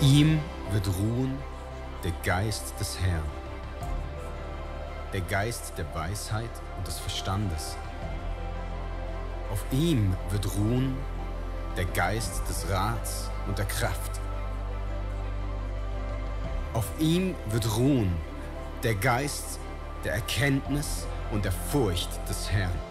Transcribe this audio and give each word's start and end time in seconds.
ihm 0.00 0.40
wird 0.70 0.86
ruhen 0.86 1.36
der 2.04 2.12
Geist 2.22 2.74
des 2.78 3.00
Herrn, 3.00 3.24
der 5.12 5.22
Geist 5.22 5.72
der 5.76 5.92
Weisheit 5.92 6.50
und 6.76 6.86
des 6.86 6.98
Verstandes. 6.98 7.76
Auf 9.50 9.64
ihm 9.72 10.14
wird 10.30 10.46
ruhen 10.56 10.96
der 11.76 11.86
Geist 11.86 12.48
des 12.48 12.70
Rats 12.70 13.28
und 13.48 13.58
der 13.58 13.64
Kraft. 13.64 14.20
Auf 16.74 16.86
ihm 17.00 17.34
wird 17.46 17.76
ruhen 17.76 18.14
der 18.84 18.94
Geist 18.94 19.58
der 20.04 20.14
Erkenntnis 20.14 21.06
und 21.32 21.44
der 21.44 21.52
Furcht 21.52 22.10
des 22.28 22.50
Herrn. 22.52 22.87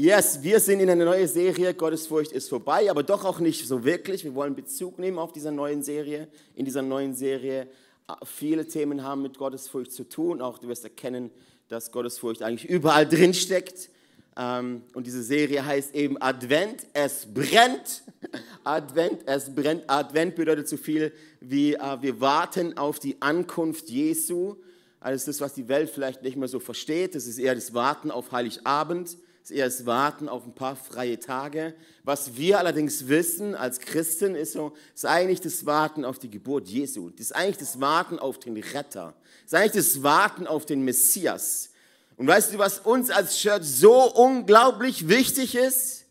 Yes, 0.00 0.44
wir 0.44 0.60
sind 0.60 0.78
in 0.78 0.88
einer 0.88 1.06
neuen 1.06 1.26
Serie. 1.26 1.74
Gottesfurcht 1.74 2.30
ist 2.30 2.48
vorbei, 2.48 2.88
aber 2.88 3.02
doch 3.02 3.24
auch 3.24 3.40
nicht 3.40 3.66
so 3.66 3.82
wirklich. 3.82 4.22
Wir 4.22 4.32
wollen 4.32 4.54
Bezug 4.54 5.00
nehmen 5.00 5.18
auf 5.18 5.32
diese 5.32 5.50
neuen 5.50 5.82
Serie. 5.82 6.28
In 6.54 6.64
dieser 6.64 6.82
neuen 6.82 7.14
Serie 7.14 7.62
äh, 7.62 8.12
viele 8.24 8.64
Themen 8.68 9.02
haben 9.02 9.22
mit 9.22 9.36
Gottesfurcht 9.36 9.90
zu 9.90 10.08
tun. 10.08 10.40
Auch 10.40 10.58
du 10.58 10.68
wirst 10.68 10.84
erkennen, 10.84 11.32
dass 11.66 11.90
Gottesfurcht 11.90 12.42
eigentlich 12.42 12.70
überall 12.70 13.08
drin 13.08 13.34
steckt. 13.34 13.90
Ähm, 14.36 14.82
und 14.94 15.04
diese 15.04 15.20
Serie 15.20 15.66
heißt 15.66 15.92
eben 15.96 16.16
Advent, 16.22 16.86
es 16.92 17.26
brennt. 17.26 18.04
Advent, 18.62 19.22
es 19.26 19.52
brennt. 19.52 19.82
Advent 19.88 20.36
bedeutet 20.36 20.68
so 20.68 20.76
viel 20.76 21.12
wie 21.40 21.74
äh, 21.74 22.00
wir 22.00 22.20
warten 22.20 22.78
auf 22.78 23.00
die 23.00 23.20
Ankunft 23.20 23.88
Jesu. 23.88 24.54
Also 25.00 25.26
das, 25.26 25.40
was 25.40 25.54
die 25.54 25.66
Welt 25.66 25.90
vielleicht 25.90 26.22
nicht 26.22 26.36
mehr 26.36 26.46
so 26.46 26.60
versteht. 26.60 27.16
Das 27.16 27.26
ist 27.26 27.38
eher 27.38 27.56
das 27.56 27.74
Warten 27.74 28.12
auf 28.12 28.30
Heiligabend 28.30 29.16
ist 29.50 29.56
eher 29.56 29.64
das 29.64 29.86
Warten 29.86 30.28
auf 30.28 30.44
ein 30.44 30.54
paar 30.54 30.76
freie 30.76 31.18
Tage. 31.18 31.74
Was 32.04 32.36
wir 32.36 32.58
allerdings 32.58 33.08
wissen 33.08 33.54
als 33.54 33.80
Christen 33.80 34.34
ist 34.34 34.52
so, 34.52 34.74
ist 34.94 35.06
eigentlich 35.06 35.40
das 35.40 35.64
Warten 35.64 36.04
auf 36.04 36.18
die 36.18 36.30
Geburt 36.30 36.68
Jesu. 36.68 37.08
Das 37.10 37.26
ist 37.26 37.32
eigentlich 37.32 37.56
das 37.56 37.80
Warten 37.80 38.18
auf 38.18 38.38
den 38.38 38.56
Retter. 38.58 39.14
Das 39.44 39.52
ist 39.52 39.54
eigentlich 39.54 39.84
das 39.84 40.02
Warten 40.02 40.46
auf 40.46 40.66
den 40.66 40.84
Messias. 40.84 41.70
Und 42.16 42.26
weißt 42.26 42.52
du, 42.52 42.58
was 42.58 42.80
uns 42.80 43.10
als 43.10 43.38
Church 43.38 43.62
so 43.62 44.12
unglaublich 44.12 45.08
wichtig 45.08 45.54
ist? 45.54 46.04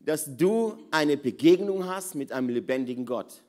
Dass 0.00 0.36
du 0.36 0.76
eine 0.90 1.16
Begegnung 1.16 1.86
hast 1.86 2.16
mit 2.16 2.32
einem 2.32 2.48
lebendigen 2.48 3.06
Gott. 3.06 3.43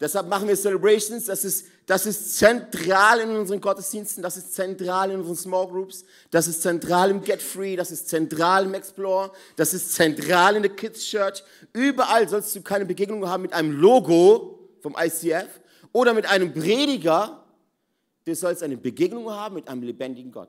Deshalb 0.00 0.28
machen 0.28 0.48
wir 0.48 0.56
Celebrations. 0.56 1.26
Das 1.26 1.44
ist, 1.44 1.66
das 1.84 2.06
ist 2.06 2.38
zentral 2.38 3.20
in 3.20 3.36
unseren 3.36 3.60
Gottesdiensten, 3.60 4.22
das 4.22 4.38
ist 4.38 4.54
zentral 4.54 5.10
in 5.10 5.20
unseren 5.20 5.36
Small 5.36 5.66
Groups, 5.68 6.04
das 6.30 6.48
ist 6.48 6.62
zentral 6.62 7.10
im 7.10 7.22
Get 7.22 7.42
Free, 7.42 7.76
das 7.76 7.90
ist 7.90 8.08
zentral 8.08 8.64
im 8.64 8.72
Explore, 8.72 9.30
das 9.56 9.74
ist 9.74 9.92
zentral 9.92 10.56
in 10.56 10.62
der 10.62 10.74
Kids 10.74 11.04
Church. 11.04 11.44
Überall 11.74 12.26
sollst 12.26 12.56
du 12.56 12.62
keine 12.62 12.86
Begegnung 12.86 13.28
haben 13.28 13.42
mit 13.42 13.52
einem 13.52 13.72
Logo 13.72 14.70
vom 14.80 14.96
ICF 14.98 15.60
oder 15.92 16.14
mit 16.14 16.24
einem 16.26 16.54
Prediger. 16.54 17.44
Du 18.24 18.34
sollst 18.34 18.62
eine 18.62 18.78
Begegnung 18.78 19.30
haben 19.30 19.56
mit 19.56 19.68
einem 19.68 19.82
lebendigen 19.82 20.32
Gott. 20.32 20.48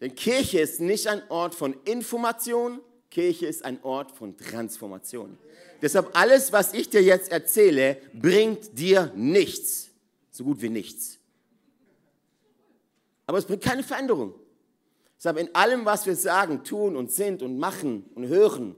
Denn 0.00 0.14
Kirche 0.14 0.60
ist 0.60 0.80
nicht 0.80 1.06
ein 1.06 1.22
Ort 1.28 1.54
von 1.54 1.76
Information, 1.84 2.80
Kirche 3.10 3.46
ist 3.46 3.64
ein 3.64 3.82
Ort 3.82 4.12
von 4.12 4.36
Transformation. 4.36 5.38
Deshalb 5.80 6.16
alles, 6.16 6.52
was 6.52 6.74
ich 6.74 6.90
dir 6.90 7.02
jetzt 7.02 7.30
erzähle, 7.30 7.98
bringt 8.12 8.78
dir 8.78 9.12
nichts. 9.16 9.90
So 10.30 10.44
gut 10.44 10.60
wie 10.60 10.68
nichts. 10.68 11.18
Aber 13.26 13.38
es 13.38 13.44
bringt 13.44 13.62
keine 13.62 13.82
Veränderung. 13.82 14.34
Deshalb 15.16 15.38
in 15.38 15.54
allem, 15.54 15.84
was 15.84 16.06
wir 16.06 16.16
sagen, 16.16 16.64
tun 16.64 16.96
und 16.96 17.10
sind 17.10 17.42
und 17.42 17.58
machen 17.58 18.04
und 18.14 18.28
hören, 18.28 18.76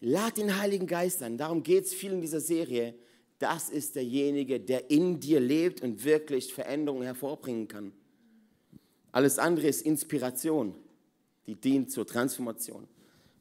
lad 0.00 0.36
den 0.36 0.58
Heiligen 0.58 0.86
Geist 0.86 1.22
an. 1.22 1.36
Darum 1.36 1.62
geht 1.62 1.84
es 1.84 1.94
viel 1.94 2.12
in 2.12 2.20
dieser 2.20 2.40
Serie. 2.40 2.94
Das 3.38 3.68
ist 3.68 3.96
derjenige, 3.96 4.60
der 4.60 4.90
in 4.90 5.20
dir 5.20 5.40
lebt 5.40 5.82
und 5.82 6.04
wirklich 6.04 6.54
Veränderungen 6.54 7.02
hervorbringen 7.02 7.68
kann. 7.68 7.92
Alles 9.12 9.38
andere 9.38 9.66
ist 9.66 9.82
Inspiration, 9.82 10.74
die 11.46 11.54
dient 11.54 11.90
zur 11.90 12.06
Transformation. 12.06 12.86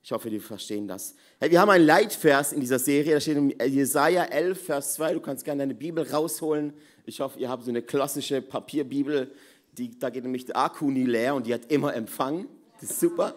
Ich 0.05 0.11
hoffe, 0.11 0.29
die 0.29 0.39
verstehen 0.39 0.88
das. 0.88 1.16
Hey, 1.39 1.49
wir 1.49 1.59
haben 1.59 1.71
einen 1.71 1.83
Leitvers 1.83 2.53
in 2.53 2.59
dieser 2.59 2.77
Serie, 2.77 3.16
da 3.16 3.19
steht 3.19 3.38
in 3.38 3.49
Jesaja 3.49 4.25
11, 4.25 4.66
Vers 4.66 4.93
2. 4.93 5.16
Du 5.16 5.19
kannst 5.19 5.43
gerne 5.43 5.63
deine 5.63 5.73
Bibel 5.73 6.07
rausholen. 6.07 6.73
Ich 7.07 7.19
hoffe, 7.21 7.39
ihr 7.39 7.49
habt 7.49 7.63
so 7.63 7.71
eine 7.71 7.81
klassische 7.81 8.39
Papierbibel. 8.43 9.31
Die, 9.71 9.97
da 9.97 10.11
geht 10.11 10.21
nämlich 10.21 10.45
der 10.45 10.57
Akku 10.57 10.91
nie 10.91 11.05
leer 11.05 11.33
und 11.33 11.47
die 11.47 11.55
hat 11.55 11.71
immer 11.71 11.95
Empfang. 11.95 12.45
Das 12.79 12.91
ist 12.91 12.99
super. 12.99 13.33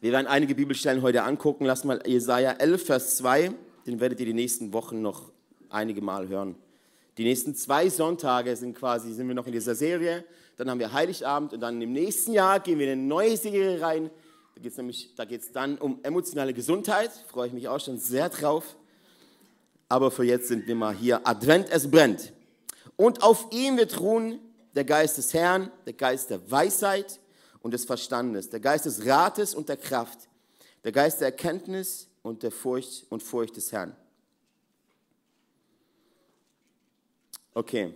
Wir 0.00 0.10
werden 0.10 0.26
einige 0.26 0.56
Bibelstellen 0.56 1.00
heute 1.00 1.22
angucken. 1.22 1.64
Lass 1.64 1.84
mal 1.84 2.02
Jesaja 2.04 2.50
11, 2.54 2.84
Vers 2.84 3.18
2. 3.18 3.52
Den 3.86 4.00
werdet 4.00 4.18
ihr 4.18 4.26
die 4.26 4.34
nächsten 4.34 4.72
Wochen 4.72 5.00
noch 5.00 5.30
einige 5.70 6.02
Mal 6.02 6.26
hören. 6.26 6.56
Die 7.18 7.22
nächsten 7.22 7.54
zwei 7.54 7.88
Sonntage 7.88 8.56
sind 8.56 8.76
quasi, 8.76 9.12
sind 9.12 9.28
wir 9.28 9.36
noch 9.36 9.46
in 9.46 9.52
dieser 9.52 9.76
Serie. 9.76 10.24
Dann 10.56 10.68
haben 10.68 10.80
wir 10.80 10.92
Heiligabend 10.92 11.52
und 11.52 11.60
dann 11.60 11.80
im 11.80 11.92
nächsten 11.92 12.32
Jahr 12.32 12.58
gehen 12.58 12.80
wir 12.80 12.86
in 12.86 12.98
eine 12.98 13.02
neue 13.02 13.36
Serie 13.36 13.80
rein 13.80 14.10
da 14.58 14.62
geht 14.62 14.72
es 14.72 14.76
nämlich, 14.76 15.14
da 15.14 15.24
geht 15.24 15.42
es 15.42 15.52
dann 15.52 15.78
um 15.78 16.00
emotionale 16.02 16.52
Gesundheit. 16.52 17.12
Freue 17.28 17.46
ich 17.46 17.52
mich 17.52 17.68
auch 17.68 17.78
schon 17.78 17.96
sehr 17.96 18.28
drauf. 18.28 18.74
Aber 19.88 20.10
für 20.10 20.24
jetzt 20.24 20.48
sind 20.48 20.66
wir 20.66 20.74
mal 20.74 20.92
hier. 20.92 21.24
Advent, 21.24 21.70
es 21.70 21.88
brennt. 21.88 22.32
Und 22.96 23.22
auf 23.22 23.46
ihm 23.52 23.76
wird 23.76 24.00
ruhen 24.00 24.40
der 24.74 24.82
Geist 24.82 25.16
des 25.16 25.32
Herrn, 25.32 25.70
der 25.86 25.92
Geist 25.92 26.30
der 26.30 26.50
Weisheit 26.50 27.20
und 27.60 27.72
des 27.72 27.84
Verstandes, 27.84 28.50
der 28.50 28.58
Geist 28.58 28.86
des 28.86 29.06
Rates 29.06 29.54
und 29.54 29.68
der 29.68 29.76
Kraft, 29.76 30.28
der 30.82 30.90
Geist 30.90 31.20
der 31.20 31.28
Erkenntnis 31.28 32.08
und 32.22 32.42
der 32.42 32.50
Furcht 32.50 33.06
und 33.10 33.22
Furcht 33.22 33.56
des 33.56 33.70
Herrn. 33.70 33.94
Okay. 37.54 37.94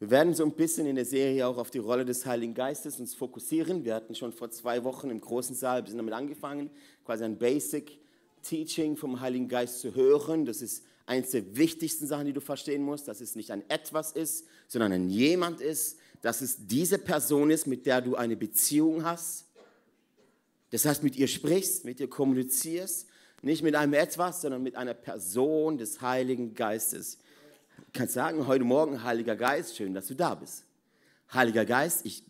Wir 0.00 0.08
werden 0.08 0.32
so 0.32 0.44
ein 0.44 0.52
bisschen 0.52 0.86
in 0.86 0.96
der 0.96 1.04
Serie 1.04 1.46
auch 1.46 1.58
auf 1.58 1.70
die 1.70 1.78
Rolle 1.78 2.06
des 2.06 2.24
Heiligen 2.24 2.54
Geistes 2.54 2.98
uns 2.98 3.14
fokussieren. 3.14 3.84
Wir 3.84 3.94
hatten 3.94 4.14
schon 4.14 4.32
vor 4.32 4.50
zwei 4.50 4.82
Wochen 4.82 5.10
im 5.10 5.20
großen 5.20 5.54
Saal, 5.54 5.82
wir 5.82 5.88
sind 5.90 5.98
damit 5.98 6.14
angefangen, 6.14 6.70
quasi 7.04 7.24
ein 7.24 7.36
Basic 7.36 7.98
Teaching 8.42 8.96
vom 8.96 9.20
Heiligen 9.20 9.46
Geist 9.46 9.80
zu 9.80 9.94
hören. 9.94 10.46
Das 10.46 10.62
ist 10.62 10.84
eines 11.04 11.32
der 11.32 11.54
wichtigsten 11.54 12.06
Sachen, 12.06 12.24
die 12.24 12.32
du 12.32 12.40
verstehen 12.40 12.82
musst, 12.82 13.08
dass 13.08 13.20
es 13.20 13.36
nicht 13.36 13.50
ein 13.50 13.62
Etwas 13.68 14.12
ist, 14.12 14.46
sondern 14.68 14.92
ein 14.92 15.10
Jemand 15.10 15.60
ist, 15.60 15.98
dass 16.22 16.40
es 16.40 16.66
diese 16.66 16.96
Person 16.96 17.50
ist, 17.50 17.66
mit 17.66 17.84
der 17.84 18.00
du 18.00 18.16
eine 18.16 18.38
Beziehung 18.38 19.04
hast. 19.04 19.48
Das 20.70 20.86
heißt, 20.86 21.02
mit 21.02 21.14
ihr 21.16 21.28
sprichst, 21.28 21.84
mit 21.84 22.00
ihr 22.00 22.08
kommunizierst, 22.08 23.06
nicht 23.42 23.62
mit 23.62 23.74
einem 23.74 23.92
Etwas, 23.92 24.40
sondern 24.40 24.62
mit 24.62 24.76
einer 24.76 24.94
Person 24.94 25.76
des 25.76 26.00
Heiligen 26.00 26.54
Geistes 26.54 27.18
kannst 27.92 28.14
sagen, 28.14 28.46
heute 28.46 28.64
Morgen, 28.64 29.02
Heiliger 29.02 29.36
Geist, 29.36 29.76
schön, 29.76 29.94
dass 29.94 30.06
du 30.06 30.14
da 30.14 30.34
bist. 30.34 30.64
Heiliger 31.32 31.64
Geist, 31.64 32.04
ich 32.04 32.24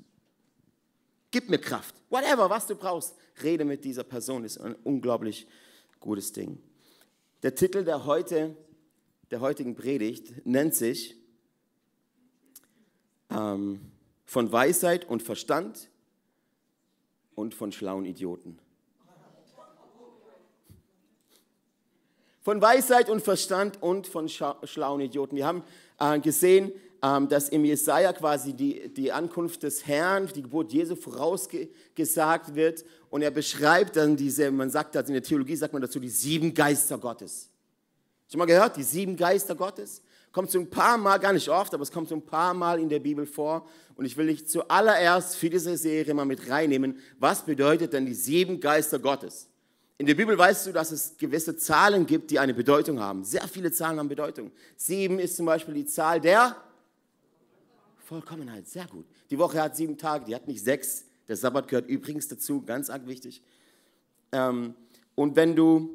gib 1.30 1.48
mir 1.48 1.58
Kraft. 1.58 1.94
Whatever, 2.10 2.50
was 2.50 2.66
du 2.66 2.74
brauchst. 2.74 3.14
Rede 3.42 3.64
mit 3.64 3.84
dieser 3.84 4.04
Person, 4.04 4.44
ist 4.44 4.58
ein 4.58 4.74
unglaublich 4.84 5.46
gutes 5.98 6.32
Ding. 6.32 6.58
Der 7.42 7.54
Titel 7.54 7.84
der, 7.84 8.04
heute, 8.04 8.56
der 9.30 9.40
heutigen 9.40 9.74
Predigt 9.74 10.46
nennt 10.46 10.74
sich 10.74 11.16
ähm, 13.30 13.80
von 14.24 14.52
Weisheit 14.52 15.08
und 15.08 15.22
Verstand 15.22 15.90
und 17.34 17.54
von 17.54 17.72
schlauen 17.72 18.04
Idioten. 18.04 18.58
Von 22.50 22.60
Weisheit 22.60 23.08
und 23.08 23.22
Verstand 23.22 23.80
und 23.80 24.08
von 24.08 24.28
schlauen 24.28 25.00
Idioten. 25.00 25.36
Wir 25.36 25.46
haben 25.46 25.62
äh, 26.00 26.18
gesehen, 26.18 26.72
ähm, 27.00 27.28
dass 27.28 27.48
im 27.48 27.64
Jesaja 27.64 28.12
quasi 28.12 28.54
die, 28.54 28.92
die 28.92 29.12
Ankunft 29.12 29.62
des 29.62 29.86
Herrn, 29.86 30.26
die 30.34 30.42
Geburt 30.42 30.72
Jesu 30.72 30.96
vorausgesagt 30.96 32.56
wird. 32.56 32.84
Und 33.08 33.22
er 33.22 33.30
beschreibt 33.30 33.94
dann 33.94 34.16
diese, 34.16 34.50
man 34.50 34.68
sagt 34.68 34.96
das 34.96 35.06
in 35.06 35.12
der 35.12 35.22
Theologie, 35.22 35.54
sagt 35.54 35.72
man 35.72 35.80
dazu, 35.80 36.00
die 36.00 36.08
sieben 36.08 36.52
Geister 36.52 36.98
Gottes. 36.98 37.50
Schon 38.28 38.40
mal 38.40 38.46
gehört, 38.46 38.76
die 38.76 38.82
sieben 38.82 39.16
Geister 39.16 39.54
Gottes? 39.54 40.02
Kommt 40.32 40.50
so 40.50 40.58
ein 40.58 40.68
paar 40.68 40.98
Mal, 40.98 41.18
gar 41.18 41.32
nicht 41.32 41.48
oft, 41.48 41.72
aber 41.72 41.84
es 41.84 41.92
kommt 41.92 42.08
so 42.08 42.16
ein 42.16 42.26
paar 42.26 42.52
Mal 42.52 42.80
in 42.80 42.88
der 42.88 42.98
Bibel 42.98 43.26
vor. 43.26 43.68
Und 43.94 44.06
ich 44.06 44.16
will 44.16 44.26
dich 44.26 44.48
zuallererst 44.48 45.36
für 45.36 45.50
diese 45.50 45.76
Serie 45.76 46.14
mal 46.14 46.24
mit 46.24 46.50
reinnehmen. 46.50 46.98
Was 47.20 47.44
bedeutet 47.44 47.92
denn 47.92 48.06
die 48.06 48.14
sieben 48.14 48.58
Geister 48.58 48.98
Gottes? 48.98 49.49
In 50.00 50.06
der 50.06 50.14
Bibel 50.14 50.38
weißt 50.38 50.66
du, 50.66 50.72
dass 50.72 50.92
es 50.92 51.14
gewisse 51.18 51.58
Zahlen 51.58 52.06
gibt, 52.06 52.30
die 52.30 52.38
eine 52.38 52.54
Bedeutung 52.54 53.00
haben. 53.00 53.22
Sehr 53.22 53.46
viele 53.46 53.70
Zahlen 53.70 53.98
haben 53.98 54.08
Bedeutung. 54.08 54.50
Sieben 54.74 55.18
ist 55.18 55.36
zum 55.36 55.44
Beispiel 55.44 55.74
die 55.74 55.84
Zahl 55.84 56.22
der 56.22 56.56
Vollkommenheit. 58.06 58.66
Sehr 58.66 58.86
gut. 58.86 59.04
Die 59.28 59.38
Woche 59.38 59.60
hat 59.60 59.76
sieben 59.76 59.98
Tage, 59.98 60.24
die 60.24 60.34
hat 60.34 60.48
nicht 60.48 60.64
sechs. 60.64 61.04
Der 61.28 61.36
Sabbat 61.36 61.68
gehört 61.68 61.86
übrigens 61.86 62.28
dazu, 62.28 62.62
ganz 62.62 62.88
arg 62.88 63.06
wichtig. 63.06 63.42
Ähm, 64.32 64.74
und 65.16 65.36
wenn 65.36 65.54
du 65.54 65.90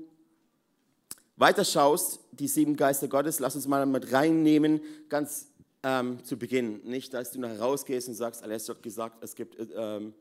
weiter 1.36 1.66
schaust, 1.66 2.20
die 2.32 2.48
sieben 2.48 2.76
Geister 2.76 3.08
Gottes, 3.08 3.40
lass 3.40 3.56
uns 3.56 3.66
mal 3.66 3.88
mit 3.88 4.14
reinnehmen, 4.14 4.82
ganz 5.10 5.48
ähm, 5.82 6.24
zu 6.24 6.38
Beginn. 6.38 6.80
Nicht, 6.84 7.12
dass 7.16 7.32
du 7.32 7.40
nachher 7.40 7.60
rausgehst 7.60 8.08
und 8.08 8.14
sagst, 8.14 8.44
alles 8.44 8.70
hat 8.70 8.84
gesagt, 8.84 9.24
es 9.24 9.34
gibt 9.34 9.58
ähm, 9.76 10.14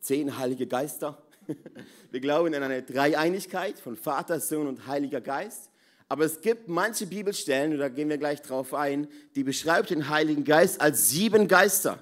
zehn 0.00 0.36
heilige 0.36 0.66
Geister 0.66 1.25
Wir 2.10 2.20
glauben 2.20 2.54
an 2.54 2.62
eine 2.62 2.82
Dreieinigkeit 2.82 3.78
von 3.78 3.96
Vater, 3.96 4.40
Sohn 4.40 4.66
und 4.66 4.86
Heiliger 4.86 5.20
Geist. 5.20 5.70
Aber 6.08 6.24
es 6.24 6.40
gibt 6.40 6.68
manche 6.68 7.06
Bibelstellen, 7.06 7.72
und 7.72 7.78
da 7.78 7.88
gehen 7.88 8.08
wir 8.08 8.18
gleich 8.18 8.40
drauf 8.40 8.74
ein, 8.74 9.08
die 9.34 9.42
beschreibt 9.42 9.90
den 9.90 10.08
Heiligen 10.08 10.44
Geist 10.44 10.80
als 10.80 11.10
sieben 11.10 11.48
Geister. 11.48 11.98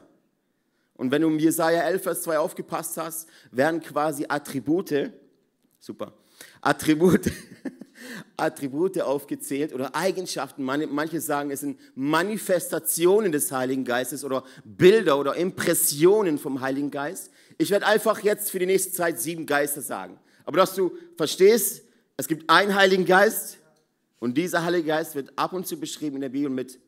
Und 0.94 1.10
wenn 1.10 1.22
du 1.22 1.28
im 1.28 1.38
Jesaja 1.38 1.82
11, 1.82 2.02
Vers 2.02 2.22
2 2.22 2.38
aufgepasst 2.38 2.98
hast, 2.98 3.28
werden 3.50 3.80
quasi 3.80 4.26
Attribute, 4.28 5.10
super, 5.80 6.12
Attribute, 6.60 7.32
Attribute 8.36 9.00
aufgezählt 9.00 9.72
oder 9.72 9.94
Eigenschaften. 9.94 10.62
Manche 10.62 11.20
sagen, 11.20 11.50
es 11.50 11.60
sind 11.60 11.80
Manifestationen 11.94 13.32
des 13.32 13.50
Heiligen 13.50 13.84
Geistes 13.84 14.22
oder 14.22 14.44
Bilder 14.64 15.18
oder 15.18 15.34
Impressionen 15.34 16.38
vom 16.38 16.60
Heiligen 16.60 16.90
Geist. 16.90 17.30
Ich 17.58 17.70
werde 17.70 17.86
einfach 17.86 18.20
jetzt 18.22 18.50
für 18.50 18.58
die 18.58 18.66
nächste 18.66 18.92
Zeit 18.92 19.20
sieben 19.20 19.46
Geister 19.46 19.80
sagen. 19.80 20.18
Aber 20.44 20.58
dass 20.58 20.74
du 20.74 20.96
verstehst, 21.16 21.82
es 22.16 22.28
gibt 22.28 22.48
einen 22.48 22.74
Heiligen 22.74 23.04
Geist 23.04 23.58
und 24.20 24.36
dieser 24.36 24.64
Heilige 24.64 24.88
Geist 24.88 25.14
wird 25.14 25.32
ab 25.36 25.52
und 25.52 25.66
zu 25.66 25.78
beschrieben 25.78 26.16
in 26.16 26.22
der 26.22 26.28
Bibel 26.28 26.50
mit, 26.50 26.78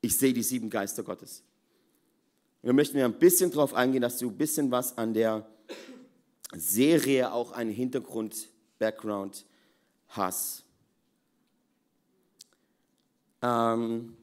ich 0.00 0.18
sehe 0.18 0.32
die 0.32 0.42
sieben 0.42 0.68
Geister 0.70 1.02
Gottes. 1.02 1.42
Wir 2.62 2.72
möchten 2.72 2.98
ja 2.98 3.06
ein 3.06 3.18
bisschen 3.18 3.50
darauf 3.50 3.74
eingehen, 3.74 4.02
dass 4.02 4.18
du 4.18 4.28
ein 4.28 4.36
bisschen 4.36 4.70
was 4.70 4.96
an 4.96 5.14
der 5.14 5.46
Serie 6.54 7.32
auch 7.32 7.52
einen 7.52 7.70
Hintergrund, 7.70 8.48
Background 8.78 9.44
hast. 10.08 10.64
Ähm, 13.42 14.16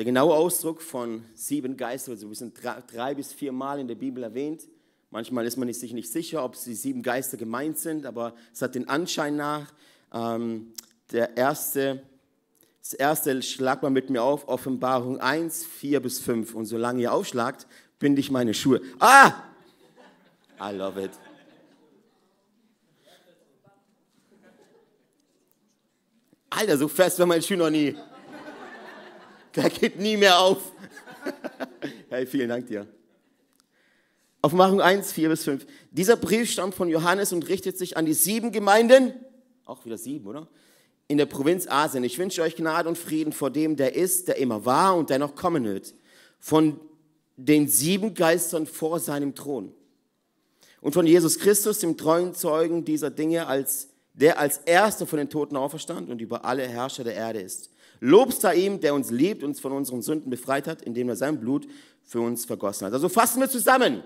der 0.00 0.06
genaue 0.06 0.34
Ausdruck 0.34 0.80
von 0.80 1.26
sieben 1.34 1.76
Geistern, 1.76 2.14
also 2.14 2.26
wir 2.26 2.34
sind 2.34 2.58
drei, 2.90 3.14
bis 3.14 3.34
vier 3.34 3.52
Mal 3.52 3.80
in 3.80 3.86
der 3.86 3.96
Bibel 3.96 4.22
erwähnt. 4.22 4.66
Manchmal 5.10 5.44
ist 5.44 5.58
man 5.58 5.70
sich 5.70 5.92
nicht 5.92 6.10
sicher, 6.10 6.42
ob 6.42 6.54
die 6.54 6.72
sieben 6.72 7.02
Geister 7.02 7.36
gemeint 7.36 7.76
sind, 7.76 8.06
aber 8.06 8.34
es 8.50 8.62
hat 8.62 8.74
den 8.74 8.88
Anschein 8.88 9.36
nach. 9.36 9.74
Ähm, 10.10 10.72
der 11.12 11.36
erste 11.36 12.02
das 12.80 12.94
erste 12.94 13.42
schlag 13.42 13.82
mal 13.82 13.90
mit 13.90 14.08
mir 14.08 14.22
auf, 14.22 14.48
Offenbarung 14.48 15.20
1, 15.20 15.66
4 15.66 16.00
bis 16.00 16.18
5. 16.18 16.54
Und 16.54 16.64
solange 16.64 17.02
ihr 17.02 17.12
aufschlagt, 17.12 17.66
binde 17.98 18.20
ich 18.20 18.30
meine 18.30 18.54
Schuhe. 18.54 18.80
Ah! 19.00 19.34
I 20.62 20.74
love 20.74 20.98
it. 20.98 21.10
Alter, 26.48 26.78
so 26.78 26.88
fest 26.88 27.18
war 27.18 27.26
mein 27.26 27.42
Schuh 27.42 27.56
noch 27.56 27.68
nie. 27.68 27.94
Der 29.56 29.68
geht 29.70 29.98
nie 29.98 30.16
mehr 30.16 30.38
auf. 30.38 30.72
hey, 32.08 32.26
vielen 32.26 32.48
Dank 32.48 32.66
dir. 32.66 32.86
Offenbarung 34.42 34.80
1, 34.80 35.12
4 35.12 35.28
bis 35.28 35.44
5. 35.44 35.66
Dieser 35.90 36.16
Brief 36.16 36.50
stammt 36.50 36.74
von 36.74 36.88
Johannes 36.88 37.32
und 37.32 37.48
richtet 37.48 37.76
sich 37.76 37.96
an 37.96 38.06
die 38.06 38.14
sieben 38.14 38.52
Gemeinden. 38.52 39.12
Auch 39.64 39.84
wieder 39.84 39.98
sieben, 39.98 40.26
oder? 40.26 40.48
in 41.10 41.18
der 41.18 41.26
Provinz 41.26 41.66
Asien. 41.66 42.04
Ich 42.04 42.20
wünsche 42.20 42.40
euch 42.40 42.54
Gnade 42.54 42.88
und 42.88 42.96
Frieden 42.96 43.32
vor 43.32 43.50
dem, 43.50 43.74
der 43.74 43.96
ist, 43.96 44.28
der 44.28 44.36
immer 44.36 44.64
war 44.64 44.96
und 44.96 45.10
der 45.10 45.18
noch 45.18 45.34
kommen 45.34 45.64
wird. 45.64 45.92
Von 46.38 46.78
den 47.36 47.66
sieben 47.66 48.14
Geistern 48.14 48.64
vor 48.64 49.00
seinem 49.00 49.34
Thron. 49.34 49.74
Und 50.80 50.92
von 50.92 51.08
Jesus 51.08 51.40
Christus, 51.40 51.80
dem 51.80 51.96
treuen 51.96 52.32
Zeugen 52.36 52.84
dieser 52.84 53.10
Dinge, 53.10 53.48
als, 53.48 53.88
der 54.14 54.38
als 54.38 54.58
Erster 54.58 55.04
von 55.04 55.16
den 55.18 55.28
Toten 55.28 55.56
auferstand 55.56 56.10
und 56.10 56.20
über 56.20 56.44
alle 56.44 56.62
Herrscher 56.62 57.02
der 57.02 57.14
Erde 57.14 57.40
ist. 57.40 57.70
Lobst 58.00 58.40
sei 58.40 58.56
ihm, 58.56 58.80
der 58.80 58.94
uns 58.94 59.10
liebt, 59.10 59.44
uns 59.44 59.60
von 59.60 59.72
unseren 59.72 60.00
Sünden 60.02 60.30
befreit 60.30 60.66
hat, 60.66 60.82
indem 60.82 61.10
er 61.10 61.16
sein 61.16 61.38
Blut 61.38 61.68
für 62.02 62.20
uns 62.20 62.46
vergossen 62.46 62.86
hat. 62.86 62.94
Also 62.94 63.08
fassen 63.08 63.40
wir 63.40 63.48
zusammen. 63.48 64.02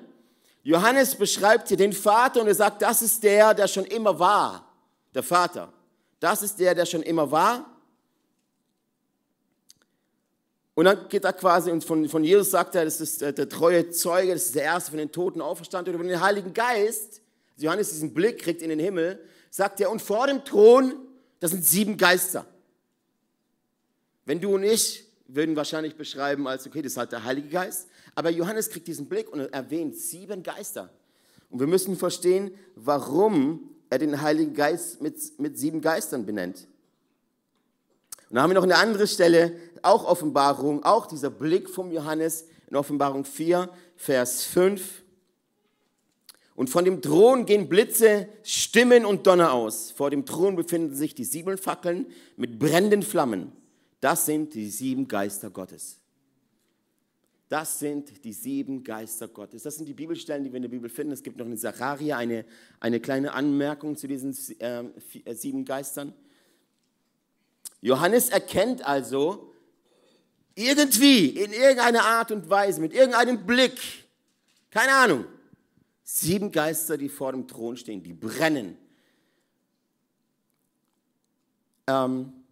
Johannes 0.64 1.14
beschreibt 1.14 1.68
hier 1.68 1.76
den 1.76 1.92
Vater 1.92 2.40
und 2.40 2.48
er 2.48 2.54
sagt, 2.54 2.82
das 2.82 3.02
ist 3.02 3.22
der, 3.22 3.54
der 3.54 3.68
schon 3.68 3.84
immer 3.84 4.18
war. 4.18 4.68
Der 5.14 5.22
Vater. 5.22 5.72
Das 6.18 6.42
ist 6.42 6.58
der, 6.58 6.74
der 6.74 6.86
schon 6.86 7.02
immer 7.02 7.30
war. 7.30 7.70
Und 10.74 10.86
dann 10.86 11.08
geht 11.08 11.24
er 11.24 11.32
quasi, 11.32 11.70
und 11.70 11.84
von, 11.84 12.08
von 12.08 12.24
Jesus 12.24 12.50
sagt 12.50 12.74
er, 12.74 12.84
das 12.84 13.00
ist 13.00 13.20
der, 13.20 13.32
der, 13.32 13.48
treue 13.48 13.90
Zeuge, 13.90 14.32
das 14.32 14.46
ist 14.46 14.56
der 14.56 14.64
Erste 14.64 14.90
von 14.90 14.98
den 14.98 15.12
Toten 15.12 15.40
auferstanden. 15.40 15.94
Und 15.94 16.00
über 16.00 16.08
den 16.08 16.20
Heiligen 16.20 16.52
Geist, 16.52 17.20
Johannes 17.56 17.90
diesen 17.90 18.12
Blick 18.12 18.42
kriegt 18.42 18.60
in 18.60 18.70
den 18.70 18.80
Himmel, 18.80 19.20
sagt 19.50 19.80
er, 19.80 19.90
und 19.90 20.02
vor 20.02 20.26
dem 20.26 20.44
Thron, 20.44 20.94
das 21.38 21.52
sind 21.52 21.64
sieben 21.64 21.96
Geister. 21.96 22.44
Wenn 24.24 24.40
du 24.40 24.54
und 24.54 24.62
ich 24.62 25.04
würden 25.26 25.56
wahrscheinlich 25.56 25.96
beschreiben 25.96 26.46
als, 26.46 26.66
okay, 26.66 26.82
das 26.82 26.92
ist 26.92 26.98
halt 26.98 27.12
der 27.12 27.24
Heilige 27.24 27.48
Geist. 27.48 27.88
Aber 28.14 28.30
Johannes 28.30 28.70
kriegt 28.70 28.86
diesen 28.86 29.08
Blick 29.08 29.30
und 29.32 29.40
erwähnt 29.40 29.96
sieben 29.96 30.42
Geister. 30.42 30.90
Und 31.50 31.60
wir 31.60 31.66
müssen 31.66 31.96
verstehen, 31.96 32.50
warum 32.74 33.70
er 33.90 33.98
den 33.98 34.20
Heiligen 34.20 34.54
Geist 34.54 35.00
mit, 35.00 35.16
mit 35.38 35.58
sieben 35.58 35.80
Geistern 35.80 36.26
benennt. 36.26 36.66
Und 38.28 38.36
dann 38.36 38.42
haben 38.42 38.50
wir 38.50 38.54
noch 38.54 38.64
eine 38.64 38.76
andere 38.76 39.06
Stelle, 39.06 39.52
auch 39.82 40.04
Offenbarung, 40.04 40.82
auch 40.84 41.06
dieser 41.06 41.30
Blick 41.30 41.68
vom 41.68 41.92
Johannes 41.92 42.46
in 42.68 42.76
Offenbarung 42.76 43.24
4, 43.24 43.68
Vers 43.96 44.44
5. 44.44 45.02
Und 46.56 46.70
von 46.70 46.84
dem 46.84 47.02
Thron 47.02 47.46
gehen 47.46 47.68
Blitze, 47.68 48.28
Stimmen 48.42 49.04
und 49.04 49.26
Donner 49.26 49.52
aus. 49.52 49.90
Vor 49.90 50.10
dem 50.10 50.24
Thron 50.24 50.56
befinden 50.56 50.94
sich 50.94 51.14
die 51.14 51.24
sieben 51.24 51.58
Fackeln 51.58 52.06
mit 52.36 52.58
brennenden 52.58 53.02
Flammen. 53.02 53.52
Das 54.04 54.26
sind 54.26 54.52
die 54.52 54.68
sieben 54.68 55.08
Geister 55.08 55.48
Gottes. 55.48 55.98
Das 57.48 57.78
sind 57.78 58.22
die 58.22 58.34
sieben 58.34 58.84
Geister 58.84 59.28
Gottes. 59.28 59.62
Das 59.62 59.76
sind 59.76 59.86
die 59.86 59.94
Bibelstellen, 59.94 60.44
die 60.44 60.52
wir 60.52 60.58
in 60.58 60.64
der 60.64 60.68
Bibel 60.68 60.90
finden. 60.90 61.14
Es 61.14 61.22
gibt 61.22 61.38
noch 61.38 61.46
in 61.46 61.56
Zacharia 61.56 62.18
eine, 62.18 62.44
eine 62.80 63.00
kleine 63.00 63.32
Anmerkung 63.32 63.96
zu 63.96 64.06
diesen 64.06 64.36
äh, 64.58 64.84
äh, 65.24 65.34
sieben 65.34 65.64
Geistern. 65.64 66.12
Johannes 67.80 68.28
erkennt 68.28 68.86
also 68.86 69.54
irgendwie, 70.54 71.28
in 71.30 71.54
irgendeiner 71.54 72.04
Art 72.04 72.30
und 72.30 72.50
Weise, 72.50 72.82
mit 72.82 72.92
irgendeinem 72.92 73.46
Blick, 73.46 73.80
keine 74.70 74.92
Ahnung, 74.92 75.24
sieben 76.02 76.52
Geister, 76.52 76.98
die 76.98 77.08
vor 77.08 77.32
dem 77.32 77.48
Thron 77.48 77.78
stehen, 77.78 78.02
die 78.02 78.12
brennen. 78.12 78.76
Ähm, 81.86 82.43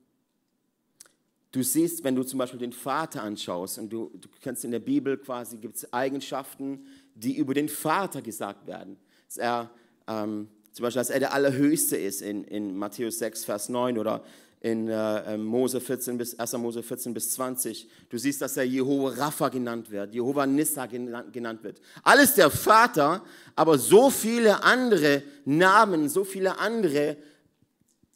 Du 1.53 1.63
siehst, 1.63 2.03
wenn 2.03 2.15
du 2.17 2.23
zum 2.23 2.39
Beispiel 2.39 2.59
den 2.59 2.73
Vater 2.73 3.23
anschaust 3.23 3.79
und 3.79 3.93
du, 3.93 4.11
du 4.15 4.29
kennst 4.41 4.65
in 4.65 4.71
der 4.71 4.79
Bibel 4.79 5.19
quasi, 5.19 5.59
gibt 5.59 5.77
es 5.77 5.93
Eigenschaften, 5.93 6.87
die 7.15 7.37
über 7.37 7.53
den 7.53 7.69
Vater 7.69 8.23
gesagt 8.23 8.67
werden. 8.67 8.97
Dass 9.27 9.37
er, 9.37 9.71
ähm, 10.09 10.49
zum 10.73 10.83
Beispiel, 10.85 11.01
dass 11.01 11.11
er 11.11 11.21
der 11.21 11.35
Allerhöchste 11.35 11.99
ist 11.99 12.23
in, 12.23 12.45
in 12.45 12.75
Matthäus 12.75 13.19
6, 13.19 13.45
Vers 13.45 13.69
9 13.69 13.99
oder 13.99 14.25
in 14.63 14.89
äh, 14.89 15.35
ähm, 15.35 15.45
Mose 15.45 15.79
14 15.79 16.17
bis, 16.17 16.39
1. 16.39 16.53
Mose 16.55 16.83
14 16.83 17.13
bis 17.13 17.33
20. 17.33 17.87
Du 18.09 18.17
siehst, 18.17 18.41
dass 18.41 18.57
er 18.57 18.63
Jehova 18.63 19.11
Rapha 19.11 19.51
genannt 19.51 19.91
wird, 19.91 20.15
Jehova 20.15 20.47
Nissa 20.47 20.87
genannt 20.87 21.65
wird. 21.65 21.81
Alles 22.03 22.35
der 22.35 22.49
Vater, 22.49 23.23
aber 23.57 23.77
so 23.77 24.09
viele 24.09 24.63
andere 24.63 25.23
Namen, 25.45 26.09
so 26.09 26.25
viele 26.25 26.59
andere 26.59 27.19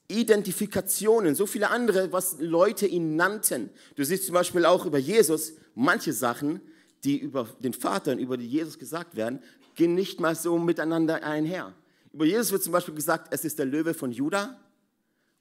Identifikationen, 0.09 1.35
so 1.35 1.47
viele 1.47 1.71
andere, 1.71 2.13
was 2.13 2.37
Leute 2.39 2.87
ihn 2.87 3.17
nannten. 3.17 3.71
Du 3.97 4.05
siehst 4.05 4.27
zum 4.27 4.35
Beispiel 4.35 4.65
auch 4.65 4.87
über 4.87 4.99
Jesus 4.99 5.55
manche 5.75 6.13
Sachen, 6.13 6.61
die 7.05 7.19
über 7.19 7.49
den 7.61 7.73
Vater 7.73 8.13
und 8.13 8.19
über 8.19 8.39
Jesus 8.39 8.79
gesagt 8.79 9.17
werden, 9.17 9.41
gehen 9.75 9.95
nicht 9.95 10.21
mal 10.21 10.35
so 10.35 10.59
miteinander 10.59 11.23
einher. 11.23 11.75
Über 12.13 12.25
Jesus 12.25 12.53
wird 12.53 12.63
zum 12.63 12.73
Beispiel 12.73 12.95
gesagt, 12.95 13.29
es 13.33 13.45
ist 13.45 13.59
der 13.59 13.67
Löwe 13.67 13.95
von 13.95 14.11
Juda 14.11 14.59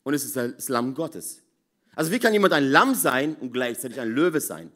und 0.04 0.14
es 0.14 0.26
ist 0.26 0.36
das 0.36 0.68
Lamm 0.68 0.94
Gottes. 0.94 1.42
Also 1.96 2.12
wie 2.12 2.20
kann 2.20 2.34
jemand 2.34 2.54
ein 2.54 2.70
Lamm 2.70 2.94
sein 2.94 3.36
und 3.36 3.54
gleichzeitig 3.54 4.00
ein 4.00 4.10
Löwe 4.10 4.42
sein? 4.42 4.72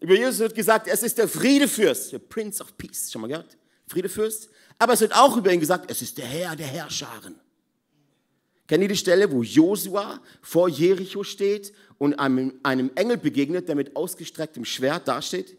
Über 0.00 0.14
Jesus 0.14 0.40
wird 0.40 0.54
gesagt, 0.54 0.88
es 0.88 1.02
ist 1.02 1.16
der 1.16 1.28
Friedefürst, 1.28 2.12
der 2.12 2.18
Prince 2.18 2.62
of 2.62 2.76
Peace. 2.76 3.10
Schon 3.10 3.22
mal 3.22 3.28
gehört? 3.28 3.56
Friedefürst. 3.86 4.50
Aber 4.78 4.92
es 4.94 5.00
wird 5.00 5.14
auch 5.14 5.36
über 5.36 5.52
ihn 5.52 5.60
gesagt, 5.60 5.90
es 5.90 6.02
ist 6.02 6.18
der 6.18 6.26
Herr 6.26 6.56
der 6.56 6.66
Herrscharen. 6.66 7.36
Kennt 8.66 8.82
ihr 8.82 8.88
die 8.88 8.96
Stelle, 8.96 9.30
wo 9.30 9.42
Josua 9.42 10.20
vor 10.40 10.68
Jericho 10.68 11.24
steht 11.24 11.72
und 11.98 12.14
einem, 12.14 12.58
einem 12.62 12.90
Engel 12.94 13.18
begegnet, 13.18 13.68
der 13.68 13.74
mit 13.74 13.96
ausgestrecktem 13.96 14.64
Schwert 14.64 15.08
dasteht? 15.08 15.56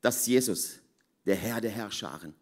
Das 0.00 0.20
ist 0.20 0.26
Jesus, 0.26 0.78
der 1.26 1.36
Herr 1.36 1.60
der 1.60 1.70
Herrscharen. 1.70 2.34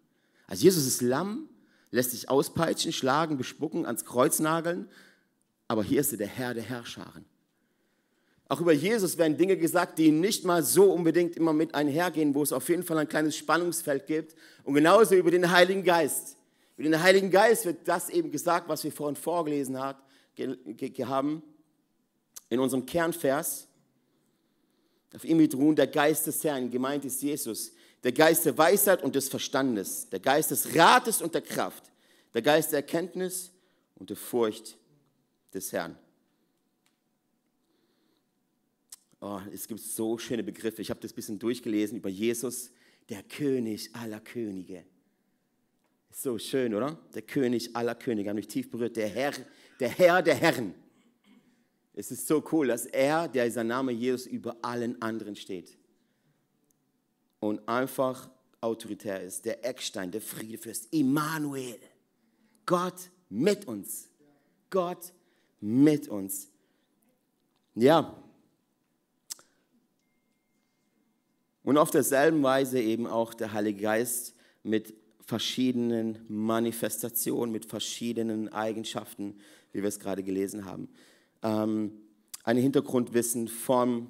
Also 0.46 0.64
Jesus 0.64 0.86
ist 0.86 1.02
Lamm, 1.02 1.48
lässt 1.90 2.12
sich 2.12 2.28
auspeitschen, 2.28 2.92
schlagen, 2.92 3.36
bespucken, 3.36 3.84
ans 3.84 4.04
Kreuz 4.04 4.38
nageln, 4.38 4.88
aber 5.66 5.82
hier 5.82 6.00
ist 6.00 6.12
er 6.12 6.18
der 6.18 6.28
Herr 6.28 6.54
der 6.54 6.62
Herrscharen. 6.62 7.24
Auch 8.48 8.62
über 8.62 8.72
Jesus 8.72 9.18
werden 9.18 9.36
Dinge 9.36 9.58
gesagt, 9.58 9.98
die 9.98 10.10
nicht 10.10 10.44
mal 10.46 10.62
so 10.62 10.90
unbedingt 10.90 11.36
immer 11.36 11.52
mit 11.52 11.74
einhergehen, 11.74 12.34
wo 12.34 12.42
es 12.42 12.52
auf 12.52 12.66
jeden 12.70 12.82
Fall 12.82 12.96
ein 12.96 13.08
kleines 13.08 13.36
Spannungsfeld 13.36 14.06
gibt. 14.06 14.34
Und 14.64 14.72
genauso 14.72 15.14
über 15.14 15.30
den 15.30 15.50
Heiligen 15.50 15.84
Geist. 15.84 16.37
Mit 16.78 16.86
dem 16.86 17.02
Heiligen 17.02 17.30
Geist 17.30 17.66
wird 17.66 17.86
das 17.88 18.08
eben 18.08 18.30
gesagt, 18.30 18.68
was 18.68 18.84
wir 18.84 18.92
vorhin 18.92 19.16
vorgelesen 19.16 19.76
haben, 19.78 21.42
in 22.48 22.58
unserem 22.60 22.86
Kernvers. 22.86 23.66
Auf 25.12 25.24
ihm 25.24 25.40
wird 25.40 25.56
ruhen 25.56 25.74
der 25.74 25.88
Geist 25.88 26.28
des 26.28 26.42
Herrn, 26.44 26.70
gemeint 26.70 27.04
ist 27.04 27.20
Jesus. 27.20 27.72
der 28.02 28.12
Geist 28.12 28.46
der 28.46 28.56
Weisheit 28.56 29.02
und 29.02 29.14
des 29.14 29.28
Verstandes, 29.28 30.08
der 30.10 30.20
Geist 30.20 30.50
des 30.50 30.74
Rates 30.74 31.20
und 31.20 31.34
der 31.34 31.42
Kraft, 31.42 31.84
der 32.34 32.42
Geist 32.42 32.72
der 32.72 32.80
Erkenntnis 32.80 33.50
und 33.96 34.10
der 34.10 34.16
Furcht 34.16 34.76
des 35.52 35.72
Herrn. 35.72 35.98
Oh, 39.20 39.40
es 39.52 39.66
gibt 39.66 39.80
so 39.80 40.16
schöne 40.16 40.44
Begriffe. 40.44 40.80
Ich 40.80 40.90
habe 40.90 41.00
das 41.00 41.12
ein 41.12 41.16
bisschen 41.16 41.38
durchgelesen 41.40 41.98
über 41.98 42.08
Jesus, 42.08 42.70
der 43.08 43.24
König 43.24 43.94
aller 43.96 44.20
Könige. 44.20 44.84
So 46.10 46.38
schön, 46.38 46.74
oder? 46.74 46.98
Der 47.14 47.22
König 47.22 47.74
aller 47.76 47.94
Könige, 47.94 48.30
hat 48.30 48.36
mich 48.36 48.48
tief 48.48 48.70
berührt. 48.70 48.96
Der 48.96 49.08
Herr, 49.08 49.32
der 49.78 49.88
Herr 49.88 50.22
der 50.22 50.34
Herren. 50.34 50.74
Es 51.94 52.10
ist 52.10 52.26
so 52.26 52.44
cool, 52.52 52.68
dass 52.68 52.86
er, 52.86 53.28
der 53.28 53.50
sein 53.50 53.68
Name 53.68 53.92
Jesus, 53.92 54.26
über 54.26 54.56
allen 54.62 55.00
anderen 55.02 55.36
steht. 55.36 55.76
Und 57.40 57.68
einfach 57.68 58.30
autoritär 58.60 59.22
ist. 59.22 59.44
Der 59.44 59.64
Eckstein, 59.64 60.10
der 60.10 60.20
Friedefürst, 60.20 60.92
Immanuel. 60.92 61.78
Gott 62.66 63.10
mit 63.28 63.66
uns. 63.66 64.08
Gott 64.70 65.12
mit 65.60 66.08
uns. 66.08 66.48
Ja, 67.74 68.22
Und 71.68 71.76
auf 71.76 71.90
derselben 71.90 72.42
Weise 72.42 72.80
eben 72.80 73.06
auch 73.06 73.34
der 73.34 73.52
Heilige 73.52 73.82
Geist 73.82 74.34
mit 74.62 74.94
verschiedenen 75.28 76.20
Manifestationen, 76.28 77.52
mit 77.52 77.66
verschiedenen 77.66 78.48
Eigenschaften, 78.48 79.34
wie 79.72 79.82
wir 79.82 79.88
es 79.88 80.00
gerade 80.00 80.22
gelesen 80.22 80.64
haben. 80.64 80.88
Ähm, 81.42 81.92
ein 82.44 82.56
Hintergrundwissen 82.56 83.46
von 83.46 84.06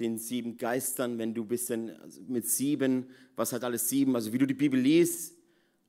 den 0.00 0.18
sieben 0.18 0.56
Geistern, 0.56 1.18
wenn 1.18 1.34
du 1.34 1.44
bisschen 1.44 1.90
also 2.00 2.20
mit 2.26 2.48
sieben, 2.48 3.06
was 3.36 3.52
hat 3.52 3.62
alles 3.62 3.88
sieben, 3.88 4.16
also 4.16 4.32
wie 4.32 4.38
du 4.38 4.46
die 4.46 4.54
Bibel 4.54 4.80
liest 4.80 5.36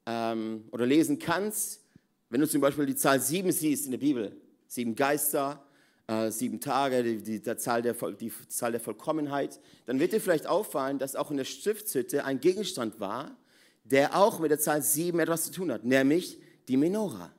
ähm, 0.05 0.65
oder 0.71 0.85
lesen 0.85 1.17
kannst, 1.17 1.83
wenn 2.29 2.39
du 2.39 2.47
zum 2.47 2.61
Beispiel 2.61 2.85
die 2.85 2.95
Zahl 2.95 3.19
sieben 3.19 3.51
siehst 3.51 3.85
in 3.85 3.91
der 3.91 3.97
Bibel, 3.97 4.39
sieben 4.67 4.93
Geister, 4.93 5.65
äh, 6.05 6.29
sieben 6.29 6.59
Tage, 6.59 7.01
die, 7.01 7.17
die, 7.17 7.41
die, 7.41 7.57
Zahl 7.57 7.81
der, 7.81 7.95
die 8.11 8.31
Zahl 8.47 8.73
der 8.73 8.79
Vollkommenheit, 8.79 9.59
dann 9.87 9.99
wird 9.99 10.13
dir 10.13 10.21
vielleicht 10.21 10.45
auffallen, 10.45 10.99
dass 10.99 11.15
auch 11.15 11.31
in 11.31 11.37
der 11.37 11.45
Stiftshütte 11.45 12.25
ein 12.25 12.39
Gegenstand 12.39 12.99
war, 12.99 13.35
der 13.91 14.17
auch 14.17 14.39
mit 14.39 14.51
der 14.51 14.59
Zahl 14.59 14.81
sieben 14.81 15.19
etwas 15.19 15.43
zu 15.43 15.51
tun 15.51 15.71
hat, 15.71 15.83
nämlich 15.83 16.39
die 16.67 16.77
Menora. 16.77 17.31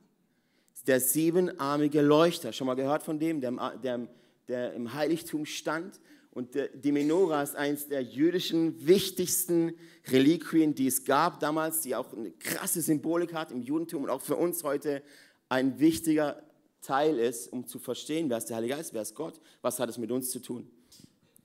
Der 0.85 0.99
siebenarmige 0.99 2.01
Leuchter. 2.01 2.53
Schon 2.53 2.67
mal 2.67 2.75
gehört 2.75 3.03
von 3.03 3.17
dem, 3.17 3.41
der, 3.41 3.51
der, 3.81 4.07
der 4.47 4.73
im 4.73 4.93
Heiligtum 4.93 5.45
stand? 5.45 5.99
Und 6.31 6.57
die 6.73 6.91
Menora 6.91 7.43
ist 7.43 7.55
eines 7.55 7.87
der 7.87 8.01
jüdischen 8.01 8.85
wichtigsten 8.85 9.73
Reliquien, 10.07 10.73
die 10.73 10.87
es 10.87 11.05
gab 11.05 11.39
damals, 11.39 11.81
die 11.81 11.95
auch 11.95 12.11
eine 12.11 12.31
krasse 12.31 12.81
Symbolik 12.81 13.33
hat 13.33 13.51
im 13.51 13.61
Judentum 13.61 14.03
und 14.03 14.09
auch 14.09 14.21
für 14.21 14.35
uns 14.35 14.63
heute 14.63 15.03
ein 15.47 15.79
wichtiger 15.79 16.41
Teil 16.81 17.19
ist, 17.19 17.53
um 17.53 17.67
zu 17.67 17.79
verstehen, 17.79 18.29
wer 18.29 18.39
ist 18.39 18.49
der 18.49 18.57
Heilige 18.57 18.75
Geist, 18.75 18.93
wer 18.93 19.03
ist 19.03 19.15
Gott, 19.15 19.39
was 19.61 19.79
hat 19.79 19.89
es 19.89 19.97
mit 19.97 20.11
uns 20.11 20.31
zu 20.31 20.39
tun. 20.39 20.69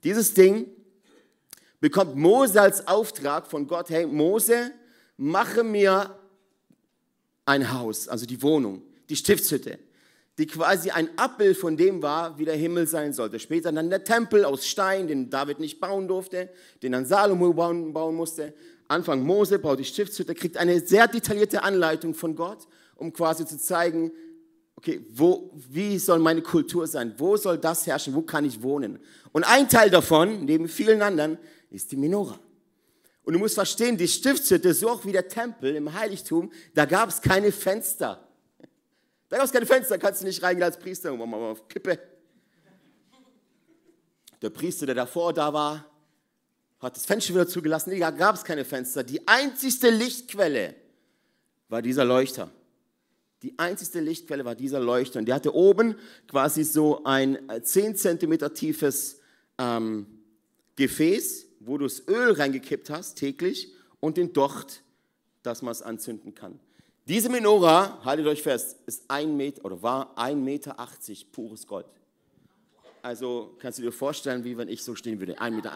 Dieses 0.02 0.32
Ding 0.34 0.66
bekommt 1.80 2.16
Mose 2.16 2.60
als 2.60 2.88
Auftrag 2.88 3.46
von 3.46 3.66
Gott, 3.66 3.90
hey 3.90 4.06
Mose, 4.06 4.72
mache 5.18 5.62
mir 5.62 6.18
ein 7.44 7.72
Haus, 7.72 8.08
also 8.08 8.24
die 8.24 8.40
Wohnung, 8.42 8.82
die 9.10 9.16
Stiftshütte, 9.16 9.78
die 10.38 10.46
quasi 10.46 10.90
ein 10.90 11.10
Abbild 11.18 11.56
von 11.56 11.76
dem 11.76 12.00
war, 12.00 12.38
wie 12.38 12.44
der 12.44 12.54
Himmel 12.54 12.86
sein 12.86 13.12
sollte. 13.12 13.38
Später 13.40 13.72
dann 13.72 13.90
der 13.90 14.04
Tempel 14.04 14.44
aus 14.44 14.66
Stein, 14.66 15.08
den 15.08 15.28
David 15.28 15.58
nicht 15.58 15.80
bauen 15.80 16.06
durfte, 16.06 16.48
den 16.82 16.92
dann 16.92 17.04
Salomo 17.04 17.52
bauen, 17.52 18.14
musste. 18.14 18.54
Anfang 18.86 19.22
Mose 19.22 19.58
baut 19.58 19.80
die 19.80 19.84
Stiftshütte, 19.84 20.34
kriegt 20.34 20.56
eine 20.56 20.80
sehr 20.80 21.08
detaillierte 21.08 21.62
Anleitung 21.62 22.14
von 22.14 22.36
Gott, 22.36 22.68
um 22.94 23.12
quasi 23.12 23.44
zu 23.44 23.58
zeigen, 23.58 24.12
okay, 24.76 25.04
wo, 25.10 25.50
wie 25.68 25.98
soll 25.98 26.20
meine 26.20 26.42
Kultur 26.42 26.86
sein? 26.86 27.14
Wo 27.18 27.36
soll 27.36 27.58
das 27.58 27.86
herrschen? 27.86 28.14
Wo 28.14 28.22
kann 28.22 28.44
ich 28.44 28.62
wohnen? 28.62 29.00
Und 29.32 29.44
ein 29.44 29.68
Teil 29.68 29.90
davon, 29.90 30.44
neben 30.44 30.68
vielen 30.68 31.02
anderen, 31.02 31.38
ist 31.70 31.90
die 31.90 31.96
Menora. 31.96 32.38
Und 33.28 33.34
du 33.34 33.40
musst 33.40 33.56
verstehen, 33.56 33.94
die 33.94 34.08
Stiftshütte, 34.08 34.72
so 34.72 34.88
auch 34.88 35.04
wie 35.04 35.12
der 35.12 35.28
Tempel 35.28 35.76
im 35.76 35.92
Heiligtum, 35.92 36.50
da 36.72 36.86
gab 36.86 37.10
es 37.10 37.20
keine 37.20 37.52
Fenster. 37.52 38.26
Da 39.28 39.36
gab 39.36 39.44
es 39.44 39.52
keine 39.52 39.66
Fenster, 39.66 39.98
kannst 39.98 40.22
du 40.22 40.24
nicht 40.24 40.42
reingehen 40.42 40.64
als 40.64 40.78
Priester, 40.78 41.12
und 41.12 41.18
mal 41.18 41.36
auf 41.36 41.68
Kippe. 41.68 41.98
Der 44.40 44.48
Priester, 44.48 44.86
der 44.86 44.94
davor 44.94 45.34
da 45.34 45.52
war, 45.52 45.84
hat 46.80 46.96
das 46.96 47.04
Fenster 47.04 47.34
wieder 47.34 47.46
zugelassen. 47.46 48.00
Da 48.00 48.10
gab 48.10 48.34
es 48.34 48.42
keine 48.42 48.64
Fenster. 48.64 49.04
Die 49.04 49.28
einzigste 49.28 49.90
Lichtquelle 49.90 50.74
war 51.68 51.82
dieser 51.82 52.06
Leuchter. 52.06 52.50
Die 53.42 53.58
einzige 53.58 54.00
Lichtquelle 54.00 54.46
war 54.46 54.54
dieser 54.54 54.80
Leuchter. 54.80 55.18
Und 55.18 55.26
der 55.26 55.34
hatte 55.34 55.54
oben 55.54 55.96
quasi 56.28 56.64
so 56.64 57.04
ein 57.04 57.38
10 57.62 57.94
cm 57.94 58.54
tiefes 58.54 59.20
ähm, 59.58 60.06
Gefäß, 60.76 61.47
wo 61.60 61.78
du 61.78 61.84
das 61.84 62.06
Öl 62.08 62.32
reingekippt 62.32 62.90
hast, 62.90 63.16
täglich, 63.16 63.72
und 64.00 64.16
den 64.16 64.32
Docht, 64.32 64.82
dass 65.42 65.62
man 65.62 65.72
es 65.72 65.82
anzünden 65.82 66.34
kann. 66.34 66.58
Diese 67.06 67.28
Menora, 67.30 67.98
haltet 68.04 68.26
euch 68.26 68.42
fest, 68.42 68.76
ist 68.86 69.04
ein 69.08 69.36
Meter 69.36 69.64
oder 69.64 69.82
war 69.82 70.16
1,80 70.18 70.34
Meter 70.36 70.76
pures 71.32 71.66
Gold. 71.66 71.86
Also 73.00 73.56
kannst 73.58 73.78
du 73.78 73.82
dir 73.82 73.92
vorstellen, 73.92 74.44
wie 74.44 74.56
wenn 74.58 74.68
ich 74.68 74.82
so 74.82 74.94
stehen 74.94 75.18
würde, 75.18 75.38
1,80 75.38 75.50
Meter. 75.50 75.72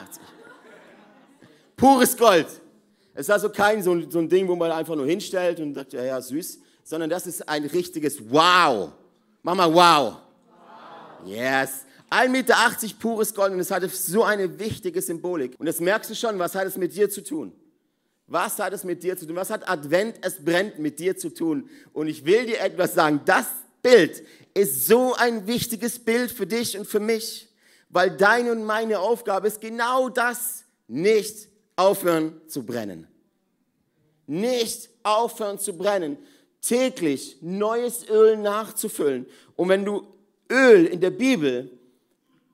Pures 1.77 2.17
Gold. 2.17 2.47
Es 3.15 3.23
ist 3.23 3.31
also 3.31 3.51
kein 3.51 3.83
so, 3.83 4.11
so 4.11 4.19
ein 4.19 4.29
Ding, 4.29 4.47
wo 4.49 4.57
man 4.57 4.71
einfach 4.73 4.95
nur 4.95 5.07
hinstellt 5.07 5.61
und 5.61 5.75
sagt, 5.75 5.93
ja, 5.93 6.03
ja, 6.03 6.21
süß, 6.21 6.61
sondern 6.85 7.11
das 7.11 7.27
ist 7.27 7.49
ein 7.49 7.65
richtiges 7.65 8.19
Wow. 8.31 8.93
Mach 9.43 9.55
mal 9.55 9.73
Wow. 9.73 9.77
wow. 9.77 10.17
Yes. 11.27 11.85
1,80 12.13 12.29
Meter 12.29 12.57
pures 13.01 13.35
Gold 13.35 13.53
und 13.53 13.61
es 13.61 13.71
hatte 13.71 13.89
so 13.89 14.23
eine 14.23 14.59
wichtige 14.59 15.01
Symbolik. 15.01 15.59
Und 15.59 15.67
jetzt 15.67 15.81
merkst 15.81 16.11
du 16.11 16.15
schon, 16.15 16.39
was 16.39 16.55
hat 16.55 16.67
es 16.67 16.77
mit 16.77 16.95
dir 16.95 17.09
zu 17.09 17.25
tun? 17.25 17.53
Was 18.27 18.59
hat 18.59 18.73
es 18.73 18.85
mit 18.85 19.03
dir 19.03 19.17
zu 19.17 19.27
tun? 19.27 19.37
Was 19.37 19.51
hat 19.51 19.69
Advent, 19.69 20.17
es 20.23 20.45
brennt 20.45 20.79
mit 20.79 20.99
dir 20.99 21.17
zu 21.17 21.31
tun? 21.31 21.69
Und 21.93 22.09
ich 22.09 22.25
will 22.25 22.47
dir 22.47 22.61
etwas 22.61 22.95
sagen. 22.95 23.21
Das 23.25 23.47
Bild 23.83 24.23
ist 24.55 24.87
so 24.87 25.15
ein 25.15 25.47
wichtiges 25.47 25.99
Bild 25.99 26.31
für 26.31 26.47
dich 26.47 26.79
und 26.79 26.87
für 26.87 27.01
mich, 27.01 27.49
weil 27.89 28.11
deine 28.11 28.53
und 28.53 28.65
meine 28.65 29.01
Aufgabe 29.01 29.49
ist 29.49 29.61
genau 29.61 30.09
das, 30.09 30.65
nicht 30.89 31.49
aufhören 31.77 32.41
zu 32.47 32.65
brennen. 32.65 33.07
Nicht 34.27 34.91
aufhören 35.03 35.59
zu 35.59 35.77
brennen 35.77 36.19
täglich 36.63 37.39
neues 37.43 38.09
Öl 38.09 38.37
nachzufüllen. 38.39 39.27
Und 39.57 39.69
wenn 39.69 39.85
du 39.85 40.07
Öl 40.51 40.87
in 40.87 41.01
der 41.01 41.11
Bibel 41.11 41.71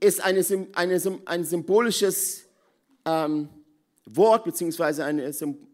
ist 0.01 0.21
eine, 0.21 0.45
eine, 0.75 1.21
ein 1.25 1.45
symbolisches 1.45 2.45
ähm, 3.05 3.49
Wort 4.05 4.45
beziehungsweise 4.45 5.05
eine 5.05 5.33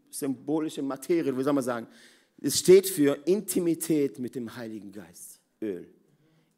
symbolische 0.09 0.81
Materie, 0.81 1.37
wie 1.37 1.43
soll 1.43 1.53
man 1.53 1.63
sagen? 1.63 1.87
Es 2.41 2.59
steht 2.59 2.87
für 2.87 3.17
Intimität 3.25 4.19
mit 4.19 4.35
dem 4.35 4.55
Heiligen 4.55 4.91
Geist. 4.91 5.39
Öl. 5.61 5.87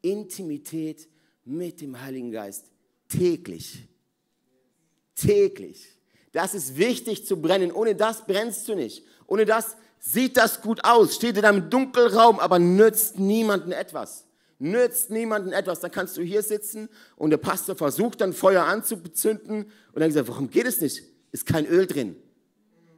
Intimität 0.02 1.08
mit 1.44 1.80
dem 1.80 2.00
Heiligen 2.00 2.30
Geist. 2.30 2.66
Täglich. 3.08 3.88
Täglich. 5.14 5.98
Das 6.32 6.54
ist 6.54 6.76
wichtig 6.76 7.26
zu 7.26 7.40
brennen. 7.40 7.72
Ohne 7.72 7.94
das 7.94 8.26
brennst 8.26 8.68
du 8.68 8.74
nicht. 8.74 9.04
Ohne 9.26 9.44
das 9.44 9.76
sieht 9.98 10.36
das 10.36 10.60
gut 10.62 10.84
aus, 10.84 11.16
steht 11.16 11.36
in 11.36 11.44
einem 11.44 11.70
Dunkelraum, 11.70 12.38
aber 12.38 12.58
nützt 12.58 13.18
niemanden 13.18 13.72
etwas. 13.72 14.27
Nützt 14.58 15.10
niemanden 15.10 15.52
etwas. 15.52 15.80
Dann 15.80 15.90
kannst 15.90 16.16
du 16.16 16.22
hier 16.22 16.42
sitzen 16.42 16.88
und 17.16 17.30
der 17.30 17.38
Pastor 17.38 17.76
versucht 17.76 18.20
dann 18.20 18.32
Feuer 18.32 18.64
anzuzünden 18.64 19.64
und 19.92 20.00
dann 20.00 20.08
gesagt, 20.08 20.28
warum 20.28 20.50
geht 20.50 20.66
es 20.66 20.80
nicht? 20.80 21.02
Ist 21.30 21.46
kein 21.46 21.66
Öl 21.66 21.86
drin. 21.86 22.16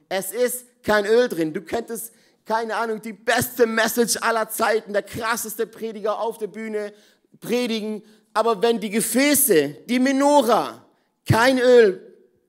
Es 0.09 0.33
ist 0.33 0.67
kein 0.83 1.05
Öl 1.05 1.29
drin. 1.29 1.53
Du 1.53 1.61
könntest, 1.61 2.13
keine 2.47 2.77
Ahnung, 2.77 3.03
die 3.03 3.13
beste 3.13 3.67
Message 3.67 4.17
aller 4.21 4.49
Zeiten, 4.49 4.93
der 4.93 5.03
krasseste 5.03 5.67
Prediger 5.67 6.19
auf 6.19 6.39
der 6.39 6.47
Bühne 6.47 6.93
predigen, 7.41 8.03
aber 8.33 8.63
wenn 8.63 8.81
die 8.81 8.91
Gefäße, 8.91 9.77
die 9.89 9.99
Menora, 9.99 10.85
kein 11.29 11.59
Öl 11.59 12.01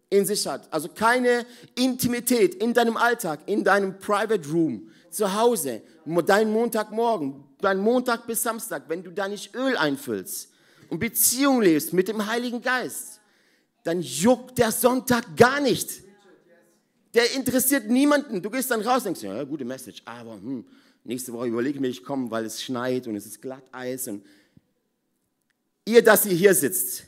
in 0.09 0.25
sich 0.25 0.45
hat. 0.45 0.71
Also 0.71 0.89
keine 0.89 1.45
Intimität 1.75 2.55
in 2.55 2.73
deinem 2.73 2.97
Alltag, 2.97 3.39
in 3.45 3.63
deinem 3.63 3.97
Private 3.99 4.47
Room, 4.49 4.89
zu 5.13 5.33
Hause, 5.33 5.81
dein 6.25 6.51
Montagmorgen, 6.51 7.43
dein 7.59 7.79
Montag 7.79 8.27
bis 8.27 8.43
Samstag, 8.43 8.83
wenn 8.87 9.03
du 9.03 9.11
da 9.11 9.27
nicht 9.27 9.55
Öl 9.55 9.77
einfüllst 9.77 10.51
und 10.89 10.99
Beziehung 10.99 11.61
lebst 11.61 11.93
mit 11.93 12.07
dem 12.07 12.25
Heiligen 12.25 12.61
Geist, 12.61 13.21
dann 13.83 14.01
juckt 14.01 14.57
der 14.57 14.71
Sonntag 14.71 15.35
gar 15.35 15.59
nicht. 15.59 15.89
Der 17.13 17.33
interessiert 17.33 17.89
niemanden. 17.89 18.41
Du 18.41 18.49
gehst 18.49 18.71
dann 18.71 18.81
raus 18.81 18.97
und 18.97 19.05
denkst, 19.05 19.23
ja, 19.23 19.43
gute 19.43 19.65
Message, 19.65 20.01
aber 20.05 20.33
hm, 20.35 20.65
nächste 21.03 21.33
Woche 21.33 21.47
überlege 21.47 21.75
ich 21.75 21.81
mir, 21.81 21.89
ich 21.89 22.03
komme, 22.03 22.31
weil 22.31 22.45
es 22.45 22.61
schneit 22.61 23.07
und 23.07 23.15
es 23.15 23.25
ist 23.25 23.41
Glatteis. 23.41 24.07
Und 24.07 24.25
ihr, 25.85 26.03
dass 26.03 26.25
ihr 26.25 26.33
hier 26.33 26.53
sitzt, 26.53 27.05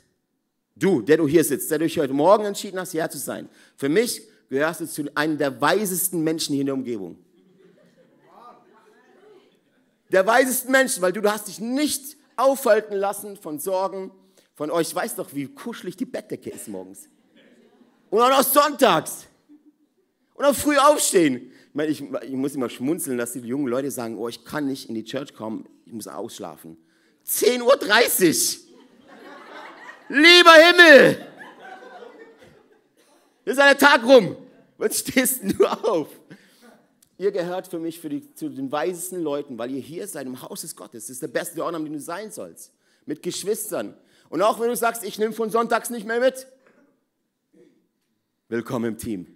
Du, 0.75 1.01
der 1.01 1.17
du 1.17 1.27
hier 1.27 1.43
sitzt, 1.43 1.69
der 1.69 1.79
dich 1.79 1.97
heute 1.99 2.13
Morgen 2.13 2.45
entschieden 2.45 2.79
hast, 2.79 2.91
hierher 2.91 3.09
zu 3.09 3.19
sein. 3.19 3.47
Für 3.77 3.89
mich 3.89 4.23
gehörst 4.49 4.81
du 4.81 4.87
zu 4.87 5.03
einem 5.15 5.37
der 5.37 5.61
weisesten 5.61 6.23
Menschen 6.23 6.53
hier 6.53 6.61
in 6.61 6.67
der 6.67 6.75
Umgebung. 6.75 7.17
Der 10.13 10.27
weisesten 10.27 10.71
Menschen, 10.71 11.01
weil 11.01 11.11
du, 11.11 11.21
du 11.21 11.31
hast 11.31 11.47
dich 11.47 11.59
nicht 11.59 12.17
aufhalten 12.35 12.93
lassen 12.93 13.35
von 13.35 13.57
Sorgen 13.57 14.11
von 14.53 14.69
euch. 14.69 14.89
Ich 14.89 14.95
weiß 14.95 15.15
doch, 15.15 15.33
wie 15.33 15.47
kuschelig 15.47 15.97
die 15.97 16.05
Bettdecke 16.05 16.51
ist 16.51 16.67
morgens. 16.67 17.09
Und 18.11 18.21
auch 18.21 18.29
noch 18.29 18.43
sonntags. 18.43 19.25
Und 20.35 20.45
auch 20.45 20.53
früh 20.53 20.77
aufstehen. 20.77 21.51
Ich, 21.69 21.73
meine, 21.73 21.89
ich, 21.89 22.01
ich 22.01 22.35
muss 22.35 22.53
immer 22.53 22.69
schmunzeln, 22.69 23.17
dass 23.17 23.33
die 23.33 23.39
jungen 23.39 23.67
Leute 23.67 23.89
sagen, 23.89 24.15
oh, 24.19 24.29
ich 24.29 24.45
kann 24.45 24.67
nicht 24.67 24.87
in 24.87 24.93
die 24.93 25.03
Church 25.03 25.33
kommen, 25.33 25.67
ich 25.83 25.93
muss 25.93 26.07
ausschlafen. 26.07 26.77
10.30 27.27 27.63
Uhr. 27.63 28.65
Lieber 30.09 30.53
Himmel! 30.53 31.27
Ist 33.45 33.57
der 33.57 33.75
Tag 33.75 34.03
rum. 34.03 34.37
Was 34.77 34.99
stehst 34.99 35.41
du 35.43 35.65
auf? 35.65 36.07
Ihr 37.17 37.31
gehört 37.31 37.67
für 37.67 37.79
mich 37.79 37.99
für 37.99 38.09
die, 38.09 38.33
zu 38.33 38.49
den 38.49 38.71
weisesten 38.71 39.21
Leuten, 39.21 39.57
weil 39.57 39.71
ihr 39.71 39.81
hier 39.81 40.07
seid 40.07 40.25
im 40.25 40.41
Haus 40.41 40.61
des 40.61 40.75
Gottes. 40.75 41.05
Das 41.05 41.11
ist 41.11 41.21
der 41.21 41.27
beste 41.27 41.63
Ort, 41.63 41.75
an 41.75 41.83
dem 41.83 41.93
du 41.93 41.99
sein 41.99 42.31
sollst. 42.31 42.73
Mit 43.05 43.21
Geschwistern. 43.21 43.95
Und 44.29 44.41
auch 44.41 44.59
wenn 44.59 44.69
du 44.69 44.75
sagst, 44.75 45.03
ich 45.03 45.19
nehme 45.19 45.33
von 45.33 45.49
sonntags 45.49 45.89
nicht 45.89 46.07
mehr 46.07 46.19
mit. 46.19 46.47
Willkommen 48.49 48.85
im 48.85 48.97
Team. 48.97 49.27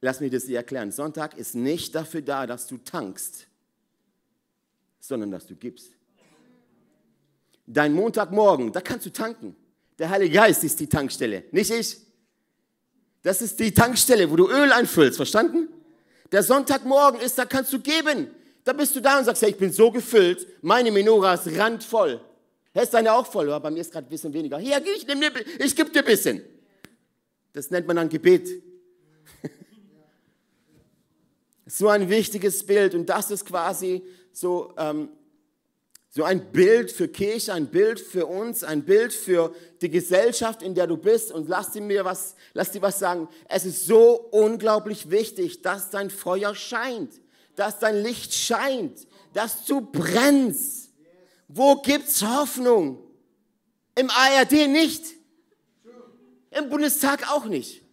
Lass 0.00 0.20
mich 0.20 0.30
das 0.30 0.44
dir 0.44 0.58
erklären. 0.58 0.92
Sonntag 0.92 1.38
ist 1.38 1.54
nicht 1.54 1.94
dafür 1.94 2.20
da, 2.20 2.46
dass 2.46 2.66
du 2.66 2.76
tankst, 2.76 3.46
sondern 5.00 5.30
dass 5.30 5.46
du 5.46 5.54
gibst. 5.54 5.92
Dein 7.66 7.94
Montagmorgen, 7.94 8.70
da 8.70 8.82
kannst 8.82 9.06
du 9.06 9.10
tanken. 9.10 9.56
Der 9.98 10.10
Heilige 10.10 10.34
Geist 10.34 10.62
ist 10.62 10.78
die 10.78 10.88
Tankstelle, 10.88 11.44
nicht 11.52 11.70
ich. 11.70 12.03
Das 13.24 13.40
ist 13.40 13.58
die 13.58 13.72
Tankstelle, 13.72 14.30
wo 14.30 14.36
du 14.36 14.48
Öl 14.48 14.70
einfüllst, 14.70 15.16
verstanden? 15.16 15.68
Der 16.30 16.42
Sonntagmorgen 16.42 17.20
ist, 17.20 17.38
da 17.38 17.46
kannst 17.46 17.72
du 17.72 17.80
geben. 17.80 18.28
Da 18.64 18.74
bist 18.74 18.94
du 18.94 19.00
da 19.00 19.18
und 19.18 19.24
sagst, 19.24 19.42
hey, 19.42 19.50
ich 19.50 19.56
bin 19.56 19.72
so 19.72 19.90
gefüllt, 19.90 20.46
meine 20.62 20.92
Menora 20.92 21.34
ist 21.34 21.48
randvoll. 21.58 22.20
Ist 22.74 22.92
deine 22.92 23.14
auch 23.14 23.26
voll? 23.26 23.48
Ja, 23.48 23.58
bei 23.58 23.70
mir 23.70 23.80
ist 23.80 23.92
gerade 23.92 24.06
ein 24.06 24.10
bisschen 24.10 24.32
weniger. 24.32 24.58
Hier, 24.58 24.82
ich, 24.84 25.06
ich 25.58 25.76
gebe 25.76 25.90
dir 25.90 26.00
ein 26.00 26.04
bisschen. 26.04 26.42
Das 27.54 27.70
nennt 27.70 27.86
man 27.86 27.96
dann 27.96 28.08
Gebet. 28.10 28.62
so 31.66 31.88
ein 31.88 32.10
wichtiges 32.10 32.66
Bild 32.66 32.94
und 32.94 33.06
das 33.06 33.30
ist 33.30 33.46
quasi 33.46 34.02
so 34.32 34.74
ähm, 34.76 35.08
so 36.16 36.22
ein 36.22 36.52
Bild 36.52 36.92
für 36.92 37.08
Kirche, 37.08 37.52
ein 37.52 37.66
Bild 37.66 37.98
für 37.98 38.26
uns, 38.26 38.62
ein 38.62 38.84
Bild 38.84 39.12
für 39.12 39.52
die 39.80 39.90
Gesellschaft, 39.90 40.62
in 40.62 40.72
der 40.72 40.86
du 40.86 40.96
bist. 40.96 41.32
Und 41.32 41.48
lass 41.48 41.72
dir 41.72 41.82
mir 41.82 42.04
was, 42.04 42.36
lass 42.52 42.70
dir 42.70 42.82
was 42.82 43.00
sagen. 43.00 43.28
Es 43.48 43.64
ist 43.64 43.86
so 43.86 44.28
unglaublich 44.30 45.10
wichtig, 45.10 45.62
dass 45.62 45.90
dein 45.90 46.10
Feuer 46.10 46.54
scheint, 46.54 47.20
dass 47.56 47.80
dein 47.80 48.00
Licht 48.00 48.32
scheint, 48.32 49.08
dass 49.32 49.64
du 49.64 49.80
brennst. 49.80 50.92
Wo 51.48 51.82
gibt's 51.82 52.22
Hoffnung? 52.22 53.02
Im 53.96 54.08
ARD 54.08 54.68
nicht. 54.68 55.02
Im 56.52 56.68
Bundestag 56.68 57.28
auch 57.32 57.46
nicht. 57.46 57.83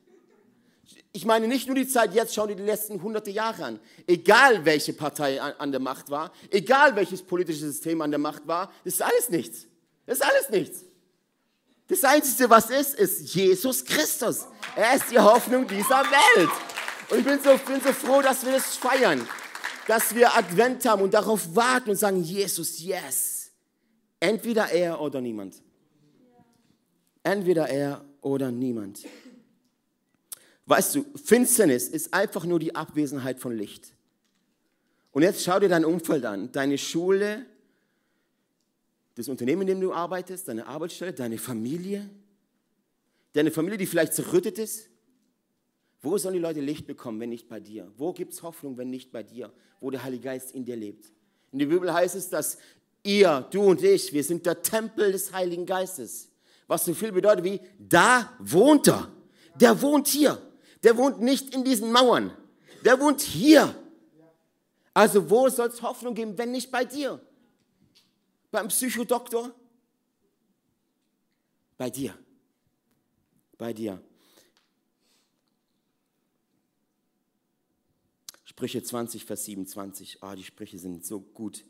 Ich 1.13 1.25
meine 1.25 1.47
nicht 1.47 1.67
nur 1.67 1.75
die 1.75 1.87
Zeit 1.87 2.13
jetzt, 2.13 2.33
schau 2.33 2.47
dir 2.47 2.55
die 2.55 2.63
letzten 2.63 3.01
hunderte 3.01 3.31
Jahre 3.31 3.65
an. 3.65 3.79
Egal 4.07 4.63
welche 4.63 4.93
Partei 4.93 5.41
an, 5.41 5.71
der 5.71 5.81
Macht 5.81 6.09
war, 6.09 6.31
egal 6.49 6.95
welches 6.95 7.21
politische 7.21 7.59
System 7.59 8.01
an 8.01 8.11
der 8.11 8.19
Macht 8.19 8.47
war, 8.47 8.71
das 8.85 8.93
ist 8.93 9.01
alles 9.01 9.29
nichts. 9.29 9.67
Das 10.05 10.19
ist 10.19 10.23
alles 10.23 10.49
nichts. 10.49 10.85
Das 11.87 12.03
Einzige, 12.05 12.49
was 12.49 12.69
ist, 12.69 12.95
ist 12.95 13.35
Jesus 13.35 13.83
Christus. 13.83 14.45
Er 14.77 14.95
ist 14.95 15.11
die 15.11 15.19
Hoffnung 15.19 15.67
dieser 15.67 15.99
Welt. 15.99 16.49
Und 17.09 17.19
ich 17.19 17.25
bin 17.25 17.39
so, 17.41 17.57
bin 17.57 17.81
so 17.81 17.91
froh, 17.91 18.21
dass 18.21 18.45
wir 18.45 18.53
das 18.53 18.77
feiern. 18.77 19.27
Dass 19.87 20.15
wir 20.15 20.33
Advent 20.33 20.85
haben 20.85 21.01
und 21.01 21.13
darauf 21.13 21.53
warten 21.53 21.89
und 21.89 21.97
sagen, 21.97 22.23
Jesus, 22.23 22.79
yes. 22.79 23.51
Entweder 24.21 24.71
er 24.71 25.01
oder 25.01 25.19
niemand. 25.19 25.61
Entweder 27.23 27.67
er 27.67 28.05
oder 28.21 28.49
niemand. 28.49 28.99
Weißt 30.71 30.95
du, 30.95 31.05
Finsternis 31.21 31.89
ist 31.89 32.13
einfach 32.13 32.45
nur 32.45 32.57
die 32.57 32.73
Abwesenheit 32.73 33.41
von 33.41 33.53
Licht. 33.53 33.93
Und 35.11 35.21
jetzt 35.21 35.43
schau 35.43 35.59
dir 35.59 35.67
dein 35.67 35.83
Umfeld 35.83 36.23
an, 36.23 36.49
deine 36.53 36.77
Schule, 36.77 37.45
das 39.15 39.27
Unternehmen, 39.27 39.63
in 39.63 39.67
dem 39.67 39.81
du 39.81 39.91
arbeitest, 39.91 40.47
deine 40.47 40.65
Arbeitsstelle, 40.65 41.11
deine 41.11 41.37
Familie, 41.37 42.09
deine 43.33 43.51
Familie, 43.51 43.77
die 43.77 43.85
vielleicht 43.85 44.13
zerrüttet 44.13 44.59
ist. 44.59 44.87
Wo 46.01 46.17
sollen 46.17 46.35
die 46.35 46.39
Leute 46.39 46.61
Licht 46.61 46.87
bekommen, 46.87 47.19
wenn 47.19 47.31
nicht 47.31 47.49
bei 47.49 47.59
dir? 47.59 47.91
Wo 47.97 48.13
gibt 48.13 48.31
es 48.31 48.41
Hoffnung, 48.41 48.77
wenn 48.77 48.89
nicht 48.89 49.11
bei 49.11 49.23
dir, 49.23 49.51
wo 49.81 49.91
der 49.91 50.01
Heilige 50.01 50.23
Geist 50.23 50.55
in 50.55 50.63
dir 50.63 50.77
lebt? 50.77 51.11
In 51.51 51.59
der 51.59 51.65
Bibel 51.65 51.93
heißt 51.93 52.15
es, 52.15 52.29
dass 52.29 52.57
ihr, 53.03 53.45
du 53.51 53.61
und 53.63 53.83
ich, 53.83 54.13
wir 54.13 54.23
sind 54.23 54.45
der 54.45 54.61
Tempel 54.61 55.11
des 55.11 55.33
Heiligen 55.33 55.65
Geistes. 55.65 56.29
Was 56.67 56.85
so 56.85 56.93
viel 56.93 57.11
bedeutet 57.11 57.43
wie, 57.43 57.59
da 57.77 58.31
wohnt 58.39 58.87
er. 58.87 59.11
Der 59.59 59.81
wohnt 59.81 60.07
hier 60.07 60.41
der 60.83 60.97
wohnt 60.97 61.21
nicht 61.21 61.53
in 61.53 61.63
diesen 61.63 61.91
Mauern. 61.91 62.35
Der 62.83 62.99
wohnt 62.99 63.21
hier. 63.21 63.75
Also 64.93 65.29
wo 65.29 65.47
soll 65.49 65.69
es 65.69 65.81
Hoffnung 65.81 66.15
geben, 66.15 66.37
wenn 66.37 66.51
nicht 66.51 66.71
bei 66.71 66.85
dir? 66.85 67.21
Beim 68.49 68.67
Psychodoktor? 68.67 69.53
Bei 71.77 71.89
dir. 71.89 72.17
Bei 73.57 73.73
dir. 73.73 74.01
Sprüche 78.43 78.83
20, 78.83 79.25
Vers 79.25 79.45
27. 79.45 80.17
Ah, 80.21 80.33
oh, 80.33 80.35
die 80.35 80.43
Sprüche 80.43 80.77
sind 80.77 81.05
so 81.05 81.21
gut. 81.21 81.63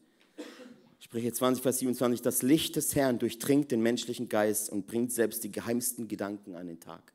Sprüche 1.00 1.32
20, 1.32 1.62
Vers 1.62 1.80
27. 1.80 2.22
Das 2.22 2.42
Licht 2.42 2.76
des 2.76 2.96
Herrn 2.96 3.20
durchdringt 3.20 3.72
den 3.72 3.82
menschlichen 3.82 4.30
Geist 4.30 4.70
und 4.70 4.88
bringt 4.88 5.12
selbst 5.12 5.44
die 5.44 5.52
geheimsten 5.52 6.08
Gedanken 6.08 6.56
an 6.56 6.68
den 6.68 6.80
Tag. 6.80 7.14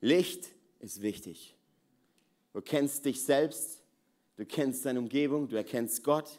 Licht 0.00 0.53
ist 0.84 1.00
wichtig. 1.00 1.56
Du 2.52 2.60
kennst 2.60 3.04
dich 3.04 3.24
selbst, 3.24 3.82
du 4.36 4.44
kennst 4.44 4.84
deine 4.84 5.00
Umgebung, 5.00 5.48
du 5.48 5.56
erkennst 5.56 6.04
Gott. 6.04 6.38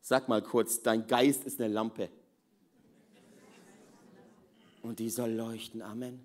Sag 0.00 0.28
mal 0.28 0.42
kurz, 0.42 0.82
dein 0.82 1.06
Geist 1.06 1.44
ist 1.44 1.60
eine 1.60 1.72
Lampe. 1.72 2.10
Und 4.82 4.98
die 4.98 5.10
soll 5.10 5.30
leuchten, 5.30 5.82
Amen. 5.82 6.24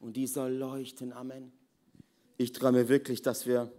Und 0.00 0.16
die 0.16 0.26
soll 0.26 0.52
leuchten, 0.52 1.12
Amen. 1.12 1.52
Ich 2.36 2.52
träume 2.52 2.88
wirklich, 2.88 3.22
dass 3.22 3.46
wir 3.46 3.70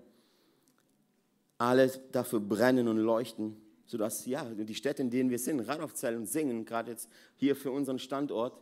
alle 1.58 1.88
dafür 2.12 2.40
brennen 2.40 2.88
und 2.88 2.98
leuchten, 2.98 3.58
sodass 3.86 4.26
ja, 4.26 4.44
die 4.46 4.76
Städte, 4.76 5.02
in 5.02 5.10
denen 5.10 5.30
wir 5.30 5.40
sind, 5.40 5.62
Radolfzell 5.62 6.16
und 6.16 6.28
Singen, 6.28 6.66
gerade 6.66 6.92
jetzt 6.92 7.10
hier 7.36 7.56
für 7.56 7.72
unseren 7.72 8.00
Standort, 8.00 8.62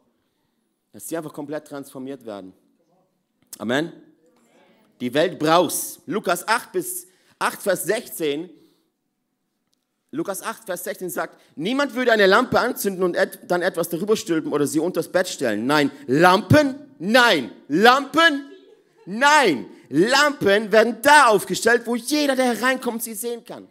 dass 0.91 1.07
sie 1.07 1.17
einfach 1.17 1.33
komplett 1.33 1.67
transformiert 1.67 2.25
werden. 2.25 2.53
Amen. 3.61 3.93
Die 5.01 5.13
Welt 5.13 5.37
brauchst. 5.37 5.99
Lukas 6.07 6.47
8 6.47 6.71
bis 6.71 7.05
8, 7.37 7.61
Vers 7.61 7.83
16. 7.83 8.49
Lukas 10.09 10.41
8, 10.41 10.65
Vers 10.65 10.83
16 10.83 11.11
sagt, 11.11 11.39
niemand 11.55 11.93
würde 11.93 12.11
eine 12.11 12.25
Lampe 12.25 12.59
anzünden 12.59 13.03
und 13.03 13.15
et 13.15 13.37
dann 13.43 13.61
etwas 13.61 13.87
darüber 13.87 14.17
stülpen 14.17 14.51
oder 14.51 14.65
sie 14.65 14.79
unters 14.79 15.11
Bett 15.11 15.27
stellen. 15.27 15.67
Nein, 15.67 15.91
Lampen, 16.07 16.75
nein, 16.97 17.51
Lampen, 17.67 18.49
nein. 19.05 19.67
Lampen 19.89 20.71
werden 20.71 20.97
da 21.03 21.27
aufgestellt, 21.27 21.83
wo 21.85 21.95
jeder, 21.95 22.35
der 22.35 22.55
hereinkommt, 22.55 23.03
sie 23.03 23.13
sehen 23.13 23.45
kann. 23.45 23.67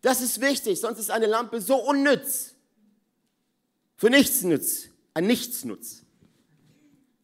Das 0.00 0.20
ist 0.20 0.40
wichtig, 0.40 0.80
sonst 0.80 1.00
ist 1.00 1.10
eine 1.10 1.26
Lampe 1.26 1.60
so 1.60 1.74
unnütz. 1.74 2.54
Für 3.96 4.10
nichts 4.10 4.42
nütz, 4.42 4.90
ein 5.12 5.26
Nichtsnutz. 5.26 6.04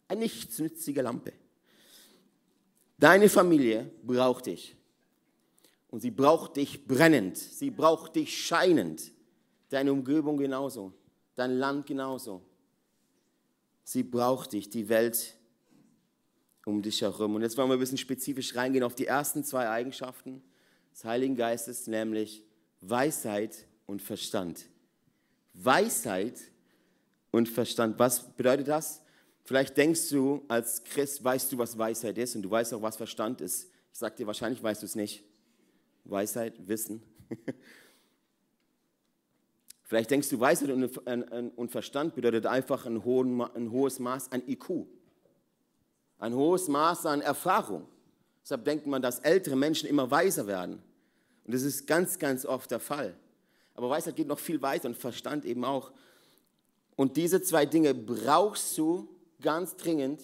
Eine 0.09 0.19
nichtsnützige 0.19 1.01
Lampe. 1.01 1.31
Deine 3.03 3.27
Familie 3.27 3.91
braucht 4.01 4.45
dich. 4.45 4.77
Und 5.89 5.99
sie 5.99 6.09
braucht 6.09 6.55
dich 6.55 6.87
brennend. 6.87 7.35
Sie 7.35 7.69
braucht 7.69 8.15
dich 8.15 8.45
scheinend. 8.45 9.11
Deine 9.67 9.91
Umgebung 9.91 10.37
genauso. 10.37 10.93
Dein 11.35 11.57
Land 11.57 11.85
genauso. 11.85 12.41
Sie 13.83 14.03
braucht 14.03 14.53
dich, 14.53 14.69
die 14.69 14.87
Welt 14.87 15.35
um 16.63 16.81
dich 16.81 17.01
herum. 17.01 17.35
Und 17.35 17.41
jetzt 17.41 17.57
wollen 17.57 17.67
wir 17.67 17.73
ein 17.73 17.79
bisschen 17.81 17.97
spezifisch 17.97 18.55
reingehen 18.55 18.85
auf 18.85 18.95
die 18.95 19.07
ersten 19.07 19.43
zwei 19.43 19.67
Eigenschaften 19.67 20.41
des 20.93 21.03
Heiligen 21.03 21.35
Geistes, 21.35 21.87
nämlich 21.87 22.41
Weisheit 22.79 23.67
und 23.85 24.01
Verstand. 24.01 24.63
Weisheit 25.53 26.39
und 27.31 27.49
Verstand. 27.49 27.99
Was 27.99 28.33
bedeutet 28.37 28.69
das? 28.69 29.02
Vielleicht 29.43 29.75
denkst 29.77 30.09
du, 30.09 30.43
als 30.47 30.83
Christ 30.83 31.23
weißt 31.23 31.51
du, 31.51 31.57
was 31.57 31.77
Weisheit 31.77 32.17
ist 32.17 32.35
und 32.35 32.43
du 32.43 32.49
weißt 32.49 32.73
auch, 32.73 32.81
was 32.81 32.95
Verstand 32.95 33.41
ist. 33.41 33.69
Ich 33.91 33.99
sage 33.99 34.15
dir, 34.15 34.25
wahrscheinlich 34.27 34.63
weißt 34.63 34.81
du 34.81 34.85
es 34.85 34.95
nicht. 34.95 35.23
Weisheit, 36.05 36.67
Wissen. 36.67 37.03
Vielleicht 39.83 40.11
denkst 40.11 40.29
du, 40.29 40.39
Weisheit 40.39 40.69
und 40.71 41.71
Verstand 41.71 42.15
bedeutet 42.15 42.45
einfach 42.45 42.85
ein, 42.85 43.03
hohes 43.03 43.99
Maß 43.99 44.31
an 44.31 44.41
IQ. 44.47 44.87
ein 46.19 46.33
hohes 46.33 46.67
Maß 46.67 47.05
an 47.05 47.21
Erfahrung. 47.21 47.87
Deshalb 48.41 48.65
denkt 48.65 48.87
man, 48.87 49.01
dass 49.01 49.19
ältere 49.19 49.55
Menschen 49.55 49.87
immer 49.87 50.09
weiser 50.09 50.47
werden. 50.47 50.81
Und 51.45 51.53
das 51.53 51.63
ist 51.63 51.85
ganz, 51.85 52.17
ganz 52.17 52.45
oft 52.45 52.71
der 52.71 52.79
Fall. 52.79 53.15
Aber 53.75 53.89
Weisheit 53.89 54.15
geht 54.15 54.27
noch 54.27 54.39
viel 54.39 54.61
weiter 54.61 54.87
und 54.87 54.95
Verstand 54.97 55.45
eben 55.45 55.63
auch. 55.65 55.91
Und 56.95 57.17
diese 57.17 57.41
zwei 57.41 57.65
Dinge 57.65 57.93
brauchst 57.93 58.77
du 58.77 59.12
ganz 59.43 59.75
dringend, 59.75 60.21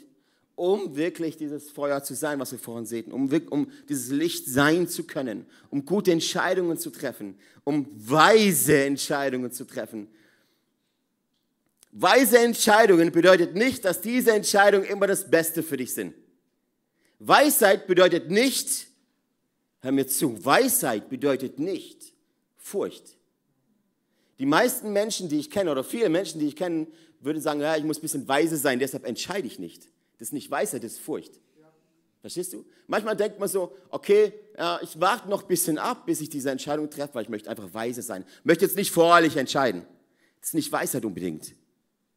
um 0.55 0.95
wirklich 0.97 1.37
dieses 1.37 1.69
Feuer 1.69 2.03
zu 2.03 2.15
sein, 2.15 2.39
was 2.39 2.51
wir 2.51 2.59
vorhin 2.59 2.85
sehen, 2.85 3.11
um, 3.11 3.31
um 3.51 3.71
dieses 3.87 4.09
Licht 4.09 4.47
sein 4.47 4.87
zu 4.87 5.03
können, 5.05 5.45
um 5.69 5.85
gute 5.85 6.11
Entscheidungen 6.11 6.77
zu 6.77 6.89
treffen, 6.89 7.37
um 7.63 7.87
weise 7.95 8.83
Entscheidungen 8.83 9.51
zu 9.51 9.65
treffen. 9.65 10.07
Weise 11.91 12.39
Entscheidungen 12.39 13.11
bedeutet 13.11 13.55
nicht, 13.55 13.85
dass 13.85 14.01
diese 14.01 14.33
Entscheidungen 14.33 14.85
immer 14.85 15.07
das 15.07 15.29
Beste 15.29 15.63
für 15.63 15.77
dich 15.77 15.93
sind. 15.93 16.13
Weisheit 17.19 17.87
bedeutet 17.87 18.29
nicht, 18.29 18.87
hör 19.81 19.91
mir 19.91 20.07
zu, 20.07 20.43
Weisheit 20.43 21.09
bedeutet 21.09 21.59
nicht 21.59 22.13
Furcht. 22.57 23.17
Die 24.39 24.45
meisten 24.45 24.93
Menschen, 24.93 25.27
die 25.27 25.39
ich 25.39 25.49
kenne, 25.49 25.71
oder 25.71 25.83
viele 25.83 26.09
Menschen, 26.09 26.39
die 26.39 26.47
ich 26.47 26.55
kenne, 26.55 26.87
würden 27.21 27.41
sagen, 27.41 27.61
ja, 27.61 27.75
ich 27.75 27.83
muss 27.83 27.99
ein 27.99 28.01
bisschen 28.01 28.27
weise 28.27 28.57
sein, 28.57 28.79
deshalb 28.79 29.05
entscheide 29.05 29.47
ich 29.47 29.59
nicht. 29.59 29.83
Das 30.17 30.29
ist 30.29 30.33
nicht 30.33 30.49
Weisheit, 30.49 30.83
das 30.83 30.93
ist 30.93 30.99
Furcht. 30.99 31.39
Verstehst 32.21 32.51
du? 32.51 32.65
Manchmal 32.87 33.15
denkt 33.15 33.39
man 33.39 33.47
so, 33.47 33.75
okay, 33.89 34.33
ja, 34.57 34.79
ich 34.81 34.99
warte 34.99 35.29
noch 35.29 35.43
ein 35.43 35.47
bisschen 35.47 35.77
ab, 35.77 36.05
bis 36.05 36.19
ich 36.19 36.29
diese 36.29 36.51
Entscheidung 36.51 36.89
treffe, 36.89 37.15
weil 37.15 37.23
ich 37.23 37.29
möchte 37.29 37.49
einfach 37.49 37.73
weise 37.73 38.01
sein. 38.01 38.25
Ich 38.39 38.45
möchte 38.45 38.65
jetzt 38.65 38.75
nicht 38.75 38.91
voreilig 38.91 39.37
entscheiden. 39.37 39.85
Das 40.41 40.49
ist 40.49 40.55
nicht 40.55 40.71
Weisheit 40.71 41.05
unbedingt. 41.05 41.55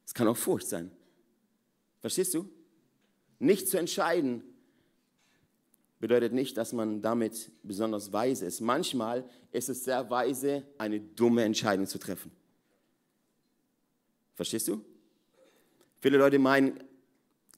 Es 0.04 0.12
kann 0.12 0.26
auch 0.26 0.36
Furcht 0.36 0.66
sein. 0.66 0.90
Verstehst 2.00 2.34
du? 2.34 2.48
Nicht 3.38 3.68
zu 3.68 3.78
entscheiden 3.78 4.42
bedeutet 6.00 6.32
nicht, 6.32 6.56
dass 6.56 6.72
man 6.72 7.00
damit 7.00 7.52
besonders 7.62 8.12
weise 8.12 8.44
ist. 8.44 8.60
Manchmal 8.60 9.24
ist 9.52 9.68
es 9.68 9.84
sehr 9.84 10.10
weise, 10.10 10.64
eine 10.76 10.98
dumme 11.00 11.44
Entscheidung 11.44 11.86
zu 11.86 11.98
treffen. 11.98 12.32
Verstehst 14.34 14.66
du? 14.66 14.84
Viele 16.02 16.18
Leute 16.18 16.40
meinen, 16.40 16.80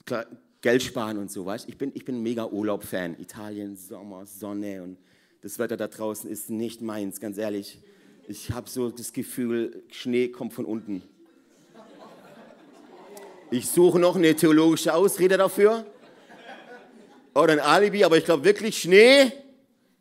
klar, 0.04 0.26
Geld 0.60 0.82
sparen 0.82 1.16
und 1.16 1.30
so, 1.30 1.46
weißt 1.46 1.66
Ich 1.66 1.78
bin, 1.78 1.92
ich 1.94 2.04
bin 2.04 2.22
mega 2.22 2.44
Urlaub-Fan. 2.44 3.18
Italien, 3.18 3.74
Sommer, 3.74 4.26
Sonne 4.26 4.82
und 4.82 4.98
das 5.40 5.58
Wetter 5.58 5.78
da 5.78 5.88
draußen 5.88 6.28
ist 6.28 6.50
nicht 6.50 6.82
meins, 6.82 7.20
ganz 7.20 7.38
ehrlich. 7.38 7.78
Ich 8.28 8.50
habe 8.50 8.68
so 8.68 8.90
das 8.90 9.14
Gefühl, 9.14 9.82
Schnee 9.90 10.28
kommt 10.28 10.52
von 10.52 10.66
unten. 10.66 11.02
Ich 13.50 13.66
suche 13.70 13.98
noch 13.98 14.16
eine 14.16 14.36
theologische 14.36 14.92
Ausrede 14.92 15.38
dafür 15.38 15.86
oder 17.34 17.54
ein 17.54 17.60
Alibi, 17.60 18.04
aber 18.04 18.18
ich 18.18 18.26
glaube 18.26 18.44
wirklich, 18.44 18.76
Schnee 18.76 19.32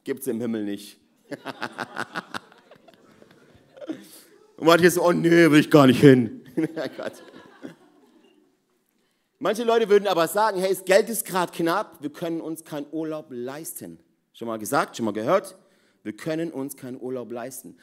gibt 0.04 0.20
es 0.20 0.28
im 0.28 0.42
Himmel 0.42 0.66
nicht. 0.66 0.98
Und 4.58 4.66
man 4.66 4.74
hat 4.74 4.82
hier 4.82 4.92
so, 4.92 5.08
oh 5.08 5.14
nee, 5.14 5.50
will 5.50 5.62
ich 5.62 5.72
gar 5.72 5.88
nicht 5.88 6.02
hin. 6.02 6.42
Manche 9.44 9.66
Leute 9.66 9.90
würden 9.90 10.08
aber 10.08 10.30
sagen, 10.30 10.58
hey, 10.62 10.70
das 10.70 10.86
Geld 10.86 11.10
ist 11.10 11.26
gerade 11.26 11.52
knapp, 11.52 11.98
wir 12.02 12.14
können 12.14 12.40
uns 12.40 12.64
keinen 12.64 12.88
Urlaub 12.94 13.26
leisten. 13.30 14.00
Schon 14.32 14.48
mal 14.48 14.58
gesagt, 14.58 14.96
schon 14.96 15.04
mal 15.04 15.12
gehört? 15.12 15.58
Wir 16.02 16.16
können 16.16 16.50
uns 16.50 16.78
keinen 16.78 16.98
Urlaub 16.98 17.30
leisten. 17.30 17.78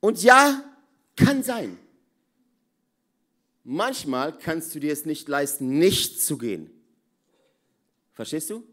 Und 0.00 0.24
ja, 0.24 0.64
kann 1.14 1.44
sein. 1.44 1.78
Manchmal 3.62 4.36
kannst 4.36 4.74
du 4.74 4.80
dir 4.80 4.92
es 4.92 5.06
nicht 5.06 5.28
leisten, 5.28 5.78
nicht 5.78 6.20
zu 6.20 6.36
gehen. 6.36 6.68
Verstehst 8.12 8.50
du? 8.50 8.64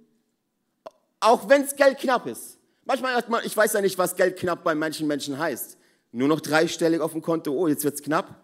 Auch 1.19 1.47
wenn 1.47 1.62
es 1.62 1.75
Geld 1.75 1.99
knapp 1.99 2.25
ist. 2.25 2.58
Manchmal 2.86 3.13
hat 3.13 3.30
man, 3.30 3.45
ich 3.45 3.56
weiß 3.56 3.73
ja 3.73 3.82
nicht, 3.82 3.99
was 3.99 4.15
Geld 4.15 4.39
knapp 4.39 4.63
bei 4.63 4.73
manchen 4.73 5.06
Menschen 5.06 5.38
heißt. 5.38 5.77
Nur 6.12 6.27
noch 6.27 6.41
dreistellig 6.41 7.01
auf 7.01 7.12
dem 7.12 7.21
Konto, 7.21 7.51
oh, 7.51 7.67
jetzt 7.67 7.84
wird 7.84 7.93
es 7.93 8.01
knapp. 8.01 8.43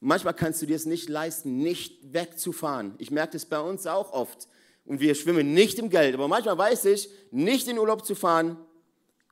Manchmal 0.00 0.34
kannst 0.34 0.62
du 0.62 0.66
dir 0.66 0.76
es 0.76 0.86
nicht 0.86 1.08
leisten, 1.08 1.58
nicht 1.58 2.12
wegzufahren. 2.12 2.94
Ich 2.98 3.10
merke 3.10 3.32
das 3.32 3.46
bei 3.46 3.58
uns 3.58 3.86
auch 3.86 4.12
oft. 4.12 4.48
Und 4.84 5.00
wir 5.00 5.14
schwimmen 5.14 5.52
nicht 5.54 5.78
im 5.78 5.90
Geld. 5.90 6.14
Aber 6.14 6.28
manchmal 6.28 6.56
weiß 6.56 6.84
ich, 6.86 7.10
nicht 7.30 7.68
in 7.68 7.78
Urlaub 7.78 8.06
zu 8.06 8.14
fahren, 8.14 8.56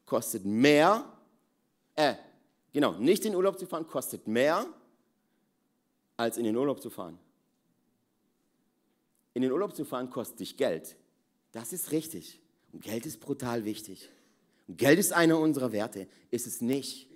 kostet 0.05 0.44
mehr. 0.44 1.05
Äh, 1.94 2.14
genau, 2.72 2.92
nicht 2.92 3.24
in 3.24 3.35
Urlaub 3.35 3.59
zu 3.59 3.66
fahren, 3.66 3.87
kostet 3.87 4.26
mehr 4.26 4.66
als 6.16 6.37
in 6.37 6.44
den 6.44 6.57
Urlaub 6.57 6.83
zu 6.83 6.90
fahren. 6.90 7.18
In 9.35 9.42
den 9.42 9.52
Urlaub 9.52 9.76
zu 9.76 9.85
fahren 9.85 10.11
kostet 10.11 10.40
dich 10.40 10.57
Geld. 10.57 10.96
Das 11.52 11.72
ist 11.72 11.92
richtig. 11.92 12.40
Und 12.72 12.83
Geld 12.83 13.07
ist 13.07 13.20
brutal 13.20 13.64
wichtig. 13.64 14.11
Und 14.66 14.79
Geld 14.79 14.98
ist 14.98 15.12
einer 15.12 15.38
unserer 15.38 15.72
Werte. 15.72 16.09
Ist 16.31 16.46
es 16.46 16.61
nicht. 16.61 17.09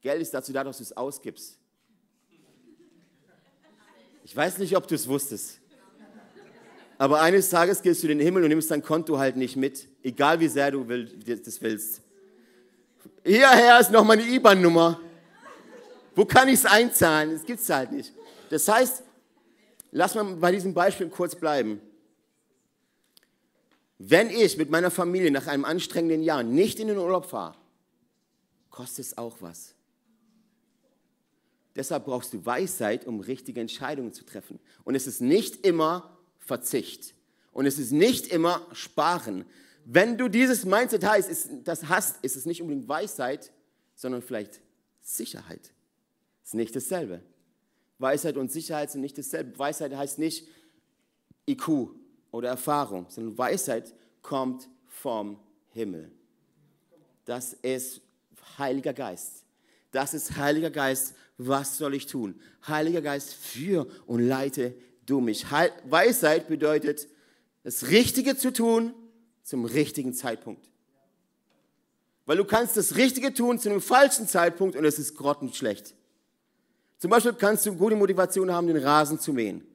Geld 0.00 0.20
ist 0.20 0.34
dazu 0.34 0.52
da, 0.52 0.64
dass 0.64 0.78
du 0.78 0.82
es 0.82 0.96
ausgibst. 0.96 1.59
Ich 4.30 4.36
weiß 4.36 4.58
nicht, 4.58 4.76
ob 4.76 4.86
du 4.86 4.94
es 4.94 5.08
wusstest. 5.08 5.58
Aber 6.98 7.20
eines 7.20 7.50
Tages 7.50 7.82
gehst 7.82 8.04
du 8.04 8.06
in 8.06 8.18
den 8.18 8.24
Himmel 8.24 8.44
und 8.44 8.50
nimmst 8.50 8.70
dein 8.70 8.80
Konto 8.80 9.18
halt 9.18 9.34
nicht 9.36 9.56
mit, 9.56 9.88
egal 10.04 10.38
wie 10.38 10.46
sehr 10.46 10.70
du 10.70 10.84
das 10.84 11.60
willst. 11.60 12.00
Hierher 13.24 13.80
ist 13.80 13.90
noch 13.90 14.04
meine 14.04 14.22
IBAN-Nummer. 14.22 15.00
Wo 16.14 16.24
kann 16.24 16.46
ich 16.46 16.60
es 16.60 16.64
einzahlen? 16.64 17.32
Das 17.32 17.44
gibt 17.44 17.58
es 17.58 17.68
halt 17.68 17.90
nicht. 17.90 18.12
Das 18.50 18.68
heißt, 18.68 19.02
lass 19.90 20.14
mal 20.14 20.22
bei 20.36 20.52
diesem 20.52 20.74
Beispiel 20.74 21.08
kurz 21.08 21.34
bleiben. 21.34 21.80
Wenn 23.98 24.30
ich 24.30 24.56
mit 24.56 24.70
meiner 24.70 24.92
Familie 24.92 25.32
nach 25.32 25.48
einem 25.48 25.64
anstrengenden 25.64 26.22
Jahr 26.22 26.44
nicht 26.44 26.78
in 26.78 26.86
den 26.86 26.98
Urlaub 26.98 27.26
fahre, 27.26 27.56
kostet 28.70 29.06
es 29.06 29.18
auch 29.18 29.38
was. 29.40 29.74
Deshalb 31.80 32.04
brauchst 32.04 32.34
du 32.34 32.44
Weisheit, 32.44 33.06
um 33.06 33.20
richtige 33.20 33.58
Entscheidungen 33.58 34.12
zu 34.12 34.22
treffen. 34.26 34.60
Und 34.84 34.96
es 34.96 35.06
ist 35.06 35.22
nicht 35.22 35.64
immer 35.64 36.14
Verzicht. 36.38 37.14
Und 37.52 37.64
es 37.64 37.78
ist 37.78 37.90
nicht 37.90 38.26
immer 38.26 38.66
Sparen. 38.72 39.46
Wenn 39.86 40.18
du 40.18 40.28
dieses 40.28 40.66
Mindset 40.66 41.06
hast, 41.06 41.30
ist, 41.30 41.48
das 41.64 41.88
hast, 41.88 42.22
ist 42.22 42.36
es 42.36 42.44
nicht 42.44 42.60
unbedingt 42.60 42.86
Weisheit, 42.86 43.50
sondern 43.94 44.20
vielleicht 44.20 44.60
Sicherheit. 45.00 45.72
Ist 46.44 46.52
nicht 46.52 46.76
dasselbe. 46.76 47.22
Weisheit 47.98 48.36
und 48.36 48.52
Sicherheit 48.52 48.90
sind 48.90 49.00
nicht 49.00 49.16
dasselbe. 49.16 49.58
Weisheit 49.58 49.96
heißt 49.96 50.18
nicht 50.18 50.46
IQ 51.48 51.88
oder 52.30 52.50
Erfahrung, 52.50 53.06
sondern 53.08 53.38
Weisheit 53.38 53.94
kommt 54.20 54.68
vom 54.86 55.40
Himmel. 55.70 56.12
Das 57.24 57.54
ist 57.54 58.02
Heiliger 58.58 58.92
Geist. 58.92 59.39
Das 59.90 60.14
ist 60.14 60.36
Heiliger 60.36 60.70
Geist. 60.70 61.14
Was 61.38 61.78
soll 61.78 61.94
ich 61.94 62.06
tun? 62.06 62.40
Heiliger 62.66 63.02
Geist, 63.02 63.34
führ 63.34 63.86
und 64.06 64.20
leite 64.26 64.74
du 65.06 65.20
mich. 65.20 65.46
Weisheit 65.84 66.48
bedeutet, 66.48 67.08
das 67.64 67.88
Richtige 67.88 68.36
zu 68.36 68.52
tun 68.52 68.94
zum 69.42 69.64
richtigen 69.64 70.14
Zeitpunkt. 70.14 70.68
Weil 72.26 72.36
du 72.36 72.44
kannst 72.44 72.76
das 72.76 72.96
Richtige 72.96 73.34
tun 73.34 73.58
zu 73.58 73.68
einem 73.68 73.80
falschen 73.80 74.28
Zeitpunkt 74.28 74.76
und 74.76 74.84
es 74.84 74.98
ist 74.98 75.16
grottenschlecht. 75.16 75.94
Zum 76.98 77.10
Beispiel 77.10 77.32
kannst 77.32 77.66
du 77.66 77.74
gute 77.74 77.96
Motivation 77.96 78.52
haben, 78.52 78.66
den 78.66 78.76
Rasen 78.76 79.18
zu 79.18 79.32
mähen. 79.32 79.66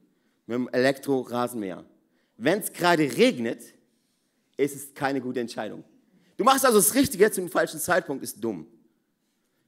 Mit 0.46 0.54
einem 0.54 0.68
Elektro-Rasenmäher. 0.68 1.84
Wenn 2.36 2.60
es 2.60 2.72
gerade 2.72 3.02
regnet, 3.02 3.60
ist 4.56 4.76
es 4.76 4.94
keine 4.94 5.20
gute 5.20 5.40
Entscheidung. 5.40 5.84
Du 6.36 6.44
machst 6.44 6.64
also 6.64 6.78
das 6.78 6.94
Richtige 6.94 7.30
zum 7.30 7.48
falschen 7.48 7.80
Zeitpunkt, 7.80 8.22
ist 8.22 8.42
dumm. 8.42 8.66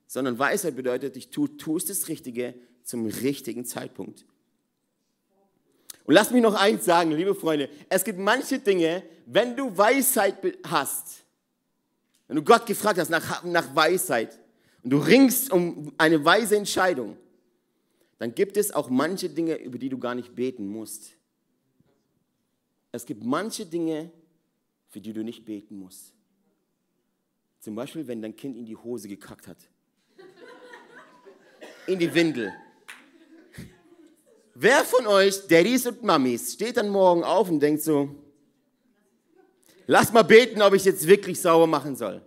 Sondern 0.08 0.36
Weisheit 0.38 0.74
bedeutet, 0.74 1.16
ich 1.16 1.30
tu, 1.30 1.46
tust 1.46 1.88
das 1.88 2.08
Richtige 2.08 2.54
zum 2.82 3.06
richtigen 3.06 3.64
Zeitpunkt. 3.64 4.26
Und 6.04 6.14
lass 6.14 6.30
mich 6.30 6.42
noch 6.42 6.54
eins 6.54 6.86
sagen, 6.86 7.12
liebe 7.12 7.34
Freunde. 7.34 7.68
Es 7.90 8.02
gibt 8.02 8.18
manche 8.18 8.58
Dinge, 8.58 9.04
wenn 9.26 9.54
du 9.54 9.76
Weisheit 9.76 10.36
hast, 10.64 11.22
wenn 12.26 12.36
du 12.36 12.42
Gott 12.42 12.64
gefragt 12.64 12.98
hast 12.98 13.10
nach, 13.10 13.44
nach 13.44 13.76
Weisheit 13.76 14.40
und 14.82 14.90
du 14.90 14.98
ringst 14.98 15.52
um 15.52 15.92
eine 15.98 16.24
weise 16.24 16.56
Entscheidung, 16.56 17.16
dann 18.18 18.34
gibt 18.34 18.56
es 18.56 18.72
auch 18.72 18.88
manche 18.88 19.28
Dinge, 19.28 19.56
über 19.56 19.78
die 19.78 19.90
du 19.90 19.98
gar 19.98 20.14
nicht 20.14 20.34
beten 20.34 20.66
musst. 20.66 21.12
Es 22.90 23.04
gibt 23.04 23.22
manche 23.22 23.66
Dinge, 23.66 24.10
für 24.88 25.00
die 25.00 25.12
du 25.12 25.22
nicht 25.22 25.44
beten 25.44 25.78
musst. 25.78 26.14
Zum 27.60 27.74
Beispiel, 27.74 28.06
wenn 28.06 28.22
dein 28.22 28.34
Kind 28.34 28.56
in 28.56 28.64
die 28.64 28.76
Hose 28.76 29.08
gekackt 29.08 29.46
hat. 29.46 29.58
In 31.88 31.98
die 31.98 32.12
Windel. 32.12 32.53
Wer 34.55 34.85
von 34.85 35.07
euch, 35.07 35.46
Daddys 35.46 35.87
und 35.87 36.03
Mamis, 36.03 36.53
steht 36.53 36.77
dann 36.77 36.90
morgen 36.90 37.24
auf 37.24 37.48
und 37.48 37.61
denkt 37.61 37.83
so, 37.83 38.14
lass 39.87 40.12
mal 40.12 40.22
beten, 40.22 40.61
ob 40.61 40.74
ich 40.74 40.85
jetzt 40.85 41.07
wirklich 41.07 41.40
sauber 41.40 41.66
machen 41.66 41.96
soll? 41.96 42.20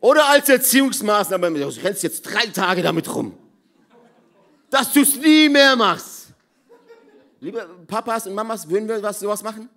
Oder 0.00 0.26
als 0.30 0.48
Erziehungsmaßnahme, 0.48 1.52
du 1.52 1.68
rennst 1.82 2.02
jetzt 2.04 2.22
drei 2.22 2.46
Tage 2.46 2.80
damit 2.80 3.14
rum, 3.14 3.36
dass 4.70 4.94
du 4.94 5.02
es 5.02 5.16
nie 5.16 5.50
mehr 5.50 5.76
machst. 5.76 6.28
Liebe 7.40 7.68
Papas 7.86 8.26
und 8.26 8.34
Mamas, 8.34 8.66
würden 8.70 8.88
wir 8.88 9.02
was, 9.02 9.20
sowas 9.20 9.42
machen? 9.42 9.68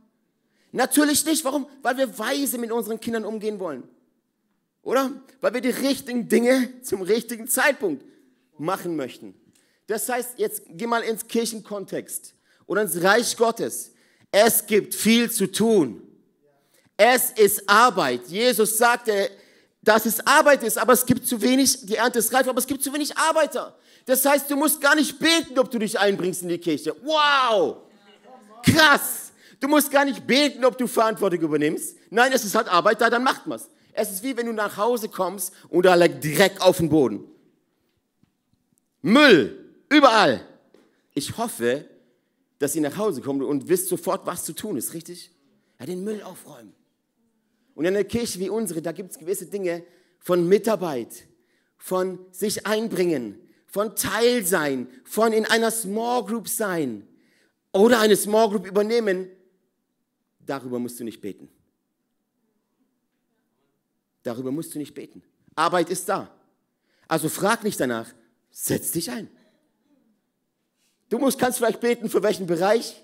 Natürlich 0.72 1.26
nicht. 1.26 1.44
Warum? 1.44 1.68
Weil 1.82 1.98
wir 1.98 2.18
weise 2.18 2.58
mit 2.58 2.72
unseren 2.72 3.02
Kindern 3.02 3.26
umgehen 3.26 3.60
wollen. 3.60 3.84
Oder? 4.86 5.12
Weil 5.42 5.56
wir 5.56 5.62
die 5.62 5.72
richtigen 5.72 6.30
Dinge 6.30 6.82
zum 6.84 7.02
richtigen 7.02 7.48
Zeitpunkt 7.48 8.06
machen 8.58 8.96
möchten. 8.96 9.34
Das 9.88 10.08
heißt, 10.08 10.38
jetzt 10.38 10.64
geh 10.70 10.88
mal 10.88 11.02
ins 11.02 11.28
Kirchenkontext 11.28 12.36
oder 12.68 12.84
ins 12.84 13.02
Reich 13.04 13.36
Gottes. 13.36 13.92
Es 14.32 14.66
gibt 14.66 14.96
viel 14.96 15.30
zu 15.30 15.52
tun. 15.52 16.02
Es 16.96 17.32
ist 17.32 17.68
Arbeit. 17.68 18.28
Jesus 18.28 18.78
sagte, 18.78 19.32
dass 19.82 20.06
es 20.06 20.26
Arbeit 20.26 20.64
ist, 20.64 20.78
aber 20.78 20.94
es 20.94 21.06
gibt 21.06 21.28
zu 21.28 21.42
wenig, 21.42 21.86
die 21.86 21.96
Ernte 21.96 22.20
ist 22.20 22.34
reif, 22.34 22.48
aber 22.48 22.60
es 22.60 22.68
gibt 22.68 22.84
zu 22.84 22.94
wenig 22.94 23.16
Arbeiter. 23.18 23.78
Das 24.06 24.24
heißt, 24.24 24.50
du 24.50 24.56
musst 24.56 24.80
gar 24.80 24.96
nicht 24.96 25.18
beten, 25.18 25.58
ob 25.58 25.70
du 25.70 25.80
dich 25.80 25.98
einbringst 25.98 26.44
in 26.44 26.50
die 26.50 26.58
Kirche. 26.60 26.96
Wow! 27.04 27.78
Krass! 28.64 29.32
Du 29.60 29.68
musst 29.68 29.90
gar 29.90 30.06
nicht 30.06 30.26
beten, 30.28 30.64
ob 30.64 30.78
du 30.78 30.86
Verantwortung 30.86 31.42
übernimmst. 31.42 31.98
Nein, 32.12 32.32
es 32.34 32.46
ist 32.46 32.54
halt 32.54 32.68
Arbeit 32.68 33.02
da, 33.02 33.10
dann 33.10 33.24
macht 33.24 33.48
man's. 33.48 33.68
Es 33.98 34.12
ist 34.12 34.24
wie 34.24 34.36
wenn 34.36 34.46
du 34.46 34.52
nach 34.52 34.76
Hause 34.76 35.08
kommst 35.08 35.54
und 35.70 35.86
da 35.86 35.96
liegt 35.96 36.24
Dreck 36.24 36.60
auf 36.60 36.78
dem 36.78 36.90
Boden. 36.90 37.24
Müll, 39.02 39.74
überall. 39.90 40.46
Ich 41.14 41.38
hoffe, 41.38 41.86
dass 42.60 42.76
ihr 42.76 42.82
nach 42.82 42.98
Hause 42.98 43.22
kommt 43.22 43.42
und 43.42 43.70
wisst 43.70 43.88
sofort, 43.88 44.26
was 44.26 44.44
zu 44.44 44.54
tun 44.54 44.76
ist, 44.76 44.94
richtig? 44.94 45.32
Ja, 45.80 45.86
den 45.86 46.04
Müll 46.04 46.22
aufräumen. 46.24 46.74
Und 47.74 47.86
in 47.86 47.96
einer 47.96 48.04
Kirche 48.04 48.40
wie 48.40 48.50
unsere, 48.50 48.82
da 48.82 48.92
gibt 48.92 49.12
es 49.12 49.18
gewisse 49.18 49.46
Dinge 49.46 49.84
von 50.20 50.48
Mitarbeit, 50.48 51.28
von 51.78 52.20
sich 52.32 52.66
einbringen, 52.66 53.40
von 53.68 53.96
Teil 53.96 54.46
sein, 54.46 54.88
von 55.06 55.32
in 55.32 55.46
einer 55.46 55.72
Small 55.72 56.26
Group 56.26 56.50
sein 56.50 57.08
oder 57.72 58.00
eine 58.00 58.16
Small 58.16 58.50
Group 58.50 58.68
übernehmen. 58.68 59.30
Darüber 60.40 60.80
musst 60.80 61.00
du 61.00 61.06
nicht 61.06 61.22
beten. 61.22 61.50
Darüber 64.26 64.52
musst 64.52 64.74
du 64.74 64.80
nicht 64.80 64.96
beten. 64.96 65.22
Arbeit 65.54 65.92
ist 65.92 66.10
da. 66.10 66.36
Also 67.08 67.30
frag 67.30 67.64
nicht 67.64 67.80
danach, 67.80 68.12
setz 68.50 68.92
dich 68.92 69.12
ein. 69.12 69.30
Du 71.10 71.20
musst, 71.20 71.38
kannst 71.38 71.60
vielleicht 71.60 71.80
beten, 71.80 72.10
für 72.10 72.24
welchen 72.24 72.48
Bereich, 72.48 73.04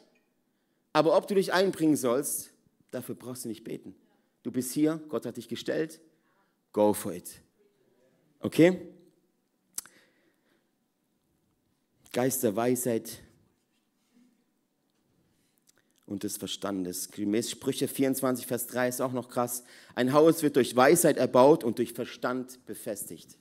aber 0.93 1.15
ob 1.15 1.27
du 1.27 1.35
dich 1.35 1.53
einbringen 1.53 1.95
sollst, 1.95 2.49
dafür 2.89 3.13
brauchst 3.13 3.45
du 3.45 3.49
nicht 3.49 3.63
beten. 3.63 3.93
Du 4.41 4.51
bist 4.51 4.73
hier, 4.73 4.99
Gott 5.09 5.27
hat 5.27 5.37
dich 5.37 5.47
gestellt, 5.47 6.01
go 6.71 6.91
for 6.91 7.13
it. 7.13 7.29
Okay? 8.39 8.81
Geist 12.11 12.43
Weisheit 12.55 13.19
und 16.05 16.23
des 16.23 16.37
Verstandes. 16.37 17.11
Gemäß 17.11 17.51
Sprüche 17.51 17.87
24, 17.87 18.45
Vers 18.45 18.67
3 18.67 18.87
ist 18.89 19.01
auch 19.01 19.13
noch 19.13 19.29
krass. 19.29 19.63
Ein 19.95 20.13
Haus 20.13 20.43
wird 20.43 20.55
durch 20.55 20.75
Weisheit 20.75 21.17
erbaut 21.17 21.63
und 21.63 21.77
durch 21.77 21.93
Verstand 21.93 22.65
befestigt. 22.65 23.37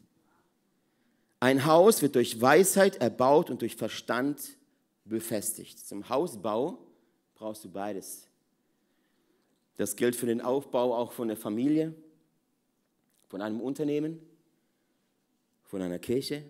Ein 1.40 1.64
Haus 1.64 2.02
wird 2.02 2.14
durch 2.16 2.40
Weisheit 2.40 2.96
erbaut 2.96 3.50
und 3.50 3.62
durch 3.62 3.76
Verstand 3.76 4.58
befestigt. 5.06 5.78
Zum 5.78 6.08
Hausbau 6.08 6.78
brauchst 7.34 7.64
du 7.64 7.70
beides. 7.70 8.28
Das 9.76 9.96
gilt 9.96 10.14
für 10.14 10.26
den 10.26 10.42
Aufbau 10.42 10.94
auch 10.94 11.12
von 11.12 11.28
der 11.28 11.38
Familie, 11.38 11.94
von 13.28 13.40
einem 13.40 13.60
Unternehmen, 13.60 14.20
von 15.64 15.80
einer 15.80 15.98
Kirche, 15.98 16.44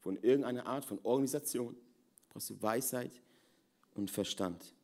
von 0.00 0.18
irgendeiner 0.18 0.66
Art 0.66 0.84
von 0.84 0.98
Organisation. 1.02 1.74
Brauchst 2.28 2.50
du 2.50 2.60
Weisheit 2.60 3.12
und 3.94 4.10
Verstand. 4.10 4.75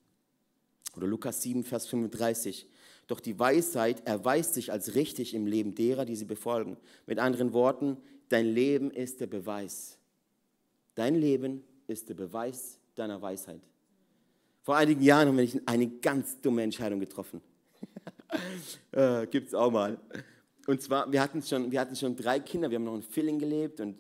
Oder 0.97 1.07
Lukas 1.07 1.43
7, 1.43 1.65
Vers 1.65 1.87
35. 1.87 2.69
Doch 3.07 3.21
die 3.21 3.39
Weisheit 3.39 4.07
erweist 4.07 4.55
sich 4.55 4.73
als 4.73 4.95
richtig 4.95 5.35
im 5.35 5.47
Leben 5.47 5.75
derer, 5.75 6.05
die 6.05 6.17
sie 6.17 6.25
befolgen. 6.25 6.77
Mit 7.07 7.19
anderen 7.19 7.53
Worten, 7.53 7.97
dein 8.29 8.47
Leben 8.47 8.91
ist 8.91 9.21
der 9.21 9.27
Beweis. 9.27 9.99
Dein 10.95 11.15
Leben 11.15 11.65
ist 11.87 12.09
der 12.09 12.15
Beweis 12.15 12.79
deiner 12.95 13.21
Weisheit. 13.21 13.61
Vor 14.63 14.77
einigen 14.77 15.03
Jahren 15.03 15.29
haben 15.29 15.39
wir 15.39 15.63
eine 15.67 15.89
ganz 15.89 16.41
dumme 16.41 16.63
Entscheidung 16.63 17.01
getroffen. 17.01 17.41
äh, 18.93 19.27
Gibt 19.27 19.49
es 19.49 19.55
auch 19.55 19.71
mal. 19.71 19.99
Und 20.67 20.81
zwar, 20.81 21.11
wir 21.11 21.21
hatten, 21.21 21.43
schon, 21.43 21.73
wir 21.73 21.81
hatten 21.81 21.97
schon 21.97 22.15
drei 22.15 22.39
Kinder, 22.39 22.71
wir 22.71 22.77
haben 22.77 22.85
noch 22.85 22.95
in 22.95 23.03
Filling 23.03 23.39
gelebt 23.39 23.81
und 23.81 23.99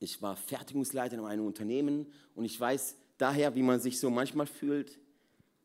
ich 0.00 0.20
war 0.20 0.34
Fertigungsleiter 0.34 1.16
in 1.16 1.24
einem 1.24 1.46
Unternehmen 1.46 2.06
und 2.34 2.44
ich 2.44 2.58
weiß 2.58 2.96
daher, 3.18 3.54
wie 3.54 3.62
man 3.62 3.80
sich 3.80 4.00
so 4.00 4.10
manchmal 4.10 4.46
fühlt 4.46 4.98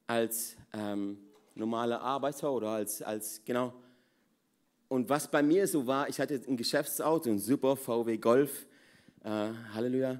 als 0.07 0.55
ähm, 0.73 1.17
normaler 1.55 2.01
Arbeiter 2.01 2.51
oder 2.51 2.69
als, 2.69 3.01
als, 3.01 3.41
genau. 3.45 3.73
Und 4.87 5.09
was 5.09 5.29
bei 5.29 5.41
mir 5.41 5.67
so 5.67 5.87
war, 5.87 6.07
ich 6.09 6.19
hatte 6.19 6.41
ein 6.47 6.57
Geschäftsauto, 6.57 7.29
ein 7.29 7.39
super 7.39 7.75
VW 7.75 8.17
Golf, 8.17 8.65
äh, 9.23 9.49
Halleluja. 9.73 10.19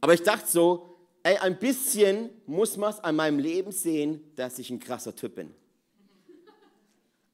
Aber 0.00 0.14
ich 0.14 0.22
dachte 0.22 0.46
so, 0.46 0.96
ey, 1.22 1.36
ein 1.38 1.58
bisschen 1.58 2.30
muss 2.46 2.76
man 2.76 2.90
es 2.90 3.00
an 3.00 3.16
meinem 3.16 3.38
Leben 3.38 3.72
sehen, 3.72 4.20
dass 4.36 4.58
ich 4.58 4.70
ein 4.70 4.78
krasser 4.78 5.14
Typ 5.14 5.36
bin. 5.36 5.54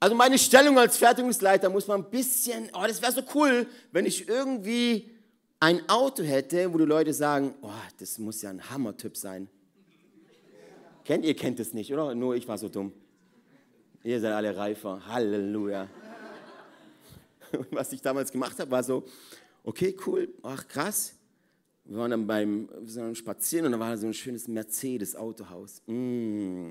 Also 0.01 0.17
meine 0.17 0.39
Stellung 0.39 0.79
als 0.79 0.97
Fertigungsleiter 0.97 1.71
muss 1.71 1.87
man 1.87 2.03
ein 2.03 2.11
bisschen, 2.11 2.69
oh, 2.73 2.85
das 2.87 3.01
wäre 3.01 3.13
so 3.13 3.23
cool, 3.35 3.67
wenn 3.93 4.05
ich 4.05 4.29
irgendwie 4.29 5.11
ein 5.61 5.89
Auto 5.89 6.25
hätte, 6.25 6.73
wo 6.73 6.79
die 6.79 6.85
Leute 6.85 7.15
sagen, 7.15 7.55
oh, 7.63 7.71
das 7.99 8.19
muss 8.19 8.43
ja 8.43 8.51
ein 8.51 8.69
Hammertyp 8.69 9.17
sein. 9.17 9.49
Kennt 11.05 11.25
ihr 11.25 11.35
kennt 11.35 11.59
es 11.59 11.75
nicht, 11.75 11.93
oder? 11.93 12.15
Nur 12.15 12.37
ich 12.37 12.47
war 12.47 12.59
so 12.59 12.69
dumm. 12.69 12.93
Ihr 14.05 14.21
seid 14.21 14.33
alle 14.33 14.57
reifer. 14.57 15.01
Halleluja. 15.07 15.89
Was 17.71 17.93
ich 17.93 18.01
damals 18.01 18.31
gemacht 18.31 18.59
habe, 18.59 18.71
war 18.71 18.83
so, 18.83 19.05
okay, 19.65 19.97
cool, 20.07 20.29
ach 20.43 20.67
krass. 20.67 21.15
Wir 21.85 21.99
waren 21.99 22.13
dann 22.13 22.27
beim 22.27 22.69
wir 22.81 23.15
Spazieren 23.15 23.67
und 23.67 23.73
da 23.73 23.81
war 23.81 23.97
so 23.97 24.07
ein 24.07 24.15
schönes 24.15 24.47
Mercedes-Autohaus. 24.47 25.83
Mm. 25.87 26.71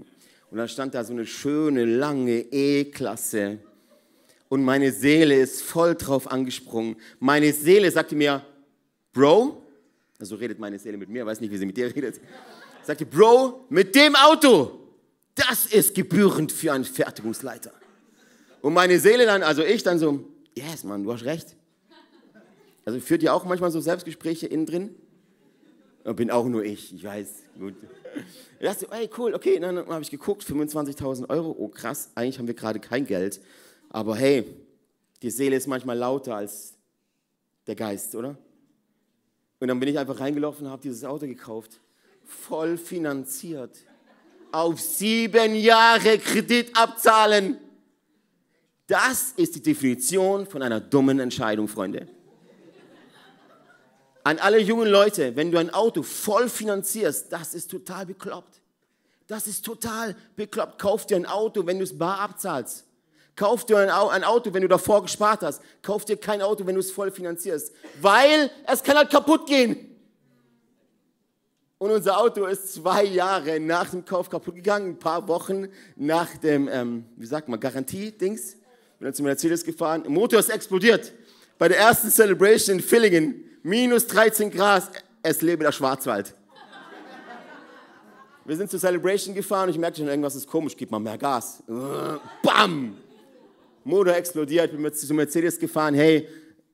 Und 0.49 0.57
da 0.57 0.67
stand 0.67 0.93
da 0.93 1.03
so 1.03 1.13
eine 1.13 1.25
schöne, 1.25 1.85
lange 1.85 2.39
E-Klasse. 2.51 3.59
Und 4.47 4.63
meine 4.63 4.91
Seele 4.91 5.35
ist 5.35 5.61
voll 5.61 5.95
drauf 5.95 6.29
angesprungen. 6.29 6.95
Meine 7.19 7.53
Seele 7.53 7.89
sagte 7.91 8.15
mir, 8.15 8.45
Bro, 9.13 9.61
also 10.19 10.35
redet 10.35 10.59
meine 10.59 10.77
Seele 10.77 10.97
mit 10.97 11.09
mir, 11.09 11.25
weiß 11.25 11.41
nicht, 11.41 11.51
wie 11.51 11.57
sie 11.57 11.65
mit 11.65 11.75
dir 11.75 11.93
redet. 11.93 12.21
Sagte, 12.91 13.05
Bro, 13.05 13.67
mit 13.69 13.95
dem 13.95 14.17
Auto, 14.17 14.77
das 15.33 15.65
ist 15.65 15.95
gebührend 15.95 16.51
für 16.51 16.73
einen 16.73 16.83
Fertigungsleiter. 16.83 17.71
Und 18.61 18.73
meine 18.73 18.99
Seele 18.99 19.25
dann, 19.25 19.43
also 19.43 19.63
ich 19.63 19.81
dann 19.81 19.97
so, 19.97 20.25
yes, 20.55 20.83
Mann, 20.83 21.01
du 21.01 21.13
hast 21.13 21.23
recht. 21.23 21.55
Also 22.83 22.99
führt 22.99 23.23
ihr 23.23 23.33
auch 23.33 23.45
manchmal 23.45 23.71
so 23.71 23.79
Selbstgespräche 23.79 24.45
innen 24.45 24.65
drin? 24.65 24.95
Bin 26.03 26.31
auch 26.31 26.45
nur 26.47 26.65
ich, 26.65 26.93
ich 26.93 27.01
weiß. 27.01 27.29
Gut. 27.57 27.75
Ich 28.59 28.65
dachte, 28.65 28.89
ey, 28.91 29.09
cool, 29.17 29.35
okay, 29.35 29.57
dann 29.57 29.77
habe 29.87 30.01
ich 30.01 30.11
geguckt, 30.11 30.43
25.000 30.43 31.29
Euro, 31.29 31.55
oh 31.57 31.69
krass, 31.69 32.09
eigentlich 32.13 32.39
haben 32.39 32.47
wir 32.47 32.55
gerade 32.55 32.81
kein 32.81 33.05
Geld. 33.05 33.39
Aber 33.87 34.17
hey, 34.17 34.43
die 35.21 35.31
Seele 35.31 35.55
ist 35.55 35.67
manchmal 35.67 35.97
lauter 35.97 36.35
als 36.35 36.73
der 37.67 37.75
Geist, 37.75 38.15
oder? 38.15 38.37
Und 39.61 39.69
dann 39.69 39.79
bin 39.79 39.87
ich 39.87 39.97
einfach 39.97 40.19
reingelaufen 40.19 40.65
und 40.65 40.71
habe 40.73 40.81
dieses 40.81 41.05
Auto 41.05 41.25
gekauft. 41.25 41.79
Voll 42.47 42.77
finanziert. 42.77 43.77
Auf 44.51 44.79
sieben 44.79 45.55
Jahre 45.55 46.17
Kredit 46.17 46.75
abzahlen. 46.75 47.57
Das 48.87 49.33
ist 49.37 49.55
die 49.55 49.61
Definition 49.61 50.45
von 50.45 50.61
einer 50.61 50.79
dummen 50.79 51.19
Entscheidung, 51.19 51.67
Freunde. 51.67 52.07
An 54.23 54.37
alle 54.39 54.59
jungen 54.59 54.87
Leute, 54.87 55.35
wenn 55.35 55.51
du 55.51 55.57
ein 55.57 55.73
Auto 55.73 56.03
voll 56.03 56.49
finanzierst, 56.49 57.31
das 57.31 57.53
ist 57.53 57.71
total 57.71 58.05
bekloppt. 58.05 58.61
Das 59.27 59.47
ist 59.47 59.63
total 59.65 60.15
bekloppt. 60.35 60.79
Kauf 60.79 61.05
dir 61.05 61.15
ein 61.15 61.25
Auto, 61.25 61.65
wenn 61.65 61.77
du 61.77 61.83
es 61.83 61.97
bar 61.97 62.19
abzahlst. 62.19 62.85
Kauf 63.35 63.65
dir 63.65 63.77
ein 63.77 64.23
Auto, 64.23 64.53
wenn 64.53 64.61
du 64.61 64.67
davor 64.67 65.01
gespart 65.03 65.41
hast. 65.41 65.61
Kauf 65.81 66.05
dir 66.05 66.17
kein 66.17 66.41
Auto, 66.41 66.65
wenn 66.65 66.75
du 66.75 66.81
es 66.81 66.91
voll 66.91 67.11
finanzierst. 67.11 67.71
Weil 68.01 68.51
es 68.67 68.83
kann 68.83 68.97
halt 68.97 69.09
kaputt 69.09 69.47
gehen. 69.47 69.90
Und 71.81 71.89
unser 71.89 72.19
Auto 72.19 72.45
ist 72.45 72.75
zwei 72.75 73.03
Jahre 73.03 73.59
nach 73.59 73.89
dem 73.89 74.05
Kauf 74.05 74.29
kaputt 74.29 74.53
gegangen, 74.53 74.89
ein 74.89 74.99
paar 74.99 75.27
Wochen 75.27 75.67
nach 75.95 76.37
dem, 76.37 76.69
ähm, 76.71 77.05
wie 77.15 77.25
sagt 77.25 77.49
man, 77.49 77.59
Garantie-Dings. 77.59 78.51
Bin 78.99 79.05
dann 79.05 79.15
zum 79.15 79.25
Mercedes 79.25 79.65
gefahren. 79.65 80.03
Der 80.03 80.11
Motor 80.11 80.41
ist 80.41 80.51
explodiert. 80.51 81.11
Bei 81.57 81.67
der 81.67 81.79
ersten 81.79 82.11
Celebration 82.11 82.77
in 82.77 82.83
Villingen 82.83 83.43
minus 83.63 84.05
13 84.05 84.51
Grad, 84.51 84.91
es 85.23 85.41
lebe 85.41 85.63
der 85.63 85.71
Schwarzwald. 85.71 86.35
Wir 88.45 88.57
sind 88.57 88.69
zur 88.69 88.79
Celebration 88.79 89.33
gefahren 89.33 89.63
und 89.63 89.69
ich 89.71 89.79
merkte 89.79 90.01
schon, 90.01 90.07
irgendwas 90.07 90.35
ist 90.35 90.45
komisch, 90.45 90.77
gib 90.77 90.91
mal 90.91 90.99
mehr 90.99 91.17
Gas. 91.17 91.63
Bam! 92.43 92.95
Motor 93.83 94.15
explodiert, 94.15 94.71
bin 94.71 94.93
zum 94.93 95.17
Mercedes 95.17 95.57
gefahren, 95.57 95.95
hey, 95.95 96.27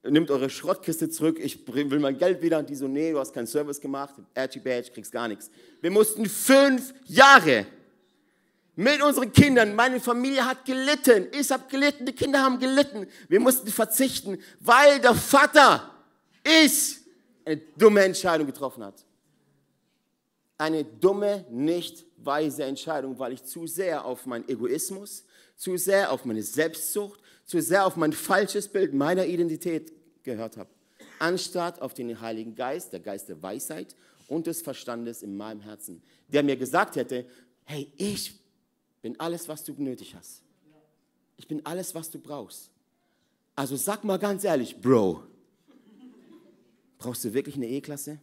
nimmt 0.09 0.31
eure 0.31 0.49
Schrottkiste 0.49 1.09
zurück, 1.09 1.39
ich 1.41 1.67
will 1.67 1.99
mein 1.99 2.17
Geld 2.17 2.41
wieder. 2.41 2.59
Und 2.59 2.69
die 2.69 2.75
so, 2.75 2.87
nee, 2.87 3.11
du 3.11 3.19
hast 3.19 3.33
keinen 3.33 3.47
Service 3.47 3.79
gemacht, 3.79 4.15
Archie 4.35 4.59
Badge, 4.59 4.91
kriegst 4.91 5.11
gar 5.11 5.27
nichts. 5.27 5.49
Wir 5.81 5.91
mussten 5.91 6.25
fünf 6.27 6.93
Jahre 7.05 7.65
mit 8.75 9.01
unseren 9.01 9.33
Kindern, 9.33 9.73
meine 9.75 9.99
Familie 9.99 10.45
hat 10.45 10.63
gelitten, 10.63 11.27
ich 11.31 11.49
habe 11.51 11.63
gelitten, 11.67 12.05
die 12.05 12.13
Kinder 12.13 12.43
haben 12.43 12.59
gelitten. 12.59 13.07
Wir 13.27 13.39
mussten 13.39 13.69
verzichten, 13.69 14.37
weil 14.59 14.99
der 14.99 15.15
Vater 15.15 15.91
ist 16.63 17.01
eine 17.43 17.57
dumme 17.75 18.03
Entscheidung 18.03 18.45
getroffen 18.45 18.83
hat. 18.83 19.03
Eine 20.59 20.83
dumme, 20.83 21.45
nicht 21.49 22.05
weise 22.17 22.65
Entscheidung, 22.65 23.17
weil 23.17 23.33
ich 23.33 23.43
zu 23.43 23.65
sehr 23.65 24.05
auf 24.05 24.27
meinen 24.27 24.47
Egoismus, 24.47 25.25
zu 25.55 25.75
sehr 25.77 26.11
auf 26.11 26.23
meine 26.25 26.43
Selbstsucht, 26.43 27.19
zu 27.45 27.59
sehr 27.61 27.85
auf 27.85 27.95
mein 27.95 28.13
falsches 28.13 28.67
Bild 28.67 28.93
meiner 28.93 29.25
Identität 29.25 29.91
gehört 30.27 30.57
habe, 30.57 30.69
anstatt 31.17 31.81
auf 31.81 31.93
den 31.93 32.21
Heiligen 32.21 32.53
Geist, 32.53 32.93
der 32.93 32.99
Geist 32.99 33.29
der 33.29 33.41
Weisheit 33.41 33.95
und 34.27 34.45
des 34.45 34.61
Verstandes 34.61 35.23
in 35.23 35.35
meinem 35.35 35.61
Herzen, 35.61 36.03
der 36.27 36.43
mir 36.43 36.57
gesagt 36.57 36.95
hätte, 36.95 37.25
hey, 37.63 37.91
ich 37.97 38.39
bin 39.01 39.19
alles, 39.19 39.47
was 39.47 39.63
du 39.63 39.73
nötig 39.77 40.13
hast. 40.15 40.43
Ich 41.37 41.47
bin 41.47 41.65
alles, 41.65 41.95
was 41.95 42.09
du 42.09 42.19
brauchst. 42.19 42.69
Also 43.55 43.75
sag 43.75 44.03
mal 44.03 44.19
ganz 44.19 44.43
ehrlich, 44.43 44.79
Bro, 44.79 45.23
brauchst 46.97 47.23
du 47.23 47.33
wirklich 47.33 47.55
eine 47.55 47.67
E-Klasse? 47.67 48.19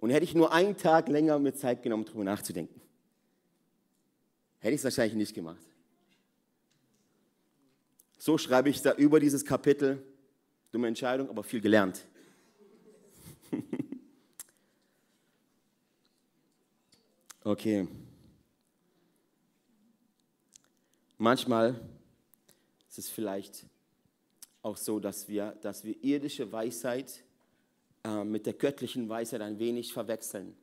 Und 0.00 0.10
hätte 0.10 0.24
ich 0.24 0.34
nur 0.34 0.52
einen 0.52 0.76
Tag 0.76 1.08
länger 1.08 1.38
mir 1.38 1.54
Zeit 1.54 1.82
genommen, 1.82 2.04
darüber 2.04 2.24
nachzudenken, 2.24 2.80
hätte 4.60 4.74
ich 4.74 4.80
es 4.80 4.84
wahrscheinlich 4.84 5.16
nicht 5.16 5.34
gemacht. 5.34 5.67
So 8.18 8.36
schreibe 8.36 8.68
ich 8.68 8.82
da 8.82 8.94
über 8.94 9.20
dieses 9.20 9.44
Kapitel. 9.44 10.02
Dumme 10.72 10.88
Entscheidung, 10.88 11.30
aber 11.30 11.44
viel 11.44 11.60
gelernt. 11.60 12.04
okay. 17.44 17.86
Manchmal 21.16 21.80
ist 22.88 22.98
es 22.98 23.08
vielleicht 23.08 23.64
auch 24.62 24.76
so, 24.76 24.98
dass 24.98 25.28
wir, 25.28 25.56
dass 25.62 25.84
wir 25.84 26.02
irdische 26.02 26.50
Weisheit 26.50 27.22
äh, 28.04 28.24
mit 28.24 28.46
der 28.46 28.54
göttlichen 28.54 29.08
Weisheit 29.08 29.40
ein 29.40 29.60
wenig 29.60 29.92
verwechseln. 29.92 30.56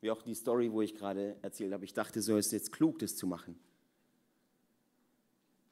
Wie 0.00 0.10
auch 0.10 0.22
die 0.22 0.34
Story, 0.34 0.72
wo 0.72 0.80
ich 0.80 0.94
gerade 0.94 1.36
erzählt 1.42 1.72
habe. 1.72 1.84
Ich 1.84 1.92
dachte, 1.92 2.22
so 2.22 2.38
ist 2.38 2.46
es 2.46 2.52
jetzt 2.52 2.72
klug, 2.72 2.98
das 2.98 3.14
zu 3.14 3.26
machen. 3.26 3.58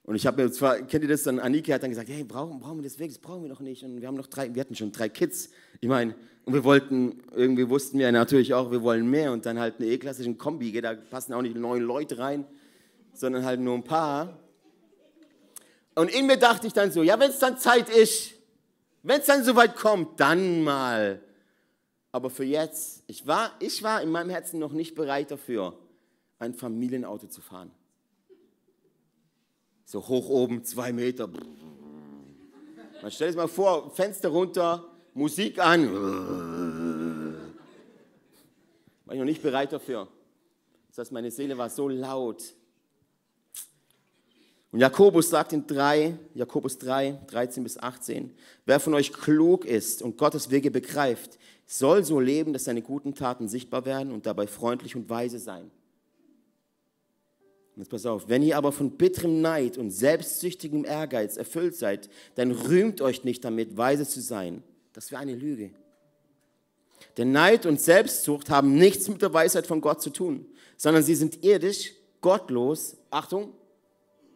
Und 0.04 0.16
ich 0.16 0.26
habe 0.26 0.42
mir 0.42 0.50
zwar, 0.50 0.82
kennt 0.82 1.04
ihr 1.04 1.08
das 1.08 1.22
dann, 1.22 1.38
Anike 1.38 1.72
hat 1.72 1.82
dann 1.82 1.90
gesagt, 1.90 2.08
hey, 2.08 2.24
brauchen, 2.24 2.58
brauchen 2.58 2.78
wir 2.78 2.82
das 2.82 2.98
wirklich, 2.98 3.18
das 3.18 3.22
brauchen 3.22 3.42
wir 3.42 3.48
noch 3.48 3.60
nicht. 3.60 3.84
Und 3.84 4.00
wir 4.00 4.08
haben 4.08 4.16
noch 4.16 4.26
drei, 4.26 4.52
wir 4.52 4.60
hatten 4.60 4.74
schon 4.74 4.90
drei 4.90 5.08
Kids. 5.08 5.50
Ich 5.80 5.88
meine, 5.88 6.16
und 6.44 6.54
wir 6.54 6.64
wollten, 6.64 7.22
irgendwie 7.32 7.68
wussten 7.68 7.98
wir 8.00 8.10
natürlich 8.10 8.52
auch, 8.52 8.72
wir 8.72 8.82
wollen 8.82 9.08
mehr. 9.08 9.32
Und 9.32 9.46
dann 9.46 9.60
halt 9.60 9.76
eine 9.78 9.86
E-klassischen 9.86 10.38
Kombi, 10.38 10.72
da 10.80 10.94
passen 10.94 11.32
auch 11.34 11.42
nicht 11.42 11.56
neun 11.56 11.82
Leute 11.82 12.18
rein, 12.18 12.44
sondern 13.12 13.44
halt 13.44 13.60
nur 13.60 13.74
ein 13.74 13.84
paar. 13.84 14.38
Und 15.94 16.10
in 16.12 16.26
mir 16.26 16.36
dachte 16.36 16.66
ich 16.66 16.72
dann 16.72 16.90
so, 16.90 17.02
ja, 17.02 17.20
wenn 17.20 17.30
es 17.30 17.38
dann 17.38 17.58
Zeit 17.58 17.88
ist, 17.88 18.32
wenn 19.04 19.20
es 19.20 19.26
dann 19.26 19.44
soweit 19.44 19.76
kommt, 19.76 20.18
dann 20.18 20.64
mal. 20.64 21.20
Aber 22.10 22.28
für 22.28 22.44
jetzt, 22.44 23.04
ich 23.06 23.26
war, 23.26 23.52
ich 23.60 23.82
war 23.82 24.02
in 24.02 24.10
meinem 24.10 24.30
Herzen 24.30 24.58
noch 24.58 24.72
nicht 24.72 24.94
bereit 24.94 25.30
dafür, 25.30 25.78
ein 26.38 26.54
Familienauto 26.54 27.28
zu 27.28 27.40
fahren. 27.40 27.70
So 29.92 30.08
hoch 30.08 30.30
oben, 30.30 30.64
zwei 30.64 30.90
Meter. 30.90 31.28
Man 33.02 33.10
stellt 33.10 33.32
sich 33.32 33.36
mal 33.36 33.46
vor, 33.46 33.90
Fenster 33.90 34.30
runter, 34.30 34.88
Musik 35.12 35.58
an. 35.58 35.92
War 39.04 39.12
ich 39.14 39.18
noch 39.18 39.26
nicht 39.26 39.42
bereit 39.42 39.70
dafür. 39.70 40.08
Das 40.88 40.96
heißt, 40.96 41.12
meine 41.12 41.30
Seele 41.30 41.58
war 41.58 41.68
so 41.68 41.90
laut. 41.90 42.42
Und 44.70 44.80
Jakobus 44.80 45.28
sagt 45.28 45.52
in 45.52 45.66
3, 45.66 46.16
Jakobus 46.32 46.78
3, 46.78 47.18
13 47.26 47.62
bis 47.62 47.76
18, 47.76 48.34
wer 48.64 48.80
von 48.80 48.94
euch 48.94 49.12
klug 49.12 49.66
ist 49.66 50.00
und 50.00 50.16
Gottes 50.16 50.50
Wege 50.50 50.70
begreift, 50.70 51.38
soll 51.66 52.02
so 52.02 52.18
leben, 52.18 52.54
dass 52.54 52.64
seine 52.64 52.80
guten 52.80 53.14
Taten 53.14 53.46
sichtbar 53.46 53.84
werden 53.84 54.10
und 54.10 54.24
dabei 54.24 54.46
freundlich 54.46 54.96
und 54.96 55.10
weise 55.10 55.38
sein. 55.38 55.70
Jetzt 57.76 57.88
pass 57.88 58.04
auf, 58.04 58.28
wenn 58.28 58.42
ihr 58.42 58.56
aber 58.58 58.70
von 58.70 58.90
bitterem 58.92 59.40
Neid 59.40 59.78
und 59.78 59.90
selbstsüchtigem 59.90 60.84
Ehrgeiz 60.84 61.36
erfüllt 61.36 61.74
seid, 61.74 62.10
dann 62.34 62.50
rühmt 62.50 63.00
euch 63.00 63.24
nicht 63.24 63.44
damit, 63.44 63.76
weise 63.76 64.06
zu 64.06 64.20
sein. 64.20 64.62
Das 64.92 65.10
wäre 65.10 65.22
eine 65.22 65.34
Lüge. 65.34 65.70
Denn 67.16 67.32
Neid 67.32 67.64
und 67.64 67.80
Selbstsucht 67.80 68.50
haben 68.50 68.74
nichts 68.74 69.08
mit 69.08 69.22
der 69.22 69.32
Weisheit 69.32 69.66
von 69.66 69.80
Gott 69.80 70.02
zu 70.02 70.10
tun, 70.10 70.46
sondern 70.76 71.02
sie 71.02 71.14
sind 71.14 71.42
irdisch, 71.44 71.94
gottlos, 72.20 72.96
Achtung, 73.10 73.54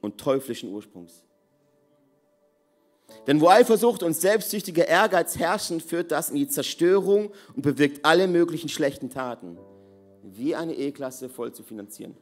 und 0.00 0.18
teuflischen 0.18 0.70
Ursprungs. 0.72 1.24
Denn 3.26 3.40
wo 3.40 3.48
Eifersucht 3.48 4.02
und 4.02 4.14
selbstsüchtiger 4.14 4.86
Ehrgeiz 4.86 5.38
herrschen, 5.38 5.80
führt 5.80 6.10
das 6.10 6.30
in 6.30 6.36
die 6.36 6.48
Zerstörung 6.48 7.32
und 7.54 7.62
bewirkt 7.62 8.04
alle 8.04 8.28
möglichen 8.28 8.68
schlechten 8.68 9.10
Taten, 9.10 9.58
wie 10.22 10.54
eine 10.54 10.74
E-Klasse 10.74 11.28
voll 11.28 11.52
zu 11.52 11.62
finanzieren. 11.62 12.16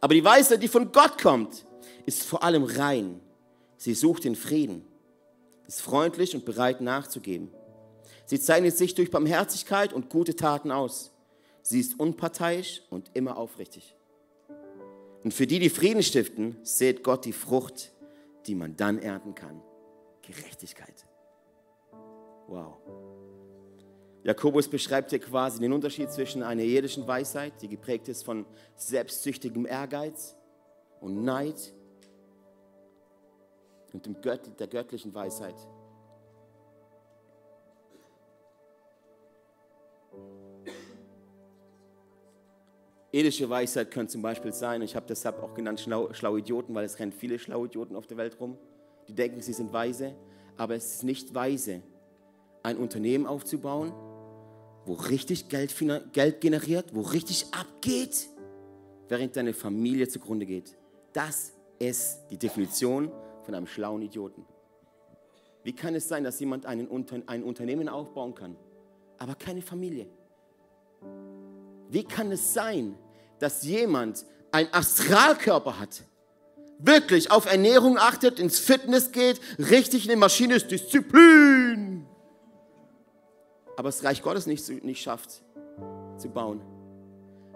Aber 0.00 0.14
die 0.14 0.24
Weisheit, 0.24 0.62
die 0.62 0.68
von 0.68 0.92
Gott 0.92 1.20
kommt, 1.20 1.64
ist 2.04 2.22
vor 2.22 2.42
allem 2.42 2.64
rein. 2.64 3.20
Sie 3.76 3.94
sucht 3.94 4.24
den 4.24 4.36
Frieden, 4.36 4.84
ist 5.66 5.82
freundlich 5.82 6.34
und 6.34 6.44
bereit 6.44 6.80
nachzugeben. 6.80 7.50
Sie 8.24 8.40
zeichnet 8.40 8.76
sich 8.76 8.94
durch 8.94 9.10
Barmherzigkeit 9.10 9.92
und 9.92 10.10
gute 10.10 10.34
Taten 10.34 10.70
aus. 10.70 11.12
Sie 11.62 11.80
ist 11.80 11.98
unparteiisch 11.98 12.82
und 12.90 13.10
immer 13.14 13.36
aufrichtig. 13.36 13.96
Und 15.24 15.34
für 15.34 15.46
die, 15.46 15.58
die 15.58 15.70
Frieden 15.70 16.02
stiften, 16.02 16.56
seht 16.62 17.02
Gott 17.02 17.24
die 17.24 17.32
Frucht, 17.32 17.92
die 18.46 18.54
man 18.54 18.76
dann 18.76 18.98
ernten 18.98 19.34
kann. 19.34 19.60
Gerechtigkeit. 20.22 21.04
Wow. 22.46 22.76
Jakobus 24.26 24.66
beschreibt 24.66 25.10
hier 25.10 25.20
quasi 25.20 25.60
den 25.60 25.72
Unterschied 25.72 26.10
zwischen 26.10 26.42
einer 26.42 26.62
irdischen 26.62 27.06
Weisheit, 27.06 27.62
die 27.62 27.68
geprägt 27.68 28.08
ist 28.08 28.24
von 28.24 28.44
selbstsüchtigem 28.74 29.66
Ehrgeiz 29.66 30.34
und 31.00 31.22
Neid, 31.22 31.72
und 33.92 34.04
dem 34.04 34.20
Gött 34.20 34.40
der 34.58 34.66
göttlichen 34.66 35.14
Weisheit. 35.14 35.54
Irdische 43.12 43.48
Weisheit 43.48 43.92
könnte 43.92 44.12
zum 44.12 44.22
Beispiel 44.22 44.52
sein, 44.52 44.82
ich 44.82 44.96
habe 44.96 45.06
deshalb 45.08 45.40
auch 45.40 45.54
genannt 45.54 45.78
schlau, 45.78 46.12
schlaue 46.12 46.40
Idioten, 46.40 46.74
weil 46.74 46.84
es 46.84 46.98
rennen 46.98 47.12
viele 47.12 47.38
schlaue 47.38 47.68
Idioten 47.68 47.94
auf 47.94 48.08
der 48.08 48.16
Welt 48.16 48.40
rum, 48.40 48.58
die 49.06 49.14
denken, 49.14 49.40
sie 49.40 49.52
sind 49.52 49.72
weise, 49.72 50.16
aber 50.56 50.74
es 50.74 50.96
ist 50.96 51.04
nicht 51.04 51.32
weise, 51.32 51.80
ein 52.64 52.76
Unternehmen 52.76 53.26
aufzubauen, 53.26 53.92
wo 54.86 54.94
richtig 54.94 55.48
Geld, 55.48 55.74
Geld 56.12 56.40
generiert, 56.40 56.94
wo 56.94 57.02
richtig 57.02 57.46
abgeht, 57.52 58.28
während 59.08 59.36
deine 59.36 59.52
Familie 59.52 60.08
zugrunde 60.08 60.46
geht. 60.46 60.76
Das 61.12 61.52
ist 61.78 62.20
die 62.30 62.38
Definition 62.38 63.10
von 63.44 63.54
einem 63.54 63.66
schlauen 63.66 64.02
Idioten. 64.02 64.44
Wie 65.64 65.74
kann 65.74 65.94
es 65.94 66.08
sein, 66.08 66.22
dass 66.22 66.38
jemand 66.38 66.66
einen, 66.66 66.88
ein 67.26 67.42
Unternehmen 67.42 67.88
aufbauen 67.88 68.34
kann, 68.34 68.56
aber 69.18 69.34
keine 69.34 69.62
Familie? 69.62 70.06
Wie 71.88 72.04
kann 72.04 72.30
es 72.30 72.54
sein, 72.54 72.96
dass 73.38 73.64
jemand 73.64 74.24
einen 74.52 74.72
Astralkörper 74.72 75.78
hat, 75.78 76.02
wirklich 76.78 77.30
auf 77.30 77.46
Ernährung 77.46 77.98
achtet, 77.98 78.38
ins 78.38 78.58
Fitness 78.58 79.12
geht, 79.12 79.40
richtig 79.58 80.04
in 80.04 80.08
der 80.08 80.18
Maschine 80.18 80.54
ist, 80.54 80.70
Disziplin, 80.70 81.95
aber 83.76 83.88
das 83.88 84.02
Reich 84.02 84.22
Gottes 84.22 84.46
nicht, 84.46 84.68
nicht 84.84 85.02
schafft 85.02 85.42
zu 86.16 86.28
bauen? 86.28 86.60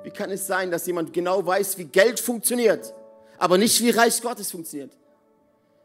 Wie 0.02 0.10
kann 0.10 0.30
es 0.30 0.46
sein, 0.46 0.70
dass 0.70 0.86
jemand 0.86 1.12
genau 1.12 1.44
weiß, 1.44 1.78
wie 1.78 1.84
Geld 1.84 2.20
funktioniert, 2.20 2.94
aber 3.38 3.58
nicht 3.58 3.80
wie 3.82 3.90
Reich 3.90 4.20
Gottes 4.22 4.50
funktioniert? 4.50 4.96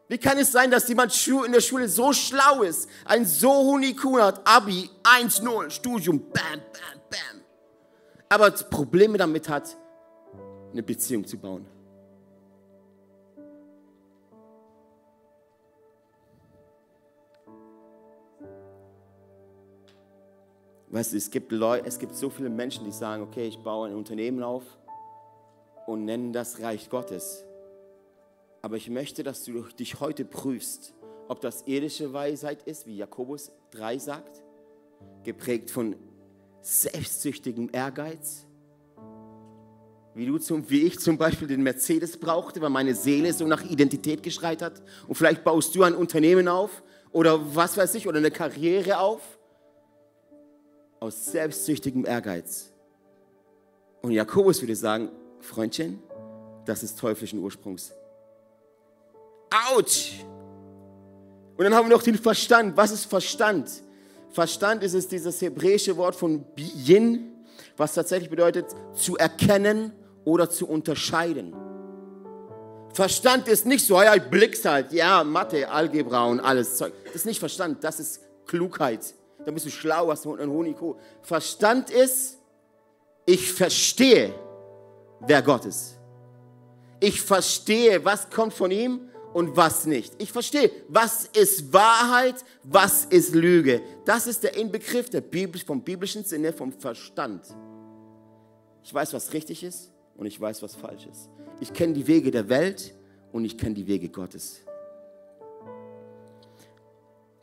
Wie 0.08 0.18
kann 0.18 0.38
es 0.38 0.52
sein, 0.52 0.70
dass 0.70 0.88
jemand 0.88 1.28
in 1.28 1.52
der 1.52 1.62
Schule 1.62 1.90
so 1.90 2.14
schlau 2.14 2.62
ist, 2.62 2.88
ein 3.06 3.26
so 3.26 3.52
hohen 3.52 3.84
IQ 3.84 4.20
hat, 4.20 4.48
Abi 4.48 4.90
1-0, 5.04 5.72
Studium, 5.72 6.20
bam, 6.20 6.44
bam, 6.44 7.02
bam, 7.10 7.42
aber 8.30 8.52
Probleme 8.52 9.18
damit 9.18 9.50
hat, 9.50 9.76
eine 10.72 10.84
Beziehung 10.84 11.26
zu 11.26 11.38
bauen? 11.38 11.66
Weißt 20.96 21.12
du, 21.12 21.18
es 21.18 21.30
gibt, 21.30 21.52
Leute, 21.52 21.86
es 21.86 22.00
gibt 22.00 22.16
so 22.16 22.30
viele 22.30 22.50
Menschen, 22.50 22.86
die 22.86 22.92
sagen, 22.94 23.22
okay, 23.22 23.46
ich 23.46 23.60
baue 23.60 23.90
ein 23.90 23.96
Unternehmen 23.96 24.42
auf 24.42 24.64
und 25.88 26.06
nennen 26.06 26.32
das 26.32 26.62
Reich 26.62 26.90
Gottes. 26.90 27.44
Aber 28.62 28.78
ich 28.78 28.90
möchte, 28.90 29.22
dass 29.22 29.44
du 29.44 29.64
dich 29.78 30.00
heute 30.00 30.24
prüfst, 30.24 30.94
ob 31.28 31.42
das 31.42 31.64
irdische 31.68 32.14
Weisheit 32.14 32.64
ist, 32.64 32.88
wie 32.88 32.96
Jakobus 32.96 33.52
3 33.72 34.00
sagt, 34.00 34.42
geprägt 35.24 35.70
von 35.70 35.98
selbstsüchtigem 36.62 37.70
Ehrgeiz, 37.74 38.46
wie, 40.14 40.26
du 40.26 40.38
zum, 40.38 40.70
wie 40.70 40.84
ich 40.84 40.98
zum 41.00 41.18
Beispiel 41.18 41.50
den 41.50 41.62
Mercedes 41.62 42.16
brauchte, 42.16 42.62
weil 42.62 42.70
meine 42.70 42.96
Seele 42.96 43.34
so 43.34 43.46
nach 43.46 43.66
Identität 43.66 44.24
geschreit 44.24 44.62
hat. 44.62 44.82
Und 45.10 45.16
vielleicht 45.16 45.44
baust 45.44 45.76
du 45.76 45.84
ein 45.84 45.94
Unternehmen 45.94 46.48
auf 46.48 46.84
oder 47.12 47.54
was 47.54 47.76
weiß 47.76 47.96
ich, 47.96 48.08
oder 48.08 48.20
eine 48.20 48.32
Karriere 48.32 49.00
auf 49.00 49.36
aus 51.00 51.26
selbstsüchtigem 51.26 52.06
Ehrgeiz. 52.06 52.72
Und 54.02 54.12
Jakobus 54.12 54.62
würde 54.62 54.76
sagen, 54.76 55.10
Freundchen, 55.40 56.00
das 56.66 56.84
ist 56.84 57.00
teuflischen 57.00 57.40
Ursprungs. 57.40 57.92
Autsch! 59.72 60.24
Und 61.58 61.64
dann 61.64 61.74
haben 61.74 61.88
wir 61.90 61.96
noch 61.96 62.04
den 62.04 62.18
Verstand. 62.18 62.76
Was 62.76 62.92
ist 62.92 63.06
Verstand? 63.06 63.70
Verstand 64.30 64.84
ist 64.84 64.94
es 64.94 65.08
dieses 65.08 65.42
hebräische 65.42 65.96
Wort 65.96 66.16
von 66.16 66.44
Yin, 66.58 67.32
was 67.78 67.94
tatsächlich 67.94 68.30
bedeutet 68.30 68.66
zu 68.94 69.16
erkennen 69.16 69.94
oder 70.26 70.50
zu 70.50 70.68
unterscheiden. 70.68 71.56
Verstand 72.94 73.48
ist 73.48 73.66
nicht 73.66 73.86
so, 73.86 74.02
ja, 74.02 74.16
ich 74.16 74.24
blick's 74.24 74.64
halt, 74.66 74.92
ja, 74.92 75.24
Mathe, 75.24 75.70
Algebra 75.70 76.26
und 76.26 76.40
alles 76.40 76.78
Zeug. 76.78 76.94
Das 77.06 77.16
ist 77.16 77.26
nicht 77.26 77.40
Verstand, 77.40 77.84
das 77.84 78.00
ist 78.00 78.22
Klugheit. 78.46 79.14
Da 79.46 79.52
bist 79.52 79.66
du 79.66 79.70
schlau, 79.70 80.10
hast 80.10 80.26
du 80.26 80.36
einen 80.36 80.52
Honig. 80.52 80.76
Verstand 81.22 81.90
ist, 81.90 82.40
ich 83.26 83.52
verstehe, 83.52 84.34
wer 85.22 85.42
Gott 85.42 85.66
ist. 85.66 85.98
Ich 87.00 87.22
verstehe, 87.22 88.04
was 88.04 88.30
kommt 88.30 88.54
von 88.54 88.72
ihm 88.72 89.10
und 89.34 89.56
was 89.56 89.86
nicht. 89.86 90.14
Ich 90.18 90.32
verstehe, 90.32 90.72
was 90.88 91.26
ist 91.26 91.72
Wahrheit, 91.74 92.36
was 92.64 93.06
ist 93.06 93.36
Lüge. 93.36 93.82
Das 94.06 94.28
ist 94.28 94.44
der 94.44 94.56
Inbegriff 94.56 95.10
der 95.10 95.22
Bibel, 95.22 95.60
vom 95.62 95.82
biblischen 95.82 96.24
Sinne 96.24 96.54
vom 96.54 96.72
Verstand. 96.72 97.46
Ich 98.84 98.94
weiß, 98.94 99.14
was 99.14 99.34
richtig 99.34 99.64
ist 99.64 99.92
und 100.16 100.26
ich 100.26 100.40
weiß, 100.40 100.62
was 100.64 100.76
falsch 100.76 101.06
ist. 101.06 101.30
Ich 101.60 101.74
kenne 101.74 101.94
die 101.94 102.08
Wege 102.08 102.32
der 102.32 102.48
Welt 102.50 102.94
und 103.32 103.46
ich 103.46 103.58
kenne 103.58 103.76
die 103.76 103.86
Wege 103.86 104.10
Gottes. 104.10 104.62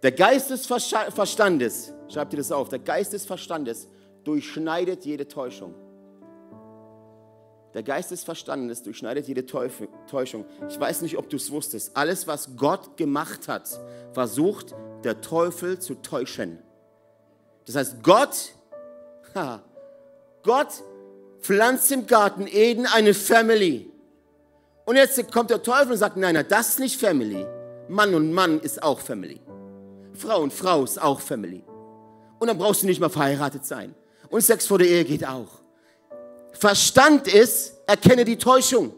Der 0.03 0.13
Geist 0.13 0.51
des 0.51 0.67
Verstandes, 0.67 1.93
schreibt 2.09 2.33
ihr 2.33 2.39
das 2.39 2.51
auf, 2.51 2.69
der 2.69 2.81
Geist 2.81 3.13
des 3.13 3.25
Verstandes 3.25 3.89
durchschneidet 4.25 5.05
jede 5.05 5.29
Täuschung. 5.29 5.75
Der 7.73 7.83
Geist 7.83 8.11
des 8.11 8.23
Verstandes 8.25 8.83
durchschneidet 8.83 9.27
jede 9.29 9.47
Täuschung. 9.47 10.45
Ich 10.69 10.79
weiß 10.79 11.03
nicht, 11.03 11.17
ob 11.17 11.31
du 11.31 11.37
es 11.37 11.51
wusstest. 11.51 11.97
Alles, 11.97 12.27
was 12.27 12.57
Gott 12.57 12.97
gemacht 12.97 13.49
hat, 13.49 13.69
versucht 14.13 14.75
der 15.05 15.21
Teufel 15.21 15.79
zu 15.79 15.95
täuschen. 15.95 16.59
Das 17.65 17.77
heißt, 17.77 18.03
Gott, 18.03 18.53
Gott 20.43 20.83
pflanzt 21.41 21.91
im 21.93 22.07
Garten 22.07 22.47
Eden 22.47 22.87
eine 22.87 23.15
Family. 23.15 23.91
Und 24.85 24.97
jetzt 24.97 25.33
kommt 25.33 25.51
der 25.51 25.63
Teufel 25.63 25.93
und 25.93 25.99
sagt, 25.99 26.17
nein, 26.17 26.35
nein, 26.35 26.47
das 26.49 26.71
ist 26.71 26.81
nicht 26.81 27.01
Family. 27.01 27.47
Mann 27.89 28.15
und 28.15 28.33
Mann 28.33 28.61
ist 28.61 28.83
auch 28.83 28.99
Family. 28.99 29.41
Frau 30.15 30.43
und 30.43 30.53
Frau 30.53 30.85
ist 30.85 31.01
auch 31.01 31.21
Family. 31.21 31.65
Und 32.39 32.49
dann 32.49 32.59
brauchst 32.59 32.83
du 32.83 32.87
nicht 32.87 33.01
mal 33.01 33.09
verheiratet 33.09 33.65
sein. 33.65 33.95
Und 34.29 34.43
Sex 34.43 34.67
vor 34.67 34.79
der 34.79 34.89
Ehe 34.89 35.05
geht 35.05 35.27
auch. 35.27 35.49
Verstand 36.53 37.29
ist, 37.33 37.75
erkenne 37.87 38.25
die 38.25 38.37
Täuschung. 38.37 38.93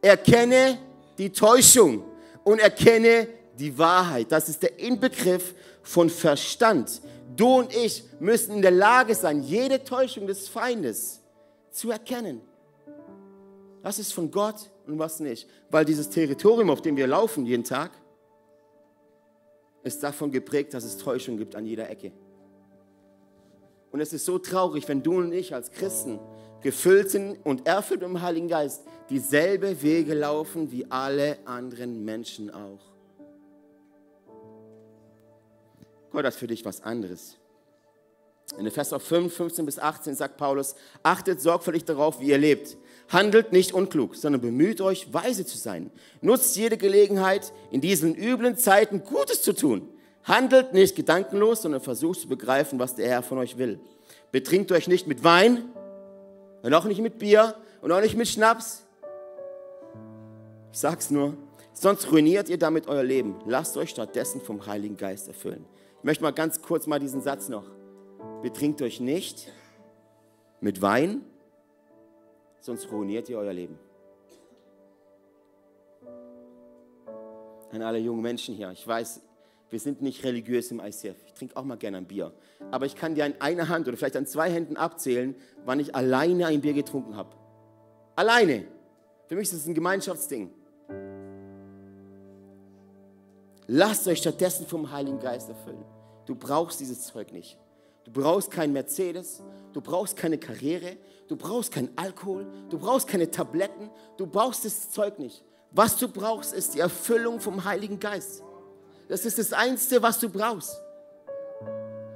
Erkenne 0.00 0.78
die 1.18 1.30
Täuschung 1.30 2.04
und 2.42 2.58
erkenne 2.58 3.28
die 3.58 3.76
Wahrheit. 3.78 4.30
Das 4.30 4.48
ist 4.48 4.62
der 4.62 4.78
Inbegriff 4.78 5.54
von 5.82 6.10
Verstand. 6.10 7.00
Du 7.36 7.58
und 7.58 7.74
ich 7.74 8.04
müssen 8.20 8.56
in 8.56 8.62
der 8.62 8.70
Lage 8.70 9.14
sein, 9.14 9.42
jede 9.42 9.82
Täuschung 9.82 10.26
des 10.26 10.48
Feindes 10.48 11.20
zu 11.70 11.90
erkennen. 11.90 12.40
Was 13.82 13.98
ist 13.98 14.12
von 14.12 14.30
Gott 14.30 14.70
und 14.86 14.98
was 14.98 15.20
nicht. 15.20 15.48
Weil 15.70 15.84
dieses 15.84 16.08
Territorium, 16.10 16.70
auf 16.70 16.82
dem 16.82 16.96
wir 16.96 17.06
laufen 17.06 17.46
jeden 17.46 17.64
Tag, 17.64 17.90
ist 19.84 20.02
davon 20.02 20.32
geprägt, 20.32 20.74
dass 20.74 20.84
es 20.84 20.96
Täuschung 20.96 21.36
gibt 21.36 21.54
an 21.54 21.66
jeder 21.66 21.88
Ecke. 21.88 22.12
Und 23.92 24.00
es 24.00 24.12
ist 24.12 24.24
so 24.24 24.38
traurig, 24.38 24.88
wenn 24.88 25.02
du 25.02 25.18
und 25.18 25.32
ich 25.32 25.54
als 25.54 25.70
Christen 25.70 26.18
gefüllt 26.62 27.10
sind 27.10 27.36
und 27.44 27.66
erfüllt 27.68 28.02
im 28.02 28.20
Heiligen 28.20 28.48
Geist 28.48 28.82
dieselbe 29.10 29.82
Wege 29.82 30.14
laufen 30.14 30.72
wie 30.72 30.90
alle 30.90 31.38
anderen 31.44 32.04
Menschen 32.04 32.50
auch. 32.50 32.80
Gott 36.10 36.24
hat 36.24 36.34
für 36.34 36.46
dich 36.46 36.64
was 36.64 36.80
anderes. 36.82 37.36
In 38.58 38.66
Epheser 38.66 39.00
5, 39.00 39.34
15 39.34 39.66
bis 39.66 39.78
18 39.78 40.14
sagt 40.14 40.36
Paulus, 40.36 40.74
achtet 41.02 41.40
sorgfältig 41.40 41.84
darauf, 41.84 42.20
wie 42.20 42.28
ihr 42.28 42.38
lebt. 42.38 42.76
Handelt 43.08 43.52
nicht 43.52 43.72
unklug, 43.72 44.16
sondern 44.16 44.40
bemüht 44.40 44.80
euch, 44.80 45.12
weise 45.12 45.44
zu 45.44 45.58
sein. 45.58 45.90
Nutzt 46.20 46.56
jede 46.56 46.76
Gelegenheit, 46.76 47.52
in 47.70 47.80
diesen 47.80 48.14
üblen 48.14 48.56
Zeiten 48.56 49.04
Gutes 49.04 49.42
zu 49.42 49.52
tun. 49.52 49.88
Handelt 50.24 50.72
nicht 50.72 50.96
gedankenlos, 50.96 51.62
sondern 51.62 51.82
versucht 51.82 52.20
zu 52.20 52.28
begreifen, 52.28 52.78
was 52.78 52.94
der 52.94 53.08
Herr 53.08 53.22
von 53.22 53.38
euch 53.38 53.58
will. 53.58 53.78
Betrinkt 54.32 54.72
euch 54.72 54.88
nicht 54.88 55.06
mit 55.06 55.22
Wein 55.22 55.64
und 56.62 56.72
auch 56.72 56.86
nicht 56.86 57.00
mit 57.00 57.18
Bier 57.18 57.54
und 57.82 57.92
auch 57.92 58.00
nicht 58.00 58.16
mit 58.16 58.26
Schnaps. 58.26 58.84
Ich 60.72 60.78
sag's 60.78 61.10
nur, 61.10 61.34
sonst 61.72 62.10
ruiniert 62.10 62.48
ihr 62.48 62.58
damit 62.58 62.88
euer 62.88 63.04
Leben. 63.04 63.36
Lasst 63.46 63.76
euch 63.76 63.90
stattdessen 63.90 64.40
vom 64.40 64.66
Heiligen 64.66 64.96
Geist 64.96 65.28
erfüllen. 65.28 65.66
Ich 65.98 66.04
möchte 66.04 66.22
mal 66.22 66.32
ganz 66.32 66.62
kurz 66.62 66.86
mal 66.86 66.98
diesen 66.98 67.20
Satz 67.20 67.48
noch 67.48 67.64
betrinkt 68.44 68.82
euch 68.82 69.00
nicht 69.00 69.50
mit 70.60 70.82
Wein, 70.82 71.22
sonst 72.64 72.90
ruiniert 72.90 73.28
ihr 73.28 73.38
euer 73.38 73.52
Leben. 73.52 73.78
An 77.70 77.82
alle 77.82 77.98
jungen 77.98 78.22
Menschen 78.22 78.54
hier, 78.54 78.70
ich 78.70 78.86
weiß, 78.86 79.20
wir 79.68 79.80
sind 79.80 80.00
nicht 80.00 80.24
religiös 80.24 80.70
im 80.70 80.80
ICF. 80.80 81.16
Ich 81.26 81.34
trinke 81.34 81.56
auch 81.56 81.64
mal 81.64 81.76
gerne 81.76 81.98
ein 81.98 82.06
Bier. 82.06 82.32
Aber 82.70 82.86
ich 82.86 82.94
kann 82.94 83.14
dir 83.14 83.24
an 83.24 83.34
einer 83.40 83.68
Hand 83.68 83.86
oder 83.86 83.96
vielleicht 83.96 84.16
an 84.16 84.26
zwei 84.26 84.50
Händen 84.50 84.76
abzählen, 84.76 85.34
wann 85.64 85.80
ich 85.80 85.94
alleine 85.94 86.46
ein 86.46 86.60
Bier 86.60 86.72
getrunken 86.72 87.16
habe. 87.16 87.36
Alleine. 88.16 88.66
Für 89.26 89.34
mich 89.34 89.48
ist 89.48 89.54
es 89.54 89.66
ein 89.66 89.74
Gemeinschaftsding. 89.74 90.50
Lasst 93.66 94.06
euch 94.06 94.18
stattdessen 94.18 94.66
vom 94.66 94.90
Heiligen 94.90 95.18
Geist 95.18 95.48
erfüllen. 95.48 95.84
Du 96.26 96.34
brauchst 96.34 96.80
dieses 96.80 97.02
Zeug 97.02 97.32
nicht. 97.32 97.58
Du 98.04 98.12
brauchst 98.12 98.50
keinen 98.50 98.72
Mercedes, 98.72 99.42
du 99.72 99.80
brauchst 99.80 100.16
keine 100.16 100.38
Karriere, 100.38 100.96
du 101.28 101.36
brauchst 101.36 101.72
keinen 101.72 101.90
Alkohol, 101.96 102.46
du 102.68 102.78
brauchst 102.78 103.08
keine 103.08 103.30
Tabletten, 103.30 103.90
du 104.18 104.26
brauchst 104.26 104.64
das 104.64 104.90
Zeug 104.90 105.18
nicht. 105.18 105.42
Was 105.70 105.96
du 105.96 106.08
brauchst, 106.08 106.52
ist 106.52 106.74
die 106.74 106.80
Erfüllung 106.80 107.40
vom 107.40 107.64
Heiligen 107.64 107.98
Geist. 107.98 108.42
Das 109.08 109.24
ist 109.24 109.38
das 109.38 109.52
Einzige, 109.52 110.02
was 110.02 110.18
du 110.20 110.28
brauchst. 110.28 110.80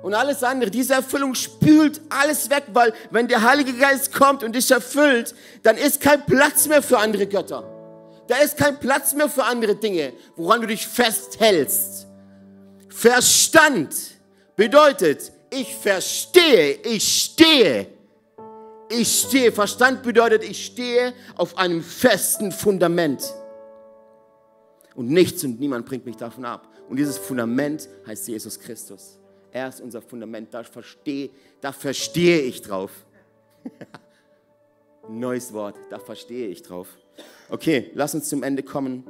Und 0.03 0.15
alles 0.15 0.43
andere, 0.45 0.71
diese 0.71 0.95
Erfüllung 0.95 1.35
spült 1.35 2.01
alles 2.09 2.51
weg, 2.51 2.65
weil 2.73 2.93
wenn 3.11 3.27
der 3.27 3.43
Heilige 3.43 3.73
Geist 3.73 4.13
kommt 4.13 4.45
und 4.45 4.55
dich 4.55 4.71
erfüllt, 4.71 5.35
dann 5.63 5.77
ist 5.77 6.01
kein 6.01 6.25
Platz 6.25 6.69
mehr 6.69 6.83
für 6.83 6.99
andere 6.99 7.27
Götter. 7.27 7.65
Da 8.29 8.37
ist 8.37 8.57
kein 8.57 8.79
Platz 8.79 9.15
mehr 9.15 9.29
für 9.29 9.43
andere 9.43 9.75
Dinge, 9.75 10.13
woran 10.37 10.61
du 10.61 10.67
dich 10.67 10.87
festhältst. 10.87 12.07
Verstand 12.89 13.95
bedeutet, 14.55 15.33
ich 15.51 15.75
verstehe, 15.75 16.79
ich 16.85 17.25
stehe. 17.25 17.87
Ich 18.91 19.21
stehe. 19.21 19.53
Verstand 19.53 20.03
bedeutet, 20.03 20.45
ich 20.45 20.67
stehe 20.67 21.13
auf 21.37 21.57
einem 21.59 21.83
festen 21.83 22.53
Fundament. 22.53 23.35
Und 24.95 25.11
nichts 25.11 25.45
und 25.45 25.61
niemand 25.61 25.87
bringt 25.87 26.07
mich 26.07 26.17
davon 26.17 26.45
ab. 26.45 26.69
Und 26.89 26.97
dieses 26.97 27.19
Fundament 27.19 27.89
heißt 28.07 28.29
Jesus 28.29 28.59
Christus. 28.59 29.19
Er 29.53 29.69
ist 29.69 29.81
unser 29.81 30.03
Fundament. 30.03 30.53
Da 30.53 30.65
verstehe, 30.65 31.31
da 31.61 31.73
verstehe 31.73 32.41
ich 32.41 32.63
drauf. 32.63 32.91
Neues 35.09 35.53
Wort, 35.53 35.77
da 35.91 35.99
verstehe 35.99 36.49
ich 36.49 36.63
drauf. 36.63 36.89
Okay, 37.49 37.91
lass 37.95 38.15
uns 38.15 38.29
zum 38.29 38.43
Ende 38.43 38.63
kommen. 38.63 39.05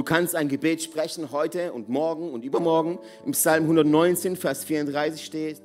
Du 0.00 0.04
kannst 0.04 0.34
ein 0.34 0.48
Gebet 0.48 0.82
sprechen 0.82 1.30
heute 1.30 1.74
und 1.74 1.90
morgen 1.90 2.32
und 2.32 2.42
übermorgen. 2.42 2.98
Im 3.26 3.32
Psalm 3.32 3.64
119, 3.64 4.34
Vers 4.34 4.64
34 4.64 5.22
steht, 5.22 5.60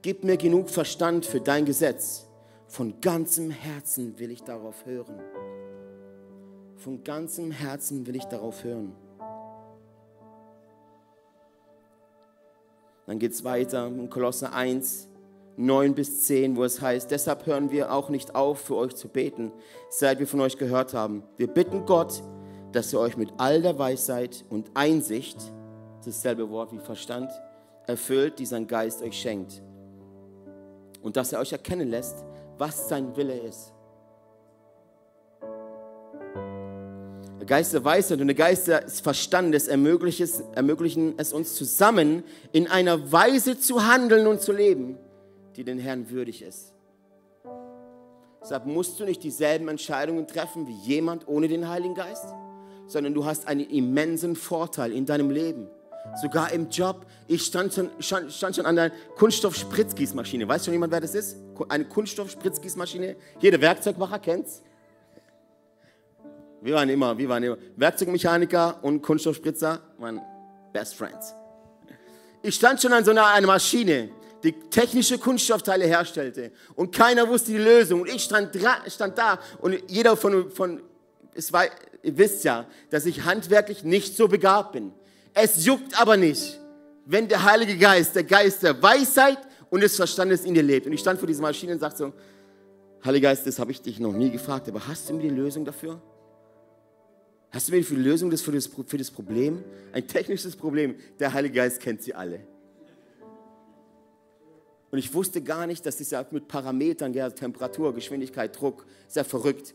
Gib 0.00 0.24
mir 0.24 0.38
genug 0.38 0.70
Verstand 0.70 1.26
für 1.26 1.38
dein 1.38 1.66
Gesetz. 1.66 2.26
Von 2.66 3.02
ganzem 3.02 3.50
Herzen 3.50 4.18
will 4.18 4.30
ich 4.30 4.42
darauf 4.42 4.86
hören. 4.86 5.20
Von 6.76 7.04
ganzem 7.04 7.50
Herzen 7.50 8.06
will 8.06 8.16
ich 8.16 8.24
darauf 8.24 8.64
hören. 8.64 8.94
Dann 13.06 13.18
geht 13.18 13.32
es 13.32 13.44
weiter 13.44 13.88
in 13.88 14.08
Kolosser 14.08 14.54
1, 14.54 15.10
9 15.58 15.94
bis 15.94 16.24
10, 16.24 16.56
wo 16.56 16.64
es 16.64 16.80
heißt, 16.80 17.10
deshalb 17.10 17.44
hören 17.44 17.70
wir 17.70 17.92
auch 17.92 18.08
nicht 18.08 18.34
auf, 18.34 18.60
für 18.60 18.76
euch 18.76 18.94
zu 18.94 19.08
beten, 19.08 19.52
seit 19.90 20.20
wir 20.20 20.26
von 20.26 20.40
euch 20.40 20.56
gehört 20.56 20.94
haben. 20.94 21.22
Wir 21.36 21.48
bitten 21.48 21.84
Gott, 21.84 22.22
dass 22.74 22.92
ihr 22.92 22.98
euch 22.98 23.16
mit 23.16 23.30
all 23.38 23.62
der 23.62 23.78
Weisheit 23.78 24.44
und 24.50 24.70
Einsicht, 24.74 25.38
dasselbe 26.04 26.50
Wort 26.50 26.72
wie 26.72 26.78
Verstand, 26.78 27.30
erfüllt, 27.86 28.38
die 28.38 28.46
sein 28.46 28.66
Geist 28.66 29.02
euch 29.02 29.18
schenkt. 29.18 29.62
Und 31.00 31.16
dass 31.16 31.32
er 31.32 31.40
euch 31.40 31.52
erkennen 31.52 31.88
lässt, 31.88 32.24
was 32.58 32.88
sein 32.88 33.16
Wille 33.16 33.38
ist. 33.38 33.72
Der 37.38 37.46
Geist 37.46 37.74
der 37.74 37.84
Weisheit 37.84 38.20
und 38.20 38.26
der 38.26 38.34
Geist 38.34 38.68
des 38.68 39.00
Verstandes 39.00 39.68
ermöglichen 39.68 41.14
es 41.18 41.32
uns 41.32 41.54
zusammen, 41.54 42.24
in 42.52 42.68
einer 42.68 43.12
Weise 43.12 43.58
zu 43.58 43.86
handeln 43.86 44.26
und 44.26 44.40
zu 44.40 44.52
leben, 44.52 44.98
die 45.54 45.62
den 45.62 45.78
Herrn 45.78 46.10
würdig 46.10 46.42
ist. 46.42 46.72
Deshalb 48.40 48.66
musst 48.66 48.98
du 48.98 49.04
nicht 49.04 49.22
dieselben 49.22 49.68
Entscheidungen 49.68 50.26
treffen 50.26 50.66
wie 50.66 50.76
jemand 50.86 51.28
ohne 51.28 51.48
den 51.48 51.68
Heiligen 51.68 51.94
Geist, 51.94 52.34
sondern 52.86 53.14
du 53.14 53.24
hast 53.24 53.48
einen 53.48 53.68
immensen 53.68 54.36
Vorteil 54.36 54.92
in 54.92 55.06
deinem 55.06 55.30
Leben. 55.30 55.68
Sogar 56.20 56.52
im 56.52 56.68
Job. 56.68 57.06
Ich 57.26 57.44
stand 57.44 57.72
schon, 57.72 57.90
stand, 57.98 58.32
stand 58.32 58.56
schon 58.56 58.66
an 58.66 58.76
der 58.76 58.90
Kunststoff-Spritzgießmaschine. 59.16 60.46
Weiß 60.46 60.64
schon 60.64 60.74
jemand, 60.74 60.92
wer 60.92 61.00
das 61.00 61.14
ist? 61.14 61.36
Eine 61.68 61.86
Kunststoff-Spritzgießmaschine. 61.86 63.16
Jeder 63.40 63.60
Werkzeugmacher 63.60 64.18
kennt's. 64.18 64.62
Wir 66.60 66.74
waren 66.74 66.88
immer, 66.88 67.16
wir 67.16 67.28
waren 67.28 67.42
immer 67.42 67.58
Werkzeugmechaniker 67.76 68.82
und 68.82 69.02
Kunststoffspritzer 69.02 69.80
waren 69.98 70.20
Best 70.72 70.94
Friends. 70.94 71.34
Ich 72.42 72.54
stand 72.54 72.80
schon 72.80 72.92
an 72.92 73.04
so 73.04 73.10
einer, 73.10 73.26
einer 73.26 73.46
Maschine 73.46 74.10
die 74.42 74.52
technische 74.70 75.18
Kunststoffteile 75.18 75.86
herstellte. 75.86 76.52
Und 76.74 76.94
keiner 76.94 77.26
wusste 77.28 77.52
die 77.52 77.58
Lösung. 77.58 78.02
Und 78.02 78.08
ich 78.08 78.22
stand, 78.22 78.56
stand 78.88 79.18
da 79.18 79.38
und 79.60 79.82
jeder 79.88 80.16
von, 80.16 80.50
von 80.50 80.82
es 81.34 81.52
war, 81.52 81.64
ihr 82.02 82.16
wisst 82.18 82.44
ja, 82.44 82.66
dass 82.90 83.06
ich 83.06 83.24
handwerklich 83.24 83.84
nicht 83.84 84.16
so 84.16 84.28
begabt 84.28 84.72
bin. 84.72 84.92
Es 85.32 85.64
juckt 85.64 86.00
aber 86.00 86.16
nicht, 86.16 86.60
wenn 87.06 87.28
der 87.28 87.44
Heilige 87.44 87.76
Geist, 87.76 88.14
der 88.14 88.24
Geist 88.24 88.62
der 88.62 88.80
Weisheit 88.82 89.38
und 89.70 89.80
des 89.82 89.96
Verstandes 89.96 90.44
in 90.44 90.54
dir 90.54 90.62
lebt. 90.62 90.86
Und 90.86 90.92
ich 90.92 91.00
stand 91.00 91.18
vor 91.18 91.26
dieser 91.26 91.42
Maschine 91.42 91.72
und 91.72 91.80
sagte 91.80 91.98
so, 91.98 92.12
Heiliger 93.04 93.28
Geist, 93.28 93.46
das 93.46 93.58
habe 93.58 93.70
ich 93.70 93.82
dich 93.82 94.00
noch 94.00 94.12
nie 94.12 94.30
gefragt, 94.30 94.68
aber 94.68 94.86
hast 94.86 95.10
du 95.10 95.14
mir 95.14 95.22
die 95.22 95.28
Lösung 95.28 95.64
dafür? 95.64 96.00
Hast 97.50 97.68
du 97.68 97.72
mir 97.72 97.82
die 97.82 97.94
Lösung 97.94 98.34
für 98.36 98.52
das, 98.52 98.66
für 98.86 98.98
das 98.98 99.10
Problem? 99.10 99.62
Ein 99.92 100.08
technisches 100.08 100.56
Problem. 100.56 100.96
Der 101.18 101.32
Heilige 101.32 101.56
Geist 101.56 101.80
kennt 101.80 102.02
sie 102.02 102.14
alle. 102.14 102.40
Und 104.90 104.98
ich 104.98 105.12
wusste 105.12 105.42
gar 105.42 105.66
nicht, 105.66 105.84
dass 105.84 105.98
das 105.98 106.32
mit 106.32 106.48
Parametern, 106.48 107.12
ja, 107.12 107.28
Temperatur, 107.28 107.94
Geschwindigkeit, 107.94 108.58
Druck, 108.58 108.86
sehr 109.08 109.24
verrückt. 109.24 109.74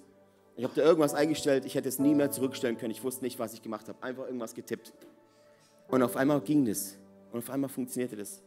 Ich 0.60 0.66
habe 0.66 0.74
da 0.76 0.82
irgendwas 0.82 1.14
eingestellt, 1.14 1.64
ich 1.64 1.76
hätte 1.76 1.88
es 1.88 1.99
nie 1.99 2.14
mehr 2.14 2.32
zurückstellen 2.32 2.78
können. 2.78 2.91
Ich 2.91 3.01
wusste 3.01 3.24
nicht, 3.24 3.39
was 3.39 3.53
ich 3.53 3.62
gemacht 3.62 3.88
habe. 3.88 4.03
Einfach 4.03 4.26
irgendwas 4.26 4.53
getippt. 4.53 4.91
Und 5.88 6.03
auf 6.03 6.18
einmal 6.18 6.41
ging 6.41 6.66
das. 6.66 6.97
Und 7.32 7.39
auf 7.39 7.49
einmal 7.49 7.70
funktionierte 7.70 8.18
das. 8.18 8.43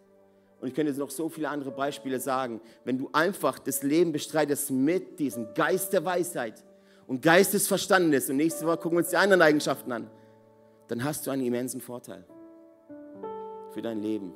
Und 0.61 0.69
ich 0.69 0.75
könnte 0.75 0.93
noch 0.93 1.09
so 1.09 1.31
viele 1.31 1.49
andere 1.49 1.71
Beispiele 1.71 2.21
sagen. 2.21 2.61
Wenn 2.85 2.99
du 2.99 3.09
einfach 3.15 3.59
das 3.59 3.83
Leben 3.83 4.13
bestreitest 4.13 4.71
mit 4.71 5.21
diesem 5.21 5.55
Geist 5.55 5.95
der 5.95 6.05
Weisheit 6.05 6.63
und 7.07 7.23
Geist 7.23 7.55
des 7.55 7.67
Verstandes, 7.67 8.29
und 8.29 8.37
nächste 8.37 8.67
Woche 8.67 8.77
gucken 8.77 8.99
wir 8.99 9.05
uns 9.05 9.09
die 9.09 9.17
anderen 9.17 9.41
Eigenschaften 9.41 9.91
an, 9.91 10.11
dann 10.89 11.05
hast 11.05 11.27
du 11.27 11.31
einen 11.31 11.47
immensen 11.47 11.81
Vorteil 11.81 12.27
für 13.73 13.81
dein 13.81 14.03
Leben. 14.03 14.35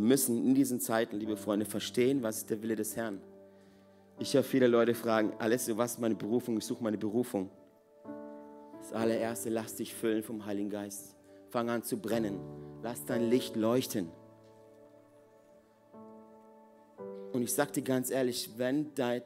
Wir 0.00 0.06
müssen 0.06 0.42
in 0.46 0.54
diesen 0.54 0.80
Zeiten, 0.80 1.18
liebe 1.18 1.36
Freunde, 1.36 1.66
verstehen, 1.66 2.22
was 2.22 2.38
ist 2.38 2.48
der 2.48 2.62
Wille 2.62 2.74
des 2.74 2.96
Herrn. 2.96 3.20
Ich 4.18 4.32
höre 4.32 4.42
viele 4.42 4.66
Leute 4.66 4.94
fragen, 4.94 5.34
Alessio, 5.38 5.76
was 5.76 5.92
ist 5.92 5.98
meine 5.98 6.14
Berufung? 6.14 6.56
Ich 6.56 6.64
suche 6.64 6.82
meine 6.82 6.96
Berufung. 6.96 7.50
Das 8.80 8.94
allererste, 8.94 9.50
lass 9.50 9.74
dich 9.74 9.94
füllen 9.94 10.22
vom 10.22 10.46
Heiligen 10.46 10.70
Geist. 10.70 11.16
Fang 11.50 11.68
an 11.68 11.82
zu 11.82 11.98
brennen. 11.98 12.40
Lass 12.82 13.04
dein 13.04 13.28
Licht 13.28 13.56
leuchten. 13.56 14.08
Und 17.34 17.42
ich 17.42 17.52
sage 17.52 17.72
dir 17.72 17.82
ganz 17.82 18.10
ehrlich, 18.10 18.52
wenn 18.56 18.94
der, 18.94 19.20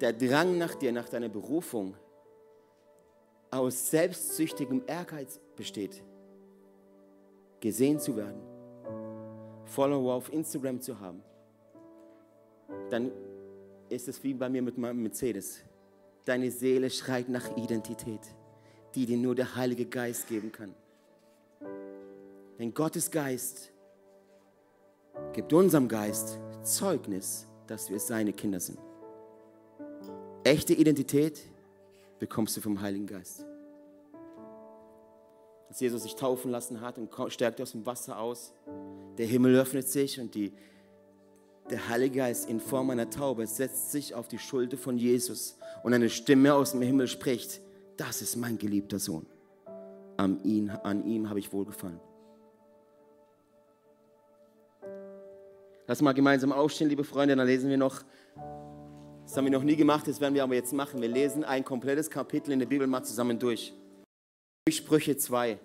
der 0.00 0.14
Drang 0.14 0.56
nach 0.56 0.76
dir, 0.76 0.92
nach 0.92 1.10
deiner 1.10 1.28
Berufung 1.28 1.94
aus 3.50 3.90
selbstsüchtigem 3.90 4.84
Ehrgeiz 4.86 5.38
besteht, 5.56 6.02
gesehen 7.60 8.00
zu 8.00 8.16
werden, 8.16 8.40
Follower 9.68 10.14
auf 10.14 10.32
Instagram 10.32 10.80
zu 10.80 10.98
haben, 10.98 11.22
dann 12.90 13.12
ist 13.88 14.08
es 14.08 14.22
wie 14.22 14.34
bei 14.34 14.48
mir 14.48 14.62
mit 14.62 14.76
meinem 14.76 15.02
Mercedes. 15.02 15.60
Deine 16.24 16.50
Seele 16.50 16.90
schreit 16.90 17.28
nach 17.28 17.56
Identität, 17.56 18.20
die 18.94 19.06
dir 19.06 19.16
nur 19.16 19.34
der 19.34 19.54
Heilige 19.54 19.86
Geist 19.86 20.28
geben 20.28 20.52
kann. 20.52 20.74
Denn 22.58 22.74
Gottes 22.74 23.10
Geist 23.10 23.70
gibt 25.32 25.52
unserem 25.52 25.88
Geist 25.88 26.38
Zeugnis, 26.62 27.46
dass 27.66 27.90
wir 27.90 28.00
seine 28.00 28.32
Kinder 28.32 28.60
sind. 28.60 28.78
Echte 30.44 30.74
Identität 30.74 31.40
bekommst 32.18 32.56
du 32.56 32.60
vom 32.60 32.80
Heiligen 32.80 33.06
Geist 33.06 33.47
dass 35.68 35.80
Jesus 35.80 36.02
sich 36.02 36.16
taufen 36.16 36.50
lassen 36.50 36.80
hat 36.80 36.98
und 36.98 37.10
stärkt 37.32 37.60
aus 37.60 37.72
dem 37.72 37.84
Wasser 37.84 38.18
aus. 38.18 38.54
Der 39.18 39.26
Himmel 39.26 39.54
öffnet 39.56 39.88
sich 39.88 40.18
und 40.18 40.34
die, 40.34 40.52
der 41.70 41.88
Heilige 41.88 42.18
Geist 42.18 42.48
in 42.48 42.60
Form 42.60 42.90
einer 42.90 43.10
Taube 43.10 43.46
setzt 43.46 43.92
sich 43.92 44.14
auf 44.14 44.28
die 44.28 44.38
Schulter 44.38 44.78
von 44.78 44.96
Jesus 44.96 45.58
und 45.82 45.92
eine 45.92 46.08
Stimme 46.08 46.54
aus 46.54 46.72
dem 46.72 46.82
Himmel 46.82 47.06
spricht, 47.06 47.60
das 47.96 48.22
ist 48.22 48.36
mein 48.36 48.58
geliebter 48.58 48.98
Sohn. 48.98 49.26
An, 50.16 50.42
ihn, 50.42 50.70
an 50.70 51.04
ihm 51.04 51.28
habe 51.28 51.38
ich 51.38 51.52
wohlgefallen. 51.52 52.00
Lass 55.86 56.02
mal 56.02 56.12
gemeinsam 56.12 56.52
aufstehen, 56.52 56.88
liebe 56.88 57.04
Freunde, 57.04 57.36
dann 57.36 57.46
lesen 57.46 57.70
wir 57.70 57.78
noch, 57.78 58.02
das 59.24 59.36
haben 59.36 59.44
wir 59.44 59.52
noch 59.52 59.62
nie 59.62 59.76
gemacht, 59.76 60.06
das 60.06 60.20
werden 60.20 60.34
wir 60.34 60.42
aber 60.42 60.54
jetzt 60.54 60.72
machen. 60.72 61.00
Wir 61.00 61.08
lesen 61.08 61.44
ein 61.44 61.64
komplettes 61.64 62.10
Kapitel 62.10 62.52
in 62.52 62.58
der 62.58 62.66
Bibel 62.66 62.86
mal 62.86 63.02
zusammen 63.02 63.38
durch. 63.38 63.74
Sprüche 64.72 65.16
2. 65.16 65.58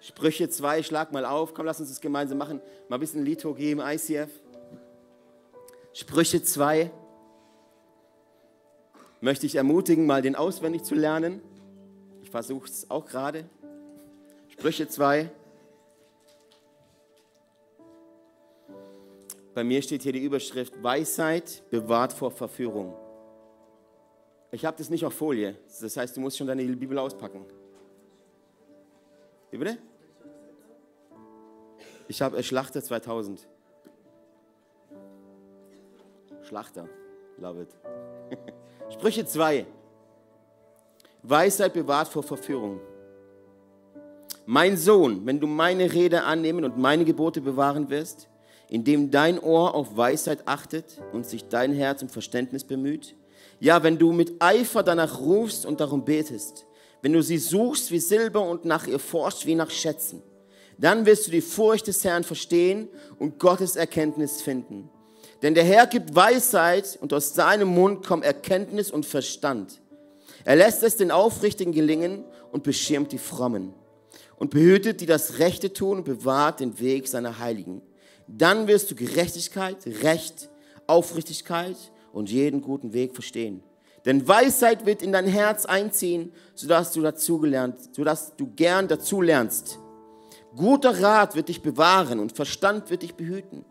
Sprüche 0.00 0.50
2, 0.50 0.82
schlag 0.82 1.12
mal 1.12 1.24
auf. 1.24 1.54
Komm, 1.54 1.64
lass 1.66 1.80
uns 1.80 1.88
das 1.88 2.00
gemeinsam 2.00 2.38
machen. 2.38 2.60
Mal 2.88 2.96
ein 2.96 3.00
bisschen 3.00 3.24
Liturgie 3.24 3.70
im 3.70 3.80
ICF. 3.80 4.28
Sprüche 5.94 6.42
2. 6.42 6.90
Möchte 9.20 9.46
ich 9.46 9.54
ermutigen, 9.54 10.04
mal 10.04 10.20
den 10.20 10.36
auswendig 10.36 10.82
zu 10.82 10.94
lernen. 10.94 11.40
Ich 12.22 12.30
versuche 12.30 12.68
es 12.68 12.90
auch 12.90 13.06
gerade. 13.06 13.48
Sprüche 14.48 14.88
2. 14.88 15.30
Bei 19.54 19.64
mir 19.64 19.80
steht 19.82 20.02
hier 20.02 20.12
die 20.12 20.22
Überschrift 20.22 20.82
Weisheit 20.82 21.62
bewahrt 21.70 22.12
vor 22.12 22.30
Verführung. 22.30 22.94
Ich 24.54 24.64
habe 24.64 24.76
das 24.78 24.88
nicht 24.88 25.04
auf 25.04 25.14
Folie. 25.14 25.56
Das 25.80 25.96
heißt, 25.96 26.16
du 26.16 26.20
musst 26.20 26.38
schon 26.38 26.46
deine 26.46 26.64
Bibel 26.64 26.96
auspacken. 26.96 27.44
Wie 29.50 29.58
bitte? 29.58 29.78
Ich 32.06 32.22
habe 32.22 32.40
Schlachter 32.40 32.80
2000. 32.80 33.48
Schlachter, 36.42 36.88
love 37.38 37.62
it. 37.62 37.68
Sprüche 38.92 39.26
2. 39.26 39.66
Weisheit 41.24 41.72
bewahrt 41.72 42.06
vor 42.06 42.22
Verführung. 42.22 42.78
Mein 44.46 44.76
Sohn, 44.76 45.26
wenn 45.26 45.40
du 45.40 45.48
meine 45.48 45.92
Rede 45.92 46.22
annehmen 46.22 46.64
und 46.64 46.78
meine 46.78 47.04
Gebote 47.04 47.40
bewahren 47.40 47.90
wirst, 47.90 48.28
indem 48.68 49.10
dein 49.10 49.40
Ohr 49.40 49.74
auf 49.74 49.96
Weisheit 49.96 50.46
achtet 50.46 51.02
und 51.12 51.26
sich 51.26 51.48
dein 51.48 51.72
Herz 51.72 52.02
um 52.02 52.08
Verständnis 52.08 52.62
bemüht, 52.62 53.16
ja, 53.64 53.82
wenn 53.82 53.96
du 53.96 54.12
mit 54.12 54.42
Eifer 54.42 54.82
danach 54.82 55.20
rufst 55.20 55.64
und 55.64 55.80
darum 55.80 56.04
betest, 56.04 56.66
wenn 57.00 57.14
du 57.14 57.22
sie 57.22 57.38
suchst 57.38 57.90
wie 57.90 57.98
Silber 57.98 58.42
und 58.42 58.66
nach 58.66 58.86
ihr 58.86 58.98
forschst 58.98 59.46
wie 59.46 59.54
nach 59.54 59.70
Schätzen, 59.70 60.22
dann 60.76 61.06
wirst 61.06 61.26
du 61.26 61.30
die 61.30 61.40
Furcht 61.40 61.86
des 61.86 62.04
Herrn 62.04 62.24
verstehen 62.24 62.90
und 63.18 63.38
Gottes 63.38 63.76
Erkenntnis 63.76 64.42
finden. 64.42 64.90
Denn 65.40 65.54
der 65.54 65.64
Herr 65.64 65.86
gibt 65.86 66.14
Weisheit 66.14 66.98
und 67.00 67.14
aus 67.14 67.34
seinem 67.34 67.68
Mund 67.68 68.04
kommt 68.04 68.26
Erkenntnis 68.26 68.90
und 68.90 69.06
Verstand. 69.06 69.80
Er 70.44 70.56
lässt 70.56 70.82
es 70.82 70.98
den 70.98 71.10
Aufrichtigen 71.10 71.72
gelingen 71.72 72.22
und 72.52 72.64
beschirmt 72.64 73.12
die 73.12 73.18
Frommen 73.18 73.72
und 74.36 74.50
behütet, 74.50 75.00
die 75.00 75.06
das 75.06 75.38
Rechte 75.38 75.72
tun 75.72 75.98
und 75.98 76.04
bewahrt 76.04 76.60
den 76.60 76.78
Weg 76.80 77.08
seiner 77.08 77.38
Heiligen. 77.38 77.80
Dann 78.28 78.66
wirst 78.66 78.90
du 78.90 78.94
Gerechtigkeit, 78.94 79.78
Recht, 80.02 80.50
Aufrichtigkeit 80.86 81.78
und 82.14 82.30
jeden 82.30 82.62
guten 82.62 82.92
Weg 82.92 83.12
verstehen. 83.12 83.62
Denn 84.04 84.26
Weisheit 84.28 84.86
wird 84.86 85.02
in 85.02 85.12
dein 85.12 85.26
Herz 85.26 85.64
einziehen, 85.66 86.32
sodass 86.54 86.92
du 86.92 87.00
dazugelernt, 87.00 87.76
sodass 87.92 88.36
du 88.36 88.46
gern 88.54 88.86
dazu 88.88 89.20
lernst. 89.20 89.78
Guter 90.56 91.02
Rat 91.02 91.34
wird 91.34 91.48
dich 91.48 91.62
bewahren 91.62 92.20
und 92.20 92.32
Verstand 92.32 92.90
wird 92.90 93.02
dich 93.02 93.14
behüten, 93.14 93.64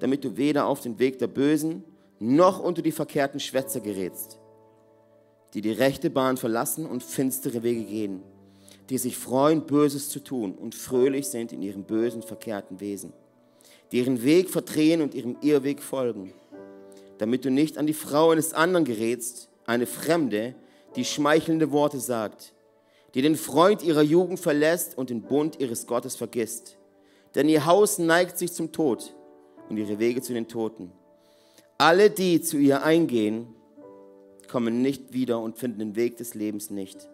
damit 0.00 0.24
du 0.24 0.36
weder 0.36 0.66
auf 0.66 0.80
den 0.80 0.98
Weg 0.98 1.18
der 1.18 1.28
Bösen 1.28 1.84
noch 2.18 2.58
unter 2.58 2.82
die 2.82 2.92
verkehrten 2.92 3.38
Schwätzer 3.38 3.80
gerätst, 3.80 4.40
die 5.54 5.60
die 5.60 5.72
rechte 5.72 6.10
Bahn 6.10 6.36
verlassen 6.36 6.86
und 6.86 7.02
finstere 7.02 7.62
Wege 7.62 7.84
gehen, 7.84 8.22
die 8.88 8.98
sich 8.98 9.16
freuen, 9.16 9.66
Böses 9.66 10.08
zu 10.08 10.20
tun 10.20 10.54
und 10.54 10.74
fröhlich 10.74 11.28
sind 11.28 11.52
in 11.52 11.62
ihrem 11.62 11.84
bösen, 11.84 12.22
verkehrten 12.22 12.80
Wesen, 12.80 13.12
die 13.92 13.98
ihren 13.98 14.22
Weg 14.24 14.50
verdrehen 14.50 15.02
und 15.02 15.14
ihrem 15.14 15.36
Irrweg 15.42 15.82
folgen, 15.82 16.32
damit 17.18 17.44
du 17.44 17.50
nicht 17.50 17.78
an 17.78 17.86
die 17.86 17.94
Frau 17.94 18.30
eines 18.30 18.52
anderen 18.52 18.84
gerätst, 18.84 19.48
eine 19.66 19.86
Fremde, 19.86 20.54
die 20.96 21.04
schmeichelnde 21.04 21.72
Worte 21.72 22.00
sagt, 22.00 22.52
die 23.14 23.22
den 23.22 23.36
Freund 23.36 23.82
ihrer 23.82 24.02
Jugend 24.02 24.40
verlässt 24.40 24.96
und 24.96 25.10
den 25.10 25.22
Bund 25.22 25.58
ihres 25.60 25.86
Gottes 25.86 26.16
vergisst. 26.16 26.78
Denn 27.34 27.48
ihr 27.48 27.66
Haus 27.66 27.98
neigt 27.98 28.38
sich 28.38 28.52
zum 28.52 28.72
Tod 28.72 29.14
und 29.68 29.76
ihre 29.76 29.98
Wege 29.98 30.22
zu 30.22 30.32
den 30.32 30.48
Toten. 30.48 30.92
Alle, 31.78 32.10
die 32.10 32.40
zu 32.40 32.56
ihr 32.56 32.82
eingehen, 32.82 33.48
kommen 34.48 34.80
nicht 34.80 35.12
wieder 35.12 35.40
und 35.40 35.58
finden 35.58 35.80
den 35.80 35.96
Weg 35.96 36.16
des 36.16 36.34
Lebens 36.34 36.70
nicht. 36.70 37.08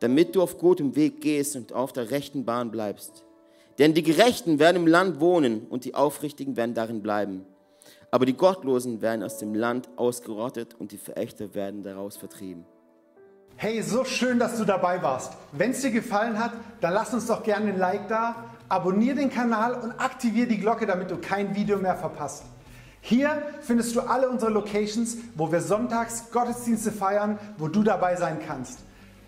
Damit 0.00 0.34
du 0.34 0.42
auf 0.42 0.58
gutem 0.58 0.96
Weg 0.96 1.20
gehst 1.20 1.56
und 1.56 1.72
auf 1.72 1.92
der 1.92 2.10
rechten 2.10 2.44
Bahn 2.44 2.70
bleibst. 2.70 3.24
Denn 3.78 3.92
die 3.92 4.02
Gerechten 4.02 4.58
werden 4.58 4.76
im 4.76 4.86
Land 4.86 5.20
wohnen 5.20 5.66
und 5.68 5.84
die 5.84 5.94
Aufrichtigen 5.94 6.56
werden 6.56 6.74
darin 6.74 7.02
bleiben. 7.02 7.44
Aber 8.14 8.26
die 8.26 8.36
Gottlosen 8.36 9.02
werden 9.02 9.24
aus 9.24 9.38
dem 9.38 9.56
Land 9.56 9.88
ausgerottet 9.96 10.74
und 10.74 10.92
die 10.92 10.98
Verächter 10.98 11.52
werden 11.52 11.82
daraus 11.82 12.16
vertrieben. 12.16 12.64
Hey, 13.56 13.82
so 13.82 14.04
schön, 14.04 14.38
dass 14.38 14.56
du 14.56 14.64
dabei 14.64 15.02
warst. 15.02 15.32
Wenn 15.50 15.72
es 15.72 15.80
dir 15.80 15.90
gefallen 15.90 16.38
hat, 16.38 16.52
dann 16.80 16.94
lass 16.94 17.12
uns 17.12 17.26
doch 17.26 17.42
gerne 17.42 17.72
ein 17.72 17.76
Like 17.76 18.06
da, 18.06 18.44
abonniere 18.68 19.16
den 19.16 19.30
Kanal 19.30 19.74
und 19.74 19.90
aktiviere 19.98 20.46
die 20.46 20.60
Glocke, 20.60 20.86
damit 20.86 21.10
du 21.10 21.16
kein 21.16 21.56
Video 21.56 21.76
mehr 21.78 21.96
verpasst. 21.96 22.44
Hier 23.00 23.42
findest 23.62 23.96
du 23.96 24.02
alle 24.02 24.28
unsere 24.28 24.52
Locations, 24.52 25.16
wo 25.34 25.50
wir 25.50 25.60
sonntags 25.60 26.30
Gottesdienste 26.30 26.92
feiern, 26.92 27.40
wo 27.58 27.66
du 27.66 27.82
dabei 27.82 28.14
sein 28.14 28.38
kannst. 28.46 28.78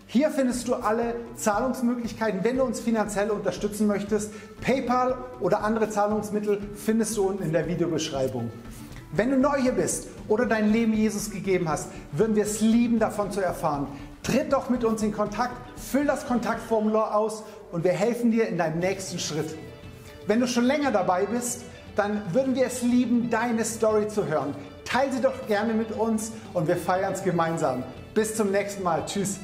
Hier 0.09 0.31
findest 0.31 0.65
du 0.69 0.75
alle 0.75 1.15
Zahlungsmöglichkeiten, 1.35 2.41
wenn 2.43 2.55
du 2.55 2.63
uns 2.63 2.79
finanziell 2.79 3.29
unterstützen 3.29 3.87
möchtest. 3.87 4.31
PayPal 4.61 5.17
oder 5.41 5.65
andere 5.65 5.89
Zahlungsmittel 5.89 6.61
findest 6.75 7.17
du 7.17 7.27
unten 7.27 7.43
in 7.43 7.51
der 7.51 7.67
Videobeschreibung. 7.67 8.49
Wenn 9.11 9.31
du 9.31 9.37
neu 9.37 9.57
hier 9.61 9.73
bist 9.73 10.07
oder 10.29 10.45
dein 10.45 10.71
Leben 10.71 10.93
Jesus 10.93 11.29
gegeben 11.29 11.67
hast, 11.67 11.89
würden 12.13 12.37
wir 12.37 12.43
es 12.43 12.61
lieben, 12.61 12.99
davon 12.99 13.31
zu 13.31 13.41
erfahren. 13.41 13.87
Tritt 14.23 14.53
doch 14.53 14.69
mit 14.69 14.85
uns 14.85 15.03
in 15.03 15.11
Kontakt, 15.11 15.55
füll 15.77 16.05
das 16.05 16.25
Kontaktformular 16.25 17.13
aus 17.13 17.43
und 17.73 17.83
wir 17.83 17.91
helfen 17.91 18.31
dir 18.31 18.47
in 18.47 18.57
deinem 18.57 18.79
nächsten 18.79 19.19
Schritt. 19.19 19.57
Wenn 20.25 20.39
du 20.39 20.47
schon 20.47 20.63
länger 20.63 20.91
dabei 20.91 21.25
bist, 21.25 21.63
dann 21.97 22.21
würden 22.31 22.55
wir 22.55 22.67
es 22.67 22.81
lieben, 22.81 23.29
deine 23.29 23.65
Story 23.65 24.07
zu 24.07 24.25
hören. 24.25 24.55
Teile 24.85 25.11
sie 25.11 25.21
doch 25.21 25.47
gerne 25.47 25.73
mit 25.73 25.91
uns 25.91 26.31
und 26.53 26.69
wir 26.69 26.77
feiern 26.77 27.11
es 27.11 27.23
gemeinsam. 27.23 27.83
Bis 28.13 28.35
zum 28.35 28.51
nächsten 28.51 28.83
Mal. 28.83 29.05
Tschüss. 29.05 29.37